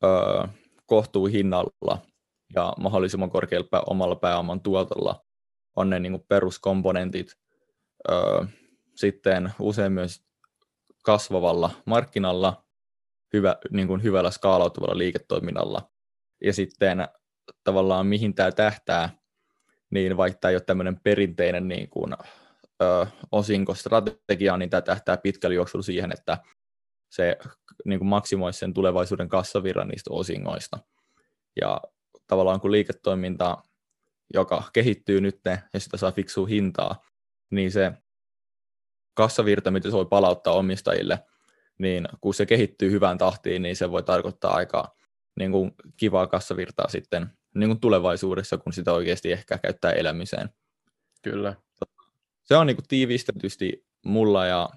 öö, 0.03 0.47
kohtuu 0.85 1.25
hinnalla 1.25 1.97
ja 2.55 2.73
mahdollisimman 2.79 3.29
korkealla 3.29 3.67
pää- 3.71 3.83
omalla 3.87 4.15
pääoman 4.15 4.61
tuotolla 4.61 5.25
on 5.75 5.89
ne 5.89 5.99
niin 5.99 6.25
peruskomponentit. 6.27 7.35
Öö, 8.11 8.45
sitten 8.95 9.51
usein 9.59 9.91
myös 9.91 10.23
kasvavalla 11.03 11.69
markkinalla, 11.85 12.63
hyvä, 13.33 13.55
niin 13.69 13.87
kuin 13.87 14.03
hyvällä 14.03 14.31
skaalautuvalla 14.31 14.97
liiketoiminnalla. 14.97 15.89
Ja 16.43 16.53
sitten 16.53 17.07
tavallaan 17.63 18.07
mihin 18.07 18.35
tämä 18.35 18.51
tähtää, 18.51 19.09
niin 19.89 20.17
vaikka 20.17 20.39
tämä 20.39 20.49
ei 20.49 20.55
ole 20.55 20.61
tämmöinen 20.61 20.99
perinteinen 20.99 21.67
niin 21.67 21.89
kuin, 21.89 22.13
ö, 22.81 23.07
osinkostrategia, 23.31 24.57
niin 24.57 24.69
tämä 24.69 24.81
tähtää 24.81 25.17
pitkällä 25.17 25.55
juoksulla 25.55 25.83
siihen, 25.83 26.11
että 26.11 26.37
se 27.09 27.37
niin 27.85 27.99
kuin 27.99 28.09
maksimoisi 28.09 28.59
sen 28.59 28.73
tulevaisuuden 28.73 29.29
kassavirran 29.29 29.87
niistä 29.87 30.09
osingoista. 30.13 30.79
Ja 31.61 31.81
tavallaan 32.27 32.61
kun 32.61 32.71
liiketoiminta, 32.71 33.57
joka 34.33 34.63
kehittyy 34.73 35.21
nyt 35.21 35.39
ja 35.73 35.79
sitä 35.79 35.97
saa 35.97 36.11
fiksua 36.11 36.47
hintaa, 36.47 37.05
niin 37.51 37.71
se 37.71 37.91
kassavirta, 39.13 39.71
mitä 39.71 39.89
se 39.89 39.95
voi 39.95 40.05
palauttaa 40.05 40.53
omistajille, 40.53 41.19
niin 41.81 42.07
kun 42.21 42.33
se 42.33 42.45
kehittyy 42.45 42.91
hyvään 42.91 43.17
tahtiin, 43.17 43.61
niin 43.61 43.75
se 43.75 43.91
voi 43.91 44.03
tarkoittaa 44.03 44.53
aika 44.53 44.95
niin 45.39 45.51
kuin 45.51 45.71
kivaa 45.97 46.27
kassavirtaa 46.27 46.87
sitten 46.89 47.29
niin 47.55 47.69
kuin 47.69 47.79
tulevaisuudessa, 47.79 48.57
kun 48.57 48.73
sitä 48.73 48.93
oikeasti 48.93 49.31
ehkä 49.31 49.57
käyttää 49.57 49.91
elämiseen. 49.91 50.49
Kyllä. 51.21 51.55
Se 52.43 52.55
on 52.55 52.67
niin 52.67 52.77
kuin 52.77 52.87
tiivistetysti 52.87 53.85
mulla 54.05 54.45
ja 54.45 54.69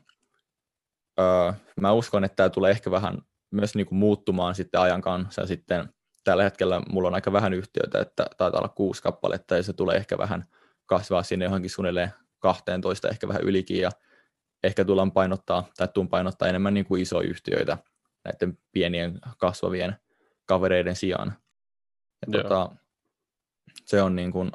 öö, 1.20 1.52
mä 1.80 1.92
uskon, 1.92 2.24
että 2.24 2.36
tämä 2.36 2.50
tulee 2.50 2.70
ehkä 2.70 2.90
vähän 2.90 3.18
myös 3.50 3.74
niin 3.74 3.86
kuin 3.86 3.98
muuttumaan 3.98 4.54
sitten 4.54 4.80
ajan 4.80 5.00
kanssa. 5.00 5.46
Sitten 5.46 5.88
tällä 6.24 6.42
hetkellä 6.42 6.82
mulla 6.88 7.08
on 7.08 7.14
aika 7.14 7.32
vähän 7.32 7.52
yhtiöitä, 7.52 8.00
että 8.00 8.26
taitaa 8.36 8.60
olla 8.60 8.68
kuusi 8.68 9.02
kappaletta 9.02 9.56
ja 9.56 9.62
se 9.62 9.72
tulee 9.72 9.96
ehkä 9.96 10.18
vähän 10.18 10.44
kasvaa 10.86 11.22
sinne 11.22 11.44
johonkin 11.44 11.70
suunnilleen 11.70 12.10
12, 12.38 13.08
ehkä 13.08 13.28
vähän 13.28 13.42
ylikin 13.42 13.80
ja 13.80 13.90
ehkä 14.64 14.84
tullaan 14.84 15.12
painottaa 15.12 15.68
tai 15.76 15.88
tuun 15.88 16.08
painottaa 16.08 16.48
enemmän 16.48 16.74
niin 16.74 16.86
kuin 16.86 17.02
isoja 17.02 17.28
yhtiöitä 17.28 17.78
näiden 18.24 18.58
pienien 18.72 19.20
kasvavien 19.38 19.96
kavereiden 20.46 20.96
sijaan. 20.96 21.32
Ja 22.26 22.42
tota, 22.42 22.70
se 23.84 24.02
on 24.02 24.16
niin 24.16 24.32
kuin 24.32 24.52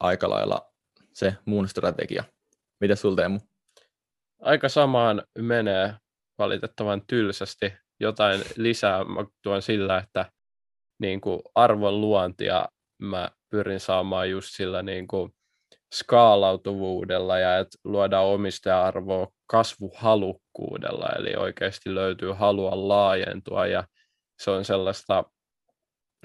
aika 0.00 0.30
lailla 0.30 0.72
se 1.12 1.34
mun 1.44 1.68
strategia. 1.68 2.24
Mitä 2.80 2.94
sul 2.94 3.14
Teemu? 3.14 3.40
Aika 4.40 4.68
samaan 4.68 5.22
menee 5.38 5.94
valitettavan 6.38 7.02
tylsästi. 7.06 7.72
Jotain 8.00 8.42
lisää 8.56 9.04
mä 9.04 9.24
tuon 9.42 9.62
sillä, 9.62 9.98
että 9.98 10.32
niin 10.98 11.20
kuin 11.20 11.40
arvon 11.54 12.00
luontia 12.00 12.68
mä 12.98 13.30
pyrin 13.48 13.80
saamaan 13.80 14.30
just 14.30 14.48
sillä 14.52 14.82
niin 14.82 15.08
kuin 15.08 15.35
skaalautuvuudella 15.94 17.38
ja 17.38 17.58
että 17.58 17.78
luodaan 17.84 18.26
omistaja-arvoa 18.26 19.28
kasvuhalukkuudella, 19.46 21.08
eli 21.18 21.34
oikeasti 21.36 21.94
löytyy 21.94 22.32
halua 22.32 22.88
laajentua 22.88 23.66
ja 23.66 23.84
se 24.38 24.50
on 24.50 24.64
sellaista, 24.64 25.24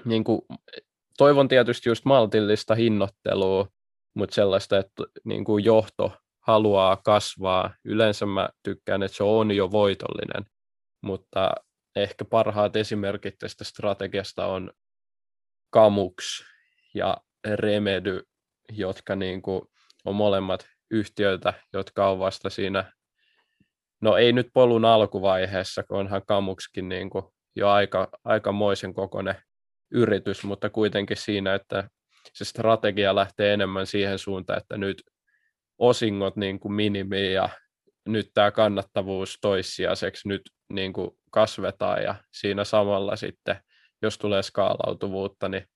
niin 0.06 0.24
kuin, 0.24 0.42
toivon 1.18 1.48
tietysti 1.48 1.90
just 1.90 2.06
maltillista 2.06 2.76
hinnoittelua, 2.76 3.68
mutta 4.14 4.36
sellaista, 4.36 4.78
että 4.78 5.04
niin 5.26 5.44
kuin 5.44 5.64
johto 5.64 6.12
haluaa 6.48 6.98
kasvaa. 6.98 7.74
Yleensä 7.86 8.26
mä 8.26 8.50
tykkään, 8.64 9.04
että 9.04 9.18
se 9.18 9.24
on 9.24 9.52
jo 9.52 9.72
voitollinen, 9.72 10.46
mutta 11.02 11.52
ehkä 11.96 12.26
parhaat 12.26 12.76
esimerkit 12.76 13.38
tästä 13.40 13.64
strategiasta 13.64 14.46
on 14.46 14.72
Kamux 15.70 16.44
ja 16.94 17.18
Remedy, 17.56 18.22
jotka 18.72 19.16
niin 19.16 19.42
kuin 19.42 19.62
on 20.06 20.16
molemmat 20.16 20.68
yhtiöitä, 20.92 21.54
jotka 21.74 22.10
on 22.10 22.20
vasta 22.20 22.50
siinä, 22.50 22.94
no 24.02 24.18
ei 24.18 24.34
nyt 24.34 24.48
polun 24.54 24.86
alkuvaiheessa, 24.86 25.84
kun 25.84 25.98
onhan 25.98 26.22
Kamukskin 26.26 26.90
niin 26.90 27.10
kuin 27.10 27.26
jo 27.56 27.70
aika, 27.70 28.10
aikamoisen 28.24 28.94
kokoinen 28.94 29.36
yritys, 29.92 30.44
mutta 30.44 30.70
kuitenkin 30.70 31.18
siinä, 31.18 31.56
että 31.56 31.90
se 32.34 32.46
strategia 32.46 33.16
lähtee 33.16 33.54
enemmän 33.54 33.88
siihen 33.88 34.20
suuntaan, 34.20 34.60
että 34.60 34.78
nyt 34.78 35.04
osingot 35.78 36.36
niin 36.36 36.60
kuin 36.60 36.74
minimiin 36.74 37.34
ja 37.34 37.50
nyt 38.06 38.32
tämä 38.34 38.52
kannattavuus 38.52 39.38
toissijaiseksi, 39.42 40.28
nyt 40.28 40.42
niin 40.74 40.94
kuin 40.94 41.12
kasvetaan 41.32 42.04
ja 42.04 42.16
siinä 42.32 42.64
samalla 42.64 43.16
sitten, 43.16 43.56
jos 44.02 44.18
tulee 44.18 44.44
skaalautuvuutta 44.44 45.50
niin, 45.50 45.68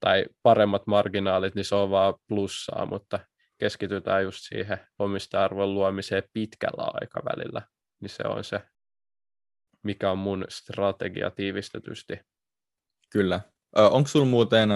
tai 0.00 0.24
paremmat 0.42 0.86
marginaalit, 0.86 1.54
niin 1.54 1.64
se 1.64 1.74
on 1.74 1.90
vaan 1.90 2.14
plussaa, 2.28 2.86
mutta 2.86 3.18
keskitytään 3.58 4.24
just 4.24 4.38
siihen 4.40 4.78
omista-arvon 4.98 5.74
luomiseen 5.74 6.22
pitkällä 6.32 6.90
aikavälillä, 6.92 7.62
niin 8.00 8.10
se 8.10 8.22
on 8.26 8.44
se, 8.44 8.62
mikä 9.82 10.10
on 10.10 10.18
mun 10.18 10.44
strategia 10.48 11.30
tiivistetysti. 11.30 12.20
Kyllä. 13.12 13.40
Onko 13.76 14.08
sulla 14.08 14.26
muuten 14.26 14.68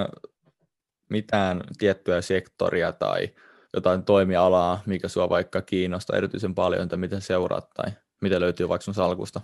mitään 1.10 1.60
tiettyä 1.78 2.20
sektoria 2.20 2.92
tai 2.92 3.28
jotain 3.74 4.04
toimialaa, 4.04 4.82
mikä 4.86 5.08
sua 5.08 5.28
vaikka 5.28 5.62
kiinnostaa 5.62 6.16
erityisen 6.16 6.54
paljon, 6.54 6.88
tai 6.88 6.98
miten 6.98 7.20
seuraat, 7.20 7.70
tai 7.74 7.92
mitä 8.20 8.40
löytyy 8.40 8.68
vaikka 8.68 8.84
sun 8.84 8.94
salkusta? 8.94 9.40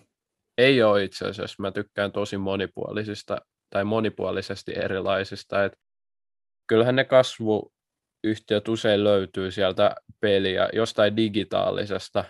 Ei 0.58 0.82
ole 0.82 1.04
itse 1.04 1.26
asiassa. 1.26 1.62
Mä 1.62 1.70
tykkään 1.70 2.12
tosi 2.12 2.38
monipuolisista 2.38 3.38
tai 3.76 3.84
monipuolisesti 3.84 4.72
erilaisista. 4.76 5.64
Et 5.64 5.72
kyllähän 6.66 6.96
ne 6.96 7.04
kasvuyhtiöt 7.04 8.68
usein 8.68 9.04
löytyy 9.04 9.50
sieltä 9.50 9.94
peliä 10.20 10.68
jostain 10.72 11.16
digitaalisesta, 11.16 12.24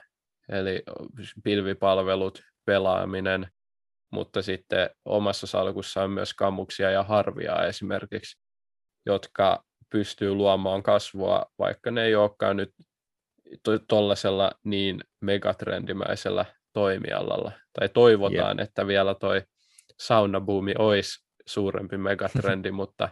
eli 0.49 0.83
pilvipalvelut, 1.45 2.43
pelaaminen, 2.65 3.49
mutta 4.13 4.43
sitten 4.43 4.91
omassa 5.05 5.47
salkussa 5.47 6.03
on 6.03 6.11
myös 6.11 6.35
kamuksia 6.35 6.91
ja 6.91 7.03
harvia 7.03 7.67
esimerkiksi, 7.67 8.39
jotka 9.07 9.65
pystyy 9.91 10.35
luomaan 10.35 10.83
kasvua, 10.83 11.47
vaikka 11.59 11.91
ne 11.91 12.05
ei 12.05 12.15
olekaan 12.15 12.57
nyt 12.57 12.71
tuollaisella 13.89 14.53
niin 14.65 15.01
megatrendimäisellä 15.21 16.45
toimialalla. 16.73 17.53
Tai 17.79 17.89
toivotaan, 17.89 18.59
yep. 18.59 18.69
että 18.69 18.87
vielä 18.87 19.15
toi 19.15 19.43
saunabuumi 20.01 20.75
olisi 20.79 21.26
suurempi 21.47 21.97
megatrendi, 21.99 22.71
mutta 22.81 23.09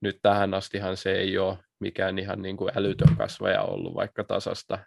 nyt 0.00 0.18
tähän 0.22 0.54
astihan 0.54 0.96
se 0.96 1.12
ei 1.12 1.38
ole 1.38 1.58
mikään 1.78 2.18
ihan 2.18 2.42
niin 2.42 2.56
kuin 2.56 2.72
älytön 2.76 3.16
kasvaja 3.16 3.62
ollut, 3.62 3.94
vaikka 3.94 4.24
tasasta, 4.24 4.78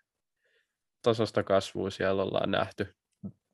tasasta 1.01 1.43
kasvua 1.43 1.89
siellä 1.89 2.23
ollaan 2.23 2.51
nähty. 2.51 2.95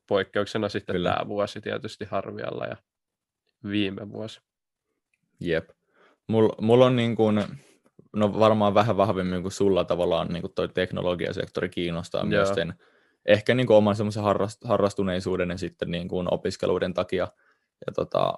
Poikkeuksena 0.08 0.68
sitten 0.68 0.94
Kyllä. 0.94 1.10
tämä 1.10 1.28
vuosi 1.28 1.60
tietysti 1.60 2.04
harvialla 2.04 2.66
ja 2.66 2.76
viime 3.70 4.12
vuosi. 4.12 4.40
Jep. 5.40 5.70
Mulla 6.26 6.54
mul 6.60 6.80
on 6.80 6.96
niin 6.96 7.16
kuin, 7.16 7.44
no 8.16 8.38
varmaan 8.38 8.74
vähän 8.74 8.96
vahvemmin 8.96 9.42
kuin 9.42 9.52
sulla 9.52 9.84
tavallaan 9.84 10.28
niin 10.28 10.40
kuin 10.40 10.52
toi 10.54 10.68
teknologiasektori 10.68 11.68
kiinnostaa 11.68 12.20
Joo. 12.20 12.28
myös 12.28 12.48
sen, 12.48 12.74
ehkä 13.26 13.54
niin 13.54 13.66
kuin 13.66 13.76
oman 13.76 13.96
semmoisen 13.96 14.22
harrast, 14.22 14.64
harrastuneisuuden 14.64 15.50
ja 15.50 15.58
sitten 15.58 15.90
niin 15.90 16.08
kuin 16.08 16.34
opiskeluiden 16.34 16.94
takia, 16.94 17.28
ja 17.86 17.92
tota, 17.92 18.34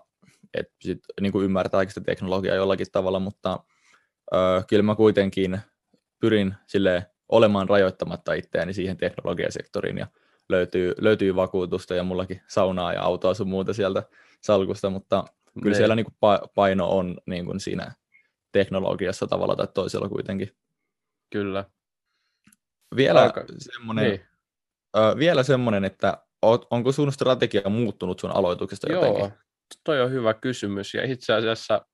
että 0.54 0.74
sit 0.82 0.98
niin 1.20 1.32
kuin 1.32 1.44
ymmärtää 1.44 1.88
sitä 1.88 2.00
teknologiaa 2.00 2.56
jollakin 2.56 2.86
tavalla, 2.92 3.20
mutta 3.20 3.60
ö, 4.34 4.36
kyllä 4.68 4.82
mä 4.82 4.94
kuitenkin 4.94 5.60
pyrin 6.20 6.54
sille 6.66 7.06
olemaan 7.28 7.68
rajoittamatta 7.68 8.32
itseäni 8.32 8.74
siihen 8.74 8.96
teknologiasektoriin 8.96 9.98
ja 9.98 10.06
löytyy, 10.48 10.94
löytyy 10.98 11.34
vakuutusta 11.34 11.94
ja 11.94 12.04
mullakin 12.04 12.42
saunaa 12.48 12.92
ja 12.92 13.02
autoa 13.02 13.34
sun 13.34 13.48
muuta 13.48 13.72
sieltä 13.72 14.02
salkusta, 14.40 14.90
mutta 14.90 15.24
kyllä 15.62 15.74
ne. 15.74 15.76
siellä 15.76 15.94
niin 15.94 16.06
kuin 16.06 16.38
paino 16.54 16.90
on 16.90 17.16
niin 17.26 17.44
kuin 17.44 17.60
siinä 17.60 17.94
teknologiassa 18.52 19.26
tavalla 19.26 19.56
tai 19.56 19.68
toisella 19.74 20.08
kuitenkin. 20.08 20.56
Kyllä. 21.32 21.64
Vielä 22.96 23.22
Aika... 23.22 23.44
semmoinen, 23.58 24.04
niin. 24.04 24.20
ö, 24.96 25.18
vielä 25.18 25.42
semmoinen, 25.42 25.84
että 25.84 26.22
onko 26.42 26.92
sun 26.92 27.12
strategia 27.12 27.68
muuttunut 27.70 28.18
sun 28.18 28.30
aloituksesta 28.30 28.92
Joo, 28.92 29.04
jotenkin? 29.04 29.38
Toi 29.84 30.00
on 30.00 30.10
hyvä 30.10 30.34
kysymys. 30.34 30.94
Ja 30.94 31.04
itse 31.04 31.32
asiassa 31.32 31.86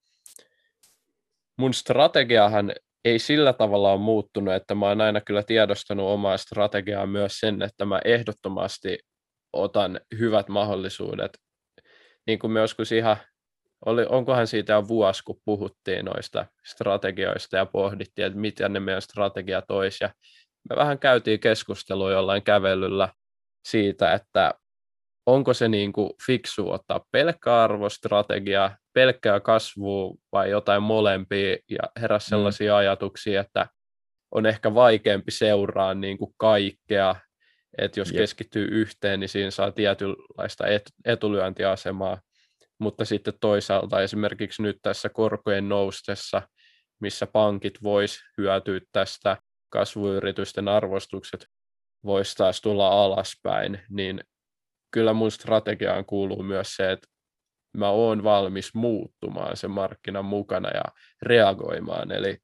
mun 1.58 1.74
strategiahan 1.74 2.72
ei 3.04 3.18
sillä 3.18 3.52
tavalla 3.52 3.92
ole 3.92 4.00
muuttunut, 4.00 4.54
että 4.54 4.74
mä 4.74 4.86
oon 4.86 5.00
aina 5.00 5.20
kyllä 5.20 5.42
tiedostanut 5.42 6.10
omaa 6.10 6.36
strategiaa 6.36 7.06
myös 7.06 7.40
sen, 7.40 7.62
että 7.62 7.84
mä 7.84 8.00
ehdottomasti 8.04 8.98
otan 9.52 10.00
hyvät 10.18 10.48
mahdollisuudet 10.48 11.38
niin 12.26 12.38
kuin 12.38 12.50
me 12.50 12.60
joskus 12.60 12.92
ihan, 12.92 13.16
oli, 13.86 14.06
onkohan 14.08 14.46
siitä 14.46 14.72
jo 14.72 14.88
vuosi, 14.88 15.22
kun 15.24 15.40
puhuttiin 15.44 16.04
noista 16.04 16.46
strategioista 16.64 17.56
ja 17.56 17.66
pohdittiin, 17.66 18.26
että 18.26 18.38
miten 18.38 18.72
ne 18.72 18.80
meidän 18.80 19.02
strategia 19.02 19.62
toisi. 19.62 20.04
Ja 20.04 20.10
me 20.70 20.76
vähän 20.76 20.98
käytiin 20.98 21.40
keskustelua 21.40 22.12
jollain 22.12 22.42
kävelyllä 22.42 23.08
siitä, 23.64 24.12
että 24.12 24.54
onko 25.26 25.54
se 25.54 25.68
niin 25.68 25.92
kuin 25.92 26.10
fiksu 26.26 26.70
ottaa 26.70 27.04
pelkkä 27.12 27.62
arvostrategia, 27.62 28.70
pelkkää 28.92 29.40
kasvua 29.40 30.14
vai 30.32 30.50
jotain 30.50 30.82
molempia 30.82 31.56
ja 31.70 32.00
heräsi 32.00 32.26
mm. 32.26 32.28
sellaisia 32.28 32.72
mm. 32.72 32.78
ajatuksia, 32.78 33.40
että 33.40 33.66
on 34.30 34.46
ehkä 34.46 34.74
vaikeampi 34.74 35.30
seuraa 35.30 35.94
niin 35.94 36.18
kuin 36.18 36.34
kaikkea, 36.36 37.16
että 37.78 38.00
jos 38.00 38.08
Jep. 38.08 38.16
keskittyy 38.16 38.68
yhteen, 38.70 39.20
niin 39.20 39.28
siinä 39.28 39.50
saa 39.50 39.72
tietynlaista 39.72 40.66
et, 40.66 40.82
etulyöntiasemaa, 41.04 42.20
mutta 42.78 43.04
sitten 43.04 43.34
toisaalta 43.40 44.02
esimerkiksi 44.02 44.62
nyt 44.62 44.76
tässä 44.82 45.08
korkojen 45.08 45.68
noustessa, 45.68 46.42
missä 47.00 47.26
pankit 47.26 47.82
vois 47.82 48.20
hyötyä 48.38 48.80
tästä, 48.92 49.36
kasvuyritysten 49.70 50.68
arvostukset 50.68 51.46
voisi 52.04 52.36
taas 52.36 52.60
tulla 52.60 53.04
alaspäin, 53.04 53.80
niin 53.90 54.20
kyllä 54.94 55.12
mun 55.12 55.30
strategiaan 55.30 56.04
kuuluu 56.04 56.42
myös 56.42 56.76
se, 56.76 56.92
että 56.92 57.08
mä 57.76 57.88
oon 57.88 58.24
valmis 58.24 58.74
muuttumaan 58.74 59.56
sen 59.56 59.70
markkinan 59.70 60.24
mukana 60.24 60.68
ja 60.68 60.84
reagoimaan. 61.22 62.12
Eli 62.12 62.38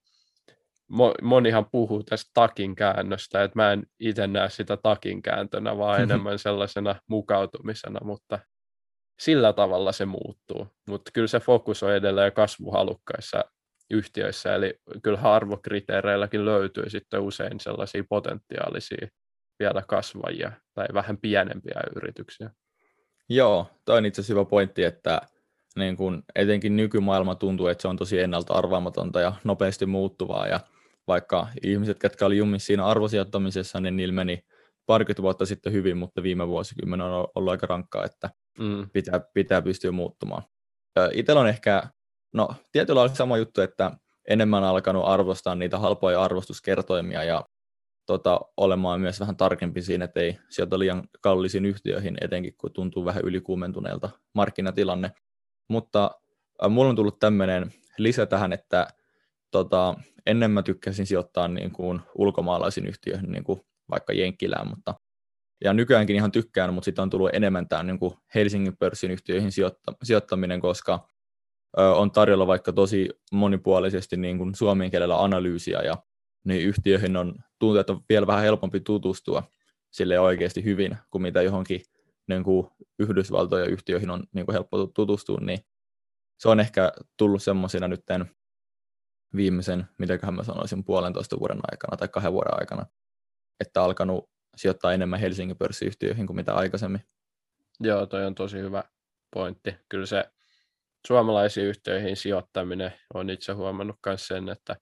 monihan 1.23 1.67
puhuu 1.73 2.03
tästä 2.03 2.31
takin 2.35 2.75
käännöstä, 2.75 3.43
että 3.43 3.59
mä 3.59 3.73
en 3.73 3.83
itse 4.01 4.27
näe 4.27 4.51
sitä 4.51 4.77
takin 4.77 5.23
kääntönä, 5.23 5.79
vaan 5.79 6.03
enemmän 6.03 6.39
sellaisena 6.39 6.95
mukautumisena, 7.09 8.01
mutta 8.05 8.39
sillä 9.21 9.53
tavalla 9.53 9.93
se 9.93 10.07
muuttuu. 10.07 10.67
Mutta 10.89 11.11
kyllä 11.15 11.29
se 11.29 11.41
fokus 11.41 11.83
on 11.83 11.95
edelleen 11.95 12.33
kasvuhalukkaissa 12.33 13.45
yhtiöissä, 13.91 14.55
eli 14.55 14.75
kyllä 15.03 15.21
arvokriteereilläkin 15.21 16.45
löytyy 16.45 16.91
sitten 16.91 17.21
usein 17.21 17.61
sellaisia 17.61 18.05
potentiaalisia 18.09 19.09
vielä 19.59 19.83
kasvajia 19.89 20.53
tai 20.81 20.95
vähän 20.95 21.19
pienempiä 21.19 21.81
yrityksiä. 21.97 22.51
Joo, 23.29 23.67
toi 23.85 23.99
on 23.99 24.07
itse 24.07 24.21
asiassa 24.21 24.33
hyvä 24.33 24.45
pointti, 24.45 24.85
että 24.85 25.21
niin 25.77 25.97
kun 25.97 26.23
etenkin 26.35 26.77
nykymaailma 26.77 27.35
tuntuu, 27.35 27.67
että 27.67 27.83
se 27.83 27.89
on 27.89 27.97
tosi 27.97 28.21
ennalta 28.21 28.55
arvaamatonta 28.55 29.21
ja 29.21 29.33
nopeasti 29.45 29.87
muuttuvaa, 29.87 30.47
ja 30.47 30.61
vaikka 31.09 31.49
ihmiset, 31.63 31.99
ketkä 31.99 32.27
oli 32.27 32.37
jumissa 32.37 32.67
siinä 32.67 32.87
arvosijoittamisessa, 32.87 33.81
niin 33.81 33.97
niillä 33.97 34.15
meni 34.15 34.45
parikymmentä 34.87 35.23
vuotta 35.23 35.47
sitten 35.47 35.73
hyvin, 35.73 35.97
mutta 35.97 36.23
viime 36.23 36.49
vuosikymmen 36.49 37.01
on 37.01 37.29
ollut 37.35 37.51
aika 37.51 37.67
rankkaa, 37.67 38.05
että 38.05 38.31
mm. 38.59 38.91
pitää, 38.93 39.21
pitää 39.35 39.63
pystyä 39.63 39.93
muuttumaan. 39.93 40.43
Itsellä 41.13 41.41
on 41.41 41.49
ehkä, 41.49 41.83
no 42.35 42.49
tietyllä 42.73 43.03
on 43.03 43.17
sama 43.17 43.37
juttu, 43.37 43.61
että 43.61 43.91
enemmän 44.29 44.65
alkanut 44.65 45.05
arvostaa 45.07 45.55
niitä 45.55 45.79
halpoja 45.79 46.23
arvostuskertoimia 46.23 47.25
ja 47.25 47.45
tota, 48.11 48.41
olemaan 48.57 49.01
myös 49.01 49.21
vähän 49.21 49.37
tarkempi 49.37 49.83
siinä, 49.83 50.05
että 50.05 50.21
ei 50.21 50.39
sieltä 50.49 50.79
liian 50.79 51.03
kallisiin 51.21 51.65
yhtiöihin, 51.67 52.17
etenkin 52.21 52.55
kun 52.59 52.73
tuntuu 52.73 53.05
vähän 53.05 53.25
ylikuumentuneelta 53.25 54.11
markkinatilanne. 54.35 55.11
Mutta 55.69 56.11
äh, 56.65 56.71
mulla 56.71 56.91
on 56.91 56.97
tullut 56.97 57.19
tämmöinen 57.19 57.73
lisä 57.99 58.27
tähän, 58.27 58.53
että 58.53 58.87
tota, 59.51 59.95
ennen 60.27 60.51
mä 60.51 60.63
tykkäsin 60.63 61.07
sijoittaa 61.07 61.49
niin 61.49 61.73
kuin 61.73 62.01
ulkomaalaisiin 62.15 62.87
yhtiöihin, 62.87 63.33
niin 63.33 63.45
kuin 63.45 63.61
vaikka 63.91 64.13
Jenkkilään, 64.13 64.69
mutta 64.69 64.95
ja 65.65 65.73
nykyäänkin 65.73 66.17
ihan 66.17 66.33
tykkään, 66.33 66.75
mutta 66.75 66.85
sitten 66.85 67.03
on 67.03 67.11
tullut 67.11 67.31
enemmän 67.33 67.69
tämä 67.69 67.83
niin 67.83 67.99
kuin 67.99 68.15
Helsingin 68.35 68.77
pörssin 68.77 69.11
yhtiöihin 69.11 69.53
sijoitta, 69.53 69.93
sijoittaminen, 70.03 70.61
koska 70.61 71.09
ö, 71.79 71.95
on 71.95 72.11
tarjolla 72.11 72.47
vaikka 72.47 72.73
tosi 72.73 73.09
monipuolisesti 73.33 74.17
niin 74.17 74.39
kuin 74.39 74.55
suomen 74.55 74.91
kielellä 74.91 75.23
analyysiä 75.23 75.83
ja 75.83 75.97
niin 76.45 76.69
yhtiöihin 76.69 77.17
on 77.17 77.35
tuntuu, 77.59 77.77
että 77.81 77.93
on 77.93 78.05
vielä 78.09 78.27
vähän 78.27 78.43
helpompi 78.43 78.81
tutustua 78.81 79.43
sille 79.91 80.21
oikeasti 80.21 80.65
hyvin 80.65 80.97
kuin 81.11 81.23
mitä 81.23 81.43
johonkin 81.43 81.83
niin 82.29 82.45
kuin 82.45 82.67
Yhdysvaltojen 82.99 83.71
yhtiöihin 83.71 84.11
on 84.11 84.25
niin 84.33 84.47
kuin 84.47 84.53
helppo 84.53 84.87
tutustua, 84.87 85.39
niin 85.41 85.59
se 86.39 86.49
on 86.49 86.61
ehkä 86.61 86.93
tullut 87.17 87.43
semmoisina 87.43 87.89
nyt 87.89 88.05
viimeisen, 89.37 89.87
mitäköhän 89.99 90.35
mä 90.35 90.43
sanoisin, 90.43 90.85
puolentoista 90.85 91.39
vuoden 91.39 91.61
aikana 91.71 91.97
tai 91.97 92.09
kahden 92.09 92.33
vuoden 92.33 92.61
aikana, 92.61 92.87
että 93.61 93.83
alkanut 93.83 94.31
sijoittaa 94.57 94.93
enemmän 94.93 95.21
Helsingin 95.21 95.57
pörssiyhtiöihin 95.57 96.27
kuin 96.27 96.37
mitä 96.37 96.55
aikaisemmin. 96.55 97.01
Joo, 97.81 98.07
toi 98.07 98.27
on 98.27 98.35
tosi 98.35 98.59
hyvä 98.59 98.85
pointti. 99.35 99.75
Kyllä 99.89 100.07
se 100.07 100.25
suomalaisiin 101.07 101.67
yhtiöihin 101.67 102.17
sijoittaminen 102.17 102.93
on 103.15 103.31
itse 103.31 103.53
huomannut 103.53 103.97
myös 104.07 104.27
sen, 104.27 104.49
että 104.49 104.77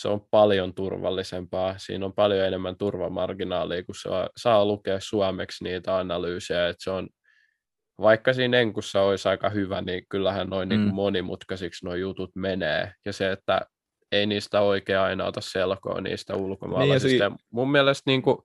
se 0.00 0.08
on 0.08 0.20
paljon 0.30 0.74
turvallisempaa. 0.74 1.74
Siinä 1.78 2.06
on 2.06 2.12
paljon 2.12 2.46
enemmän 2.46 2.76
turvamarginaalia, 2.76 3.84
kun 3.84 3.94
saa, 3.94 4.28
saa 4.36 4.64
lukea 4.64 5.00
suomeksi 5.00 5.64
niitä 5.64 5.96
analyysejä. 5.98 6.68
Että 6.68 6.84
se 6.84 6.90
on, 6.90 7.08
vaikka 8.00 8.32
siinä 8.32 8.58
enkussa 8.60 9.02
olisi 9.02 9.28
aika 9.28 9.50
hyvä, 9.50 9.82
niin 9.82 10.06
kyllähän 10.08 10.48
noin 10.48 10.68
niin 10.68 10.80
mm. 10.80 10.84
niin 10.84 10.94
monimutkaisiksi 10.94 11.84
nuo 11.84 11.94
jutut 11.94 12.30
menee. 12.34 12.92
Ja 13.04 13.12
se, 13.12 13.32
että 13.32 13.60
ei 14.12 14.26
niistä 14.26 14.60
oikein 14.60 14.98
aina 14.98 15.24
ota 15.24 15.40
selkoa 15.40 16.00
niistä 16.00 16.36
ulkomaalaisista. 16.36 17.28
Niin, 17.28 17.38
si- 17.38 17.44
mun 17.50 17.70
mielestä 17.70 18.10
niin 18.10 18.22
kuin, 18.22 18.38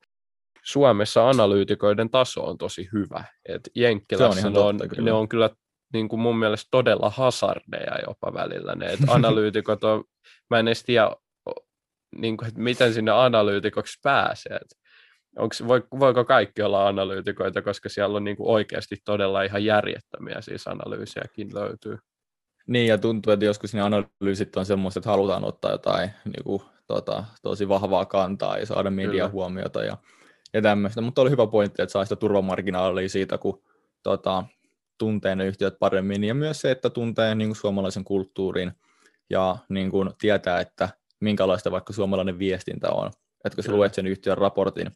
Suomessa 0.64 1.30
analyytikoiden 1.30 2.10
taso 2.10 2.44
on 2.46 2.58
tosi 2.58 2.90
hyvä. 2.94 3.24
Et 3.46 3.70
Jenkkilässä 3.76 4.48
on 4.48 4.54
ne, 4.54 4.60
on, 4.60 4.78
kyllä. 4.78 5.06
ne 5.06 5.12
on 5.12 5.30
kyllä 5.30 5.50
niin 5.94 6.10
kuin 6.10 6.20
mun 6.20 6.38
mielestä 6.38 6.68
todella 6.72 7.10
hazardeja 7.10 8.00
jopa 8.08 8.34
välillä. 8.34 8.76
Ne, 8.76 8.86
et 8.86 9.00
analyytikot 9.16 9.84
on, 9.84 10.04
mä 10.50 10.60
en 10.60 10.68
edes 10.68 10.84
tiedä, 10.84 11.16
niin 12.18 12.38
kuin, 12.38 12.48
että 12.48 12.62
miten 12.62 12.94
sinne 12.94 13.12
analyytikoksi 13.12 14.00
pääsee. 14.04 14.60
Onks, 15.38 15.64
voiko 16.00 16.26
kaikki 16.26 16.62
olla 16.62 16.88
analyytikoita, 16.88 17.62
koska 17.62 17.90
siellä 17.90 18.18
on 18.18 18.24
niin 18.24 18.38
kuin 18.38 18.50
oikeasti 18.50 18.96
todella 19.06 19.44
ihan 19.44 19.66
järjettömiä 19.66 20.42
siis 20.42 20.68
analyysiäkin 20.68 21.50
löytyy. 21.54 21.98
Niin, 22.68 22.88
ja 22.88 22.98
tuntuu, 22.98 23.34
että 23.34 23.46
joskus 23.46 23.74
ne 23.74 23.82
analyysit 23.82 24.58
on 24.58 24.66
semmoista, 24.66 25.00
että 25.00 25.10
halutaan 25.10 25.46
ottaa 25.46 25.72
jotain 25.72 26.10
niin 26.26 26.44
kuin, 26.44 26.62
tota, 26.88 27.24
tosi 27.42 27.68
vahvaa 27.70 28.06
kantaa 28.06 28.58
ja 28.58 28.66
saada 28.66 28.90
median 28.90 29.32
huomiota 29.32 29.84
ja, 29.84 29.98
ja 30.54 30.62
tämmöistä. 30.62 31.02
Mutta 31.02 31.22
oli 31.22 31.30
hyvä 31.30 31.48
pointti, 31.48 31.82
että 31.82 31.94
saa 31.94 32.06
sitä 32.06 32.16
turvamarginaalia 32.16 33.10
siitä, 33.10 33.38
kun 33.38 33.64
tota, 34.04 34.44
tuntee 34.98 35.36
ne 35.36 35.46
yhtiöt 35.46 35.80
paremmin. 35.80 36.24
Ja 36.24 36.34
myös 36.34 36.62
se, 36.62 36.72
että 36.72 36.90
tuntee 36.90 37.36
niin 37.36 37.50
kuin, 37.50 37.56
suomalaisen 37.56 38.04
kulttuurin 38.04 38.72
ja 39.30 39.58
niin 39.70 39.92
kuin, 39.92 40.10
tietää, 40.20 40.60
että 40.60 40.90
minkälaista 41.24 41.72
vaikka 41.72 41.94
suomalainen 41.94 42.40
viestintä 42.40 42.90
on. 42.90 43.12
Että 43.46 43.56
kun 43.56 43.64
sä 43.64 43.72
luet 43.72 43.94
sen 43.94 44.08
yhtiön 44.08 44.38
raportin, 44.38 44.92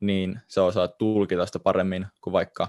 niin 0.00 0.40
sä 0.48 0.64
osaat 0.64 0.98
tulkita 0.98 1.46
sitä 1.46 1.58
paremmin 1.58 2.06
kuin 2.20 2.32
vaikka 2.32 2.68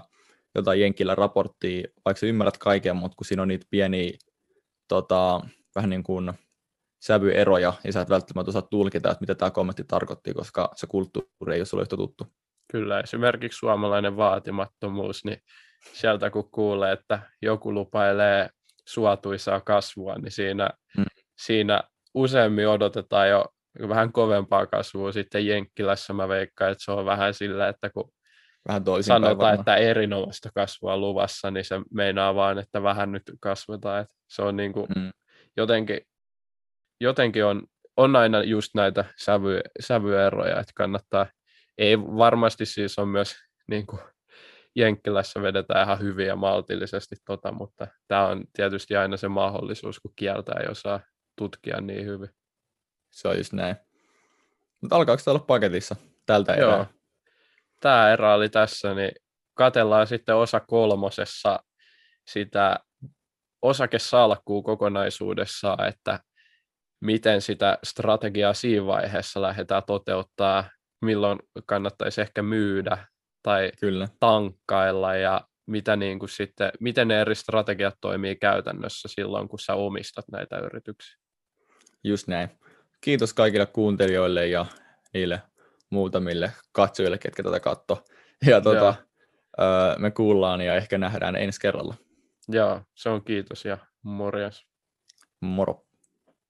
jotain 0.54 0.80
Jenkillä 0.80 1.14
raporttia, 1.14 1.88
vaikka 2.04 2.20
sä 2.20 2.26
ymmärrät 2.26 2.58
kaiken, 2.58 2.96
mutta 2.96 3.16
kun 3.16 3.24
siinä 3.24 3.42
on 3.42 3.48
niitä 3.48 3.66
pieniä 3.70 4.12
tota, 4.88 5.40
vähän 5.74 5.90
niin 5.90 6.02
kuin 6.02 6.32
sävyeroja, 7.02 7.72
ja 7.84 7.92
sä 7.92 8.00
et 8.00 8.10
välttämättä 8.10 8.50
osaa 8.50 8.62
tulkita, 8.62 9.10
että 9.10 9.20
mitä 9.20 9.34
tämä 9.34 9.50
kommentti 9.50 9.84
tarkoitti, 9.88 10.34
koska 10.34 10.70
se 10.74 10.86
kulttuuri 10.86 11.54
ei 11.54 11.60
ole 11.60 11.64
sulle 11.64 11.82
yhtä 11.82 11.96
tuttu. 11.96 12.26
Kyllä, 12.72 13.00
esimerkiksi 13.00 13.58
suomalainen 13.58 14.16
vaatimattomuus, 14.16 15.24
niin 15.24 15.42
sieltä 15.92 16.30
kun 16.30 16.50
kuulee, 16.50 16.92
että 16.92 17.22
joku 17.42 17.74
lupailee 17.74 18.50
suotuisaa 18.88 19.60
kasvua, 19.60 20.14
niin 20.14 20.32
siinä, 20.32 20.70
mm. 20.98 21.04
siinä 21.38 21.82
useammin 22.14 22.68
odotetaan 22.68 23.28
jo 23.28 23.44
vähän 23.88 24.12
kovempaa 24.12 24.66
kasvua. 24.66 25.12
Sitten 25.12 25.46
Jenkkilässä 25.46 26.12
mä 26.12 26.28
veikkaan, 26.28 26.72
että 26.72 26.84
se 26.84 26.92
on 26.92 27.04
vähän 27.06 27.34
sillä, 27.34 27.68
että 27.68 27.90
kun 27.90 28.12
vähän 28.68 28.82
sanotaan, 29.00 29.38
varmaan. 29.38 29.54
että 29.58 29.76
erinomaista 29.76 30.50
kasvua 30.54 30.96
luvassa, 30.96 31.50
niin 31.50 31.64
se 31.64 31.80
meinaa 31.90 32.34
vaan, 32.34 32.58
että 32.58 32.82
vähän 32.82 33.12
nyt 33.12 33.22
kasvetaan. 33.40 34.00
Että 34.00 34.14
se 34.28 34.42
on 34.42 34.56
niin 34.56 34.72
kuin 34.72 34.86
mm. 34.96 35.10
jotenkin, 35.56 36.00
jotenkin 37.00 37.44
on, 37.44 37.62
on 37.96 38.16
aina 38.16 38.42
just 38.42 38.74
näitä 38.74 39.04
sävy, 39.18 39.60
sävyeroja, 39.80 40.60
että 40.60 40.72
kannattaa, 40.76 41.26
ei 41.78 41.98
varmasti 42.00 42.66
siis 42.66 42.98
on 42.98 43.08
myös 43.08 43.34
niin 43.68 43.86
kuin 43.86 44.00
Jenkkilässä 44.76 45.42
vedetään 45.42 45.84
ihan 45.84 46.00
hyvin 46.00 46.26
ja 46.26 46.36
maltillisesti, 46.36 47.16
tota, 47.26 47.52
mutta 47.52 47.86
tämä 48.08 48.26
on 48.26 48.44
tietysti 48.52 48.96
aina 48.96 49.16
se 49.16 49.28
mahdollisuus, 49.28 50.00
kun 50.00 50.12
kieltä 50.16 50.52
ei 50.60 50.66
osaa 50.68 51.00
tutkia 51.36 51.80
niin 51.80 52.06
hyvin. 52.06 52.30
Se 53.10 53.28
on 53.28 53.38
just 53.38 53.52
näin. 53.52 53.76
Mutta 54.80 54.96
alkaako 54.96 55.22
olla 55.26 55.38
paketissa 55.38 55.96
tältä 56.26 56.54
erää? 56.54 56.76
Joo. 56.76 56.86
Tämä 57.80 58.12
erä 58.12 58.34
oli 58.34 58.48
tässä, 58.48 58.94
niin 58.94 59.12
katellaan 59.54 60.06
sitten 60.06 60.36
osa 60.36 60.60
kolmosessa 60.60 61.62
sitä 62.28 62.78
osakesalkkuu 63.62 64.62
kokonaisuudessaan, 64.62 65.88
että 65.88 66.20
miten 67.00 67.42
sitä 67.42 67.78
strategiaa 67.84 68.54
siinä 68.54 68.86
vaiheessa 68.86 69.42
lähdetään 69.42 69.82
toteuttaa, 69.86 70.70
milloin 71.02 71.38
kannattaisi 71.66 72.20
ehkä 72.20 72.42
myydä 72.42 73.06
tai 73.42 73.72
Kyllä. 73.80 74.08
tankkailla 74.20 75.14
ja 75.14 75.40
mitä 75.66 75.96
niin 75.96 76.18
kuin 76.18 76.28
sitten, 76.28 76.70
miten 76.80 77.08
ne 77.08 77.20
eri 77.20 77.34
strategiat 77.34 77.94
toimii 78.00 78.36
käytännössä 78.36 79.08
silloin, 79.08 79.48
kun 79.48 79.58
sä 79.58 79.74
omistat 79.74 80.24
näitä 80.32 80.58
yrityksiä. 80.58 81.21
Just 82.04 82.28
näin. 82.28 82.48
Kiitos 83.00 83.34
kaikille 83.34 83.66
kuuntelijoille 83.66 84.46
ja 84.46 84.66
niille 85.14 85.42
muutamille 85.90 86.52
katsojille, 86.72 87.18
ketkä 87.18 87.42
tätä 87.42 87.60
katto. 87.60 88.04
Ja 88.46 88.60
tuota, 88.60 88.94
me 89.98 90.10
kuullaan 90.10 90.60
ja 90.60 90.74
ehkä 90.74 90.98
nähdään 90.98 91.36
ensi 91.36 91.60
kerralla. 91.60 91.94
Joo, 92.48 92.80
se 92.94 93.08
on 93.08 93.24
kiitos 93.24 93.64
ja 93.64 93.78
morjes. 94.02 94.66
Moro. 95.40 95.84